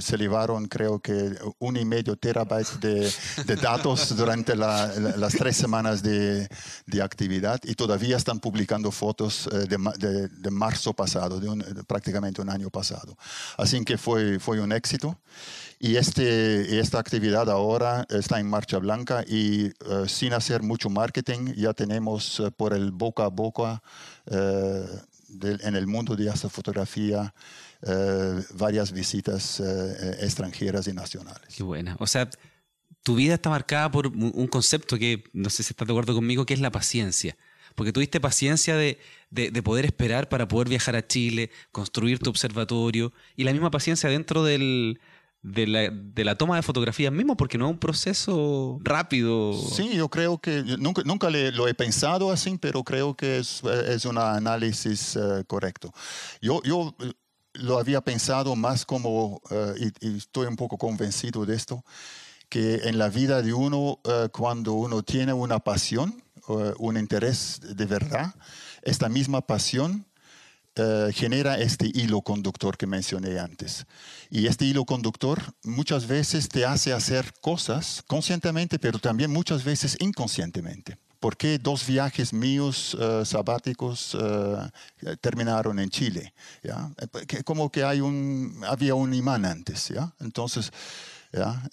se 0.00 0.16
llevaron, 0.16 0.66
creo 0.66 1.00
que, 1.00 1.34
un 1.58 1.76
y 1.76 1.84
medio 1.84 2.16
terabyte 2.16 2.80
de, 2.80 3.12
de 3.44 3.56
datos 3.56 4.16
durante 4.16 4.54
la 4.56 4.92
las 5.16 5.34
tres 5.34 5.56
semanas 5.56 6.02
de, 6.02 6.48
de, 6.86 7.02
actividad 7.02 7.60
y 7.64 7.74
todavía 7.74 8.16
están 8.16 8.40
publicando 8.40 8.90
fotos 8.90 9.48
eh, 9.52 9.66
de, 9.66 10.28
de, 10.28 10.50
marzo 10.50 10.92
pasado, 10.92 11.40
de, 11.40 11.84
prácticamente 11.84 12.40
un 12.40 12.50
año 12.50 12.70
pasado. 12.70 13.16
Así 13.56 13.84
que 13.84 13.98
fue, 13.98 14.38
fue 14.38 14.60
un 14.60 14.72
éxito. 14.72 15.18
Y 15.78 15.96
este, 15.96 16.78
esta 16.78 16.98
actividad 16.98 17.50
ahora 17.50 18.06
está 18.08 18.40
en 18.40 18.48
marcha 18.48 18.78
blanca 18.78 19.24
y 19.26 19.66
eh, 19.66 19.72
sin 20.06 20.32
hacer 20.32 20.62
mucho 20.62 20.88
marketing 20.88 21.52
ya 21.56 21.74
tenemos 21.74 22.40
eh, 22.40 22.50
por 22.50 22.72
el 22.72 22.90
boca 22.90 23.24
a 23.24 23.28
boca 23.28 23.82
en 24.26 25.76
el 25.76 25.86
mundo 25.86 26.16
de 26.16 26.28
esta 26.28 26.48
fotografía 26.48 27.34
varias 28.54 28.92
visitas 28.92 29.60
extranjeras 30.20 30.86
y 30.86 30.94
nacionales. 30.94 31.54
Qué 31.54 31.62
buena. 31.62 31.96
O 31.98 32.06
sea, 32.06 32.30
tu 33.04 33.14
vida 33.14 33.34
está 33.34 33.50
marcada 33.50 33.90
por 33.90 34.08
un 34.08 34.48
concepto 34.48 34.98
que, 34.98 35.24
no 35.32 35.50
sé 35.50 35.62
si 35.62 35.72
estás 35.72 35.86
de 35.86 35.92
acuerdo 35.92 36.14
conmigo, 36.14 36.46
que 36.46 36.54
es 36.54 36.60
la 36.60 36.72
paciencia. 36.72 37.36
Porque 37.74 37.92
tuviste 37.92 38.20
paciencia 38.20 38.76
de, 38.76 38.98
poder 39.62 39.84
esperar 39.84 40.28
para 40.28 40.48
poder 40.48 40.68
viajar 40.68 40.96
a 40.96 41.06
Chile, 41.06 41.50
construir 41.70 42.18
tu 42.18 42.30
observatorio 42.30 43.12
y 43.36 43.44
la 43.44 43.52
misma 43.52 43.70
paciencia 43.70 44.08
dentro 44.08 44.42
del, 44.42 45.00
de, 45.42 45.66
la, 46.24 46.34
toma 46.36 46.56
de 46.56 46.62
fotografías 46.62 47.12
mismo, 47.12 47.36
porque 47.36 47.58
no 47.58 47.66
es 47.66 47.72
un 47.72 47.78
proceso 47.78 48.80
rápido. 48.82 49.52
Sí, 49.52 49.94
yo 49.94 50.08
creo 50.08 50.38
que 50.38 50.62
nunca, 50.78 51.02
nunca 51.04 51.28
lo 51.28 51.68
he 51.68 51.74
pensado 51.74 52.30
así, 52.30 52.56
pero 52.58 52.84
creo 52.84 53.14
que 53.14 53.38
es, 53.38 53.62
es 53.64 54.06
un 54.06 54.16
análisis 54.16 55.16
eh, 55.16 55.44
correcto. 55.46 55.92
Yo, 56.40 56.62
yo 56.62 56.94
eh, 57.00 57.12
lo 57.54 57.78
había 57.78 58.00
pensado 58.00 58.56
más 58.56 58.86
como, 58.86 59.42
eh, 59.50 59.90
y 60.00 60.16
estoy 60.16 60.46
un 60.46 60.56
poco 60.56 60.78
convencido 60.78 61.44
de 61.44 61.54
esto, 61.54 61.84
que 62.48 62.88
en 62.88 62.98
la 62.98 63.08
vida 63.08 63.42
de 63.42 63.52
uno, 63.52 64.00
eh, 64.04 64.28
cuando 64.32 64.74
uno 64.74 65.02
tiene 65.02 65.32
una 65.32 65.58
pasión, 65.58 66.22
uh, 66.48 66.72
un 66.78 66.96
interés 66.96 67.60
de 67.62 67.86
verdad, 67.86 68.34
esta 68.82 69.08
misma 69.08 69.40
pasión 69.40 70.06
eh, 70.76 71.10
genera 71.14 71.58
este 71.58 71.90
hilo 71.94 72.20
conductor 72.22 72.76
que 72.76 72.86
mencioné 72.86 73.38
antes. 73.38 73.86
Y 74.30 74.46
este 74.46 74.64
hilo 74.64 74.84
conductor 74.84 75.40
muchas 75.62 76.06
veces 76.06 76.48
te 76.48 76.64
hace 76.64 76.92
hacer 76.92 77.32
cosas 77.40 78.02
conscientemente, 78.06 78.78
pero 78.78 78.98
también 78.98 79.30
muchas 79.30 79.62
veces 79.64 79.96
inconscientemente. 80.00 80.98
¿Por 81.20 81.36
qué 81.36 81.58
dos 81.58 81.86
viajes 81.86 82.34
míos 82.34 82.98
sabáticos 83.24 84.14
terminaron 85.22 85.78
en 85.78 85.88
Chile? 85.88 86.34
¿ya? 86.62 86.90
Como 87.44 87.72
que 87.72 87.82
hay 87.82 88.02
un, 88.02 88.60
había 88.68 88.94
un 88.94 89.14
imán 89.14 89.46
antes. 89.46 89.88
¿ya? 89.88 90.12
Entonces, 90.20 90.70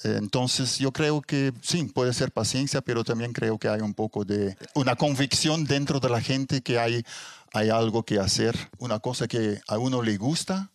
entonces 0.03 0.79
yo 0.79 0.91
creo 0.91 1.21
que 1.21 1.53
sí, 1.61 1.83
puede 1.83 2.13
ser 2.13 2.31
paciencia, 2.31 2.81
pero 2.81 3.03
también 3.03 3.33
creo 3.33 3.57
que 3.57 3.67
hay 3.67 3.81
un 3.81 3.93
poco 3.93 4.25
de 4.25 4.57
una 4.75 4.95
convicción 4.95 5.65
dentro 5.65 5.99
de 5.99 6.09
la 6.09 6.21
gente 6.21 6.61
que 6.61 6.79
hay, 6.79 7.03
hay 7.53 7.69
algo 7.69 8.03
que 8.03 8.19
hacer, 8.19 8.55
una 8.79 8.99
cosa 8.99 9.27
que 9.27 9.61
a 9.67 9.77
uno 9.77 10.01
le 10.01 10.17
gusta 10.17 10.71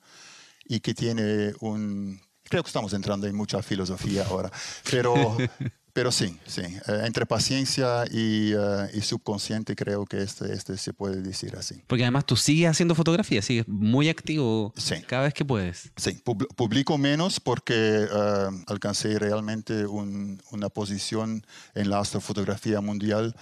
y 0.64 0.80
que 0.80 0.95
tiene 0.95 1.53
un... 1.61 2.20
Creo 2.45 2.62
que 2.62 2.68
estamos 2.68 2.93
entrando 2.93 3.26
en 3.26 3.34
mucha 3.34 3.61
filosofía 3.62 4.24
ahora, 4.24 4.53
pero 4.89 5.14
Pero 5.97 6.12
sí, 6.12 6.38
sí, 6.47 6.61
eh, 6.61 7.01
entre 7.07 7.24
paciencia 7.24 8.05
y, 8.11 8.53
eh, 8.53 8.90
y, 8.92 9.01
subconsciente 9.01 9.74
creo 9.74 10.05
que 10.05 10.22
este, 10.22 10.53
este 10.53 10.76
se 10.76 10.92
puede 10.92 11.22
decir 11.22 11.57
así. 11.57 11.80
Porque 11.86 12.03
además 12.03 12.26
tú 12.26 12.36
sigues 12.36 12.68
haciendo 12.68 12.94
fotografía, 12.94 13.40
sigues 13.40 13.66
muy 13.66 14.11
activo 14.11 14.74
cada 15.07 15.22
vez 15.22 15.32
que 15.32 15.47
puedes. 15.47 15.90
Sí, 15.97 16.20
publico 16.22 16.99
menos 16.99 17.40
porque 17.40 17.74
eh, 17.74 18.49
alcancé 18.66 19.18
realmente 19.18 19.86
una 19.86 20.68
posición 20.68 21.47
en 21.74 21.88
la 21.88 22.01
astrofotografía 22.01 22.82
mundial 22.82 23.34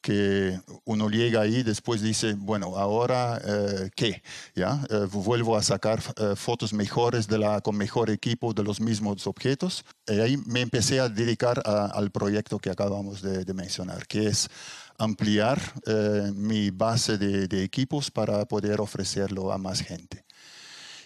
que 0.00 0.58
uno 0.84 1.08
llega 1.10 1.42
ahí 1.42 1.56
y 1.56 1.62
después 1.62 2.00
dice, 2.00 2.34
bueno, 2.34 2.76
ahora 2.76 3.40
eh, 3.44 3.90
qué, 3.94 4.22
¿ya? 4.54 4.80
Eh, 4.90 5.06
vuelvo 5.12 5.56
a 5.56 5.62
sacar 5.62 6.02
eh, 6.16 6.34
fotos 6.36 6.72
mejores 6.72 7.26
de 7.28 7.38
la, 7.38 7.60
con 7.60 7.76
mejor 7.76 8.10
equipo 8.10 8.54
de 8.54 8.62
los 8.62 8.80
mismos 8.80 9.26
objetos. 9.26 9.84
Y 10.06 10.20
ahí 10.20 10.36
me 10.46 10.60
empecé 10.60 11.00
a 11.00 11.08
dedicar 11.08 11.62
al 11.64 12.10
proyecto 12.10 12.58
que 12.58 12.70
acabamos 12.70 13.22
de, 13.22 13.54
mencionar, 13.54 14.06
que 14.06 14.26
es 14.28 14.48
ampliar 14.98 15.60
mi 16.34 16.70
base 16.70 17.18
de, 17.18 17.64
equipos 17.64 18.10
para 18.10 18.44
poder 18.46 18.80
ofrecerlo 18.80 19.52
a 19.52 19.58
más 19.58 19.80
gente. 19.80 20.24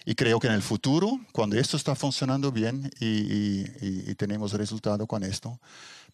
Y 0.05 0.15
creo 0.15 0.39
que 0.39 0.47
en 0.47 0.53
el 0.53 0.61
futuro, 0.61 1.19
cuando 1.31 1.57
esto 1.57 1.77
está 1.77 1.95
funcionando 1.95 2.51
bien 2.51 2.91
y, 2.99 3.63
y 4.09 4.15
tenemos 4.15 4.53
resultado 4.53 5.07
con 5.07 5.23
esto, 5.23 5.59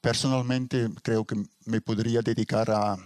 Personalmente 0.01 0.89
creo 1.03 1.25
que 1.25 1.35
me 1.65 1.79
podría 1.79 2.21
dedicar 2.21 2.71
a 2.71 2.97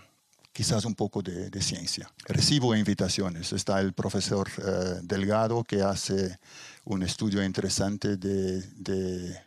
quizás 0.53 0.85
un 0.85 0.95
poco 0.95 1.21
de, 1.21 1.61
ciencia. 1.61 2.09
Recibo 2.23 2.73
invitaciones. 2.73 3.51
Está 3.51 3.81
el 3.81 3.91
profesor 3.91 4.47
eh, 4.57 5.01
Delgado 5.03 5.65
que 5.65 5.81
hace 5.81 6.39
un 6.85 7.03
estudio 7.03 7.43
interesante 7.43 8.15
de, 8.15 9.37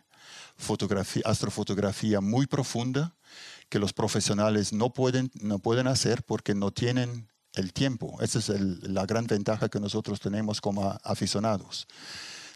fotografía, 0.55 1.23
astrofotografía 1.25 2.21
muy 2.21 2.45
profunda 2.45 3.15
que 3.69 3.79
los 3.79 3.93
profesionales 3.93 4.71
no 4.71 4.93
pueden, 4.93 5.31
no 5.41 5.57
pueden 5.57 5.87
hacer 5.87 6.21
porque 6.21 6.53
no 6.53 6.69
tienen 6.69 7.27
el 7.53 7.73
tiempo. 7.73 8.19
Esa 8.21 8.37
es 8.37 8.49
la 8.49 9.07
gran 9.07 9.25
ventaja 9.25 9.69
que 9.69 9.79
nosotros 9.79 10.19
tenemos 10.19 10.61
como 10.61 10.95
aficionados. 11.03 11.87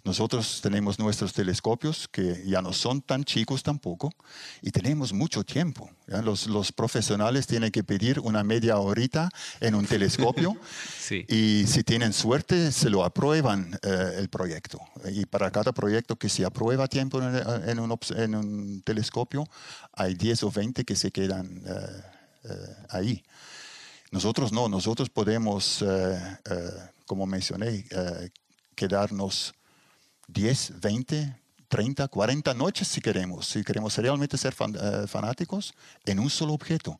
Nosotros 0.06 0.60
tenemos 0.62 0.99
nuestros 0.99 1.32
telescopios 1.32 2.10
que 2.10 2.43
ya 2.45 2.62
no 2.62 2.74
son 2.74 3.01
tan 3.01 3.24
chicos 3.24 3.64
tampoco 3.64 4.14
y 4.62 4.70
tenemos 4.70 5.14
mucho 5.14 5.45
tiempo. 5.45 5.89
Los, 6.08 6.47
los, 6.47 6.74
profesionales 6.74 7.47
tienen 7.47 7.72
que 7.72 7.86
pedir 7.86 8.20
una 8.20 8.43
media 8.43 8.78
horita 8.80 9.30
en 9.62 9.76
un 9.76 9.86
telescopio 9.86 10.58
y 11.30 11.64
si 11.68 11.84
tienen 11.86 12.12
suerte 12.12 12.74
se 12.74 12.89
lo 12.89 13.06
aprueban 13.06 13.80
eh, 13.82 14.16
el 14.18 14.28
proyecto. 14.28 14.82
Y 15.10 15.26
para 15.26 15.49
cada 15.51 15.72
proyecto 15.72 16.18
que 16.18 16.28
se 16.28 16.43
aprueba 16.43 16.89
tiempo 16.89 17.22
en, 17.22 17.80
un, 17.80 17.99
en 18.18 18.36
un, 18.36 18.82
telescopio, 18.82 19.47
hay 19.93 20.16
10 20.16 20.43
o 20.43 20.51
20 20.51 20.84
que 20.84 20.97
se 20.97 21.12
quedan 21.12 21.64
eh, 21.66 22.04
eh, 22.43 22.76
ahí. 22.89 23.24
Nosotros 24.12 24.51
no, 24.51 24.68
nosotros 24.68 25.10
podemos, 25.10 25.84
como 27.08 27.26
mencioné, 27.26 27.88
quedarnos 28.76 29.56
10, 30.28 30.80
20, 30.80 31.36
30, 31.67 32.07
40 32.07 32.53
noches 32.53 32.88
si 32.88 33.01
queremos, 33.01 33.47
si 33.47 33.63
queremos 33.63 33.97
realmente 33.97 34.38
ser 34.38 34.53
eh, 34.53 35.07
fanáticos 35.07 35.74
en 36.05 36.19
un 36.19 36.30
solo 36.30 36.53
objeto. 36.53 36.99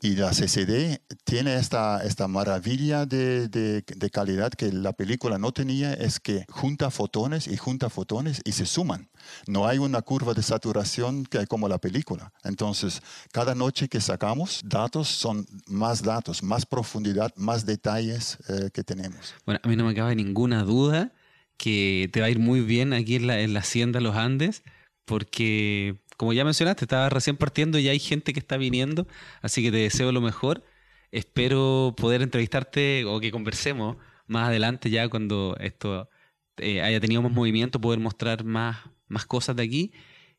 Y 0.00 0.16
la 0.16 0.32
CCD 0.32 1.00
tiene 1.24 1.56
esta, 1.56 2.04
esta 2.04 2.28
maravilla 2.28 3.06
de, 3.06 3.48
de, 3.48 4.10
calidad 4.10 4.50
que 4.50 4.70
la 4.70 4.92
película 4.92 5.38
no 5.38 5.52
tenía, 5.52 5.94
es 5.94 6.20
que 6.20 6.44
junta 6.50 6.90
fotones 6.90 7.46
y 7.46 7.56
junta 7.56 7.88
fotones 7.88 8.42
y 8.44 8.52
se 8.52 8.66
suman. 8.66 9.08
No 9.46 9.66
hay 9.66 9.78
una 9.78 10.02
curva 10.02 10.34
de 10.34 10.42
saturación 10.42 11.24
que 11.24 11.46
como 11.46 11.68
la 11.68 11.78
película. 11.78 12.32
Entonces, 12.42 13.00
cada 13.32 13.54
noche 13.54 13.88
que 13.88 14.00
sacamos 14.00 14.60
datos 14.64 15.08
son 15.08 15.46
más 15.68 16.02
datos, 16.02 16.42
más 16.42 16.66
profundidad, 16.66 17.32
más 17.36 17.64
detalles 17.64 18.36
eh, 18.48 18.70
que 18.74 18.84
tenemos. 18.84 19.34
Bueno, 19.46 19.60
a 19.62 19.68
mí 19.68 19.76
no 19.76 19.86
me 19.86 19.94
cabe 19.94 20.14
ninguna 20.16 20.64
duda 20.64 21.12
que 21.56 22.08
te 22.12 22.20
va 22.20 22.26
a 22.26 22.30
ir 22.30 22.38
muy 22.38 22.60
bien 22.60 22.92
aquí 22.92 23.16
en 23.16 23.26
la, 23.26 23.40
en 23.40 23.54
la 23.54 23.60
Hacienda 23.60 24.00
Los 24.00 24.16
Andes, 24.16 24.62
porque 25.04 25.96
como 26.16 26.32
ya 26.32 26.44
mencionaste, 26.44 26.84
estaba 26.84 27.08
recién 27.08 27.36
partiendo 27.36 27.78
y 27.78 27.88
hay 27.88 27.98
gente 27.98 28.32
que 28.32 28.40
está 28.40 28.56
viniendo, 28.56 29.06
así 29.42 29.62
que 29.62 29.70
te 29.70 29.78
deseo 29.78 30.12
lo 30.12 30.20
mejor. 30.20 30.64
Espero 31.10 31.94
poder 31.96 32.22
entrevistarte 32.22 33.04
o 33.04 33.20
que 33.20 33.30
conversemos 33.30 33.96
más 34.26 34.48
adelante 34.48 34.90
ya 34.90 35.08
cuando 35.08 35.56
esto 35.60 36.08
eh, 36.58 36.82
haya 36.82 37.00
tenido 37.00 37.22
más 37.22 37.32
movimiento, 37.32 37.80
poder 37.80 38.00
mostrar 38.00 38.44
más, 38.44 38.78
más 39.08 39.26
cosas 39.26 39.56
de 39.56 39.62
aquí. 39.62 39.92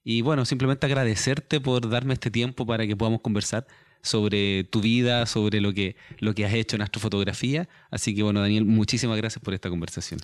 Y 0.04 0.22
bueno, 0.22 0.46
simplemente 0.46 0.86
agradecerte 0.86 1.60
por 1.60 1.90
darme 1.90 2.14
este 2.14 2.32
tiempo 2.32 2.66
para 2.66 2.86
que 2.88 2.96
podamos 2.96 3.22
conversar 3.22 3.68
sobre 4.02 4.64
tu 4.66 4.82
vida, 4.82 5.26
sobre 5.26 5.62
lo 5.62 5.74
que, 5.74 5.96
lo 6.20 6.36
que 6.36 6.46
has 6.46 6.54
hecho 6.54 6.76
en 6.76 6.84
astrofotografía. 6.84 7.68
Así 7.90 8.16
que 8.16 8.24
bueno, 8.24 8.42
Daniel, 8.42 8.66
muchísimas 8.66 9.18
gracias 9.18 9.44
por 9.44 9.54
esta 9.54 9.70
conversación. 9.70 10.20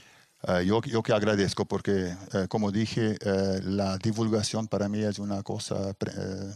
Eh, 0.48 0.66
yo, 0.66 0.82
yo 0.82 1.04
que 1.04 1.14
agradezco 1.14 1.66
porque, 1.66 2.16
eh, 2.34 2.48
como 2.48 2.72
dije, 2.72 3.18
eh, 3.22 3.60
la 3.64 3.98
divulgación 3.98 4.68
para 4.68 4.90
mí 4.90 5.00
es 5.00 5.20
una 5.20 5.44
cosa, 5.44 5.96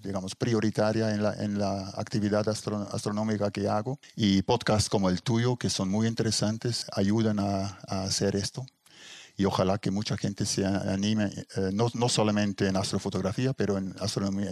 digamos, 0.04 0.36
prioritaria 0.36 1.14
en 1.14 1.22
la, 1.22 1.34
en 1.36 1.60
la 1.60 1.90
actividad 1.96 2.48
astronómica 2.50 3.52
que 3.52 3.68
hago. 3.68 4.00
Y 4.16 4.42
podcasts 4.42 4.90
como 4.90 5.10
el 5.10 5.22
tuyo, 5.22 5.58
que 5.58 5.70
son 5.70 5.90
muy 5.90 6.08
interesantes, 6.08 6.88
ayudan 6.94 7.40
a, 7.40 7.80
a 7.88 8.04
hacer 8.04 8.36
esto 8.36 8.66
y 9.38 9.44
ojalá 9.44 9.78
que 9.78 9.92
mucha 9.92 10.16
gente 10.16 10.46
se 10.46 10.66
anime, 10.66 11.30
no, 11.74 11.90
no, 11.94 12.08
solamente 12.08 12.70
en 12.70 12.78
astrofotografía, 12.78 13.52
pero 13.52 13.78
en 13.78 13.94
astronomía, 14.00 14.50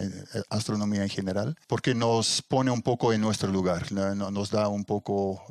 astronomía, 0.50 1.02
en 1.02 1.08
general, 1.08 1.56
porque 1.66 1.94
nos 1.94 2.42
pone 2.42 2.70
un 2.70 2.82
poco 2.82 3.14
en 3.14 3.22
nuestro 3.22 3.50
lugar, 3.50 3.90
nos 3.92 4.50
da 4.50 4.68
un 4.68 4.84
poco 4.84 5.42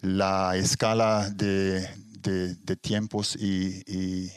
la 0.00 0.56
escala 0.56 1.28
de, 1.30 1.88
de, 2.22 2.76
tiempos 2.76 3.36
y, 3.36 3.82
y, 3.86 4.30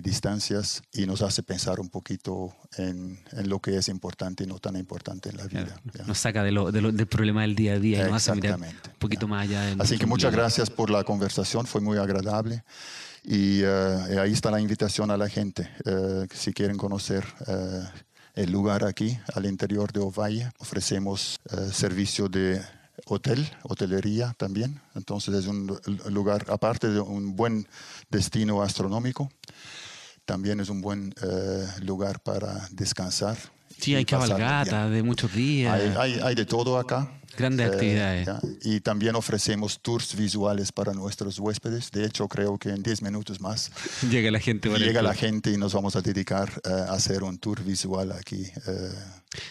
distancias 0.00 0.82
y 0.90 1.04
nos 1.04 1.20
hace 1.20 1.42
pensar 1.42 1.78
un 1.78 1.90
poquito 1.90 2.56
en, 2.78 3.20
en, 3.32 3.48
lo 3.50 3.60
que 3.60 3.76
es 3.76 3.88
importante 3.88 4.44
y 4.44 4.46
no 4.46 4.58
tan 4.58 4.76
importante 4.76 5.28
en 5.28 5.36
la 5.36 5.44
vida. 5.44 5.80
Nos 6.06 6.16
saca 6.16 6.42
de 6.42 6.50
lo, 6.50 6.72
del 6.72 7.06
problema 7.06 7.42
del 7.42 7.54
día 7.54 7.74
a 7.74 7.78
día 7.78 8.00
y 8.00 8.10
nos 8.10 8.26
hace 8.26 8.40
mirar 8.40 8.58
un 8.58 8.98
poquito 8.98 9.28
más 9.28 9.42
allá. 9.42 9.76
Así 9.78 9.98
que 9.98 10.06
muchas 10.06 10.32
gracias 10.32 10.70
por 10.70 10.88
la 10.88 11.04
conversación, 11.04 11.66
fue 11.66 11.82
muy 11.82 11.98
agradable. 11.98 12.64
Y 13.24 13.60
eh, 13.62 14.18
ahí 14.20 14.32
está 14.32 14.50
la 14.50 14.60
invitación 14.60 15.10
a 15.10 15.16
la 15.16 15.28
gente, 15.28 15.68
eh, 15.84 16.26
si 16.32 16.52
quieren 16.52 16.76
conocer 16.76 17.24
eh, 17.46 17.84
el 18.34 18.50
lugar 18.50 18.84
aquí, 18.84 19.16
al 19.34 19.46
interior 19.46 19.92
de 19.92 20.00
Ovalle, 20.00 20.50
ofrecemos 20.58 21.38
servicio 21.70 22.28
de 22.28 22.62
hotel, 23.06 23.50
hotelería 23.62 24.34
también. 24.36 24.80
Entonces 24.94 25.34
es 25.34 25.46
un 25.46 25.78
lugar, 26.08 26.46
aparte 26.48 26.88
de 26.88 27.00
un 27.00 27.36
buen 27.36 27.66
destino 28.10 28.62
astronómico, 28.62 29.30
también 30.24 30.60
es 30.60 30.68
un 30.68 30.80
buen 30.80 31.14
eh, 31.22 31.66
lugar 31.80 32.20
para 32.20 32.68
descansar. 32.70 33.36
Sí, 33.82 33.96
hay 33.96 34.04
cabalgata 34.04 34.88
de 34.88 35.02
muchos 35.02 35.34
días. 35.34 35.96
Hay, 35.98 36.20
hay, 36.22 36.34
de 36.36 36.46
todo 36.46 36.78
acá. 36.78 37.10
Grandes 37.36 37.66
eh, 37.66 37.70
actividades. 37.72 38.28
Y 38.62 38.78
también 38.80 39.16
ofrecemos 39.16 39.80
tours 39.80 40.14
visuales 40.14 40.70
para 40.70 40.92
nuestros 40.92 41.40
huéspedes. 41.40 41.90
De 41.90 42.04
hecho, 42.04 42.28
creo 42.28 42.58
que 42.58 42.68
en 42.68 42.84
10 42.84 43.02
minutos 43.02 43.40
más 43.40 43.72
llega 44.08 44.30
la 44.30 44.38
gente. 44.38 44.68
Llega 44.78 45.02
la 45.02 45.14
gente 45.14 45.50
y 45.50 45.56
nos 45.56 45.74
vamos 45.74 45.96
a 45.96 46.00
dedicar 46.00 46.52
eh, 46.64 46.70
a 46.70 46.92
hacer 46.92 47.24
un 47.24 47.38
tour 47.38 47.64
visual 47.64 48.12
aquí. 48.12 48.44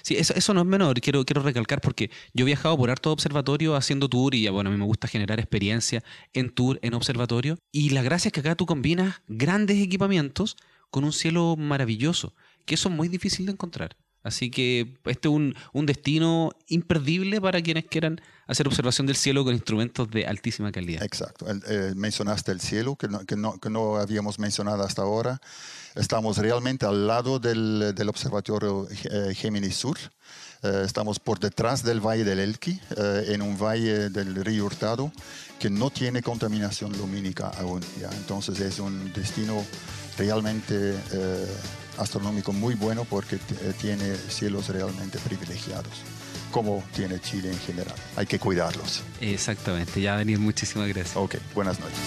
Sí, 0.01 0.15
eso, 0.15 0.33
eso, 0.33 0.53
no 0.53 0.61
es 0.61 0.67
menor, 0.67 1.01
quiero, 1.01 1.25
quiero 1.25 1.41
recalcar 1.41 1.81
porque 1.81 2.09
yo 2.33 2.43
he 2.43 2.45
viajado 2.45 2.77
por 2.77 2.89
harto 2.89 3.11
observatorio 3.11 3.75
haciendo 3.75 4.07
tour 4.07 4.33
y 4.33 4.47
bueno, 4.47 4.69
a 4.69 4.71
mí 4.73 4.79
me 4.79 4.85
gusta 4.85 5.09
generar 5.09 5.41
experiencia 5.41 6.03
en 6.31 6.51
tour, 6.51 6.79
en 6.83 6.93
observatorio. 6.93 7.57
Y 7.73 7.89
la 7.89 8.01
gracia 8.01 8.29
es 8.29 8.31
que 8.31 8.39
acá 8.39 8.55
tú 8.55 8.65
combinas 8.65 9.21
grandes 9.27 9.77
equipamientos 9.79 10.55
con 10.89 11.03
un 11.03 11.11
cielo 11.11 11.55
maravilloso, 11.57 12.33
que 12.65 12.75
eso 12.75 12.87
es 12.87 12.95
muy 12.95 13.09
difícil 13.09 13.45
de 13.45 13.53
encontrar. 13.53 13.97
Así 14.23 14.51
que 14.51 14.93
este 15.05 15.27
es 15.27 15.33
un, 15.33 15.55
un, 15.73 15.85
destino 15.85 16.51
imperdible 16.67 17.41
para 17.41 17.61
quienes 17.61 17.85
quieran 17.85 18.21
hacer 18.45 18.67
observación 18.67 19.07
del 19.07 19.15
cielo 19.15 19.43
con 19.43 19.53
instrumentos 19.53 20.11
de 20.11 20.27
altísima 20.27 20.71
calidad. 20.71 21.03
Exacto. 21.03 21.47
Eh, 21.49 21.93
mencionaste 21.95 22.51
el 22.51 22.61
cielo, 22.61 22.95
que 22.95 23.07
no, 23.07 23.25
que, 23.25 23.35
no, 23.35 23.57
que 23.59 23.69
no, 23.69 23.97
habíamos 23.97 24.37
mencionado 24.37 24.83
hasta 24.83 25.01
ahora. 25.01 25.41
Estamos 25.95 26.37
realmente 26.37 26.85
al 26.85 27.07
lado 27.07 27.39
del, 27.39 27.93
del 27.95 28.09
Observatorio 28.09 28.87
eh, 28.89 29.33
Géminis 29.33 29.75
Sur. 29.75 29.97
Eh, 30.63 30.83
estamos 30.85 31.19
por 31.19 31.39
detrás 31.39 31.81
del 31.83 31.99
Valle 31.99 32.23
del 32.23 32.39
Elqui, 32.39 32.79
en 33.27 33.41
un 33.41 33.57
valle 33.57 34.09
del 34.09 34.35
río 34.35 34.65
Hurtado 34.65 35.11
que 35.57 35.69
no 35.69 35.89
tiene 35.89 36.21
contaminación 36.21 36.91
lumínica 36.97 37.49
aún. 37.59 37.81
¿ya? 37.99 38.09
Entonces 38.17 38.59
es 38.59 38.79
un 38.79 39.11
destino 39.13 39.65
realmente 40.17 40.95
astronómico 42.01 42.51
muy 42.53 42.75
bueno 42.75 43.05
porque 43.05 43.35
eh, 43.35 43.73
tiene 43.79 44.15
cielos 44.15 44.69
realmente 44.69 45.19
privilegiados 45.19 46.03
como 46.51 46.83
tiene 46.93 47.19
Chile 47.19 47.49
en 47.49 47.59
general. 47.59 47.95
Hay 48.15 48.25
que 48.25 48.37
cuidarlos. 48.37 49.03
Exactamente. 49.21 50.01
Ya, 50.01 50.17
Daniel, 50.17 50.39
muchísimas 50.39 50.87
gracias. 50.89 51.15
Ok, 51.15 51.35
buenas 51.55 51.79
noches. 51.79 51.97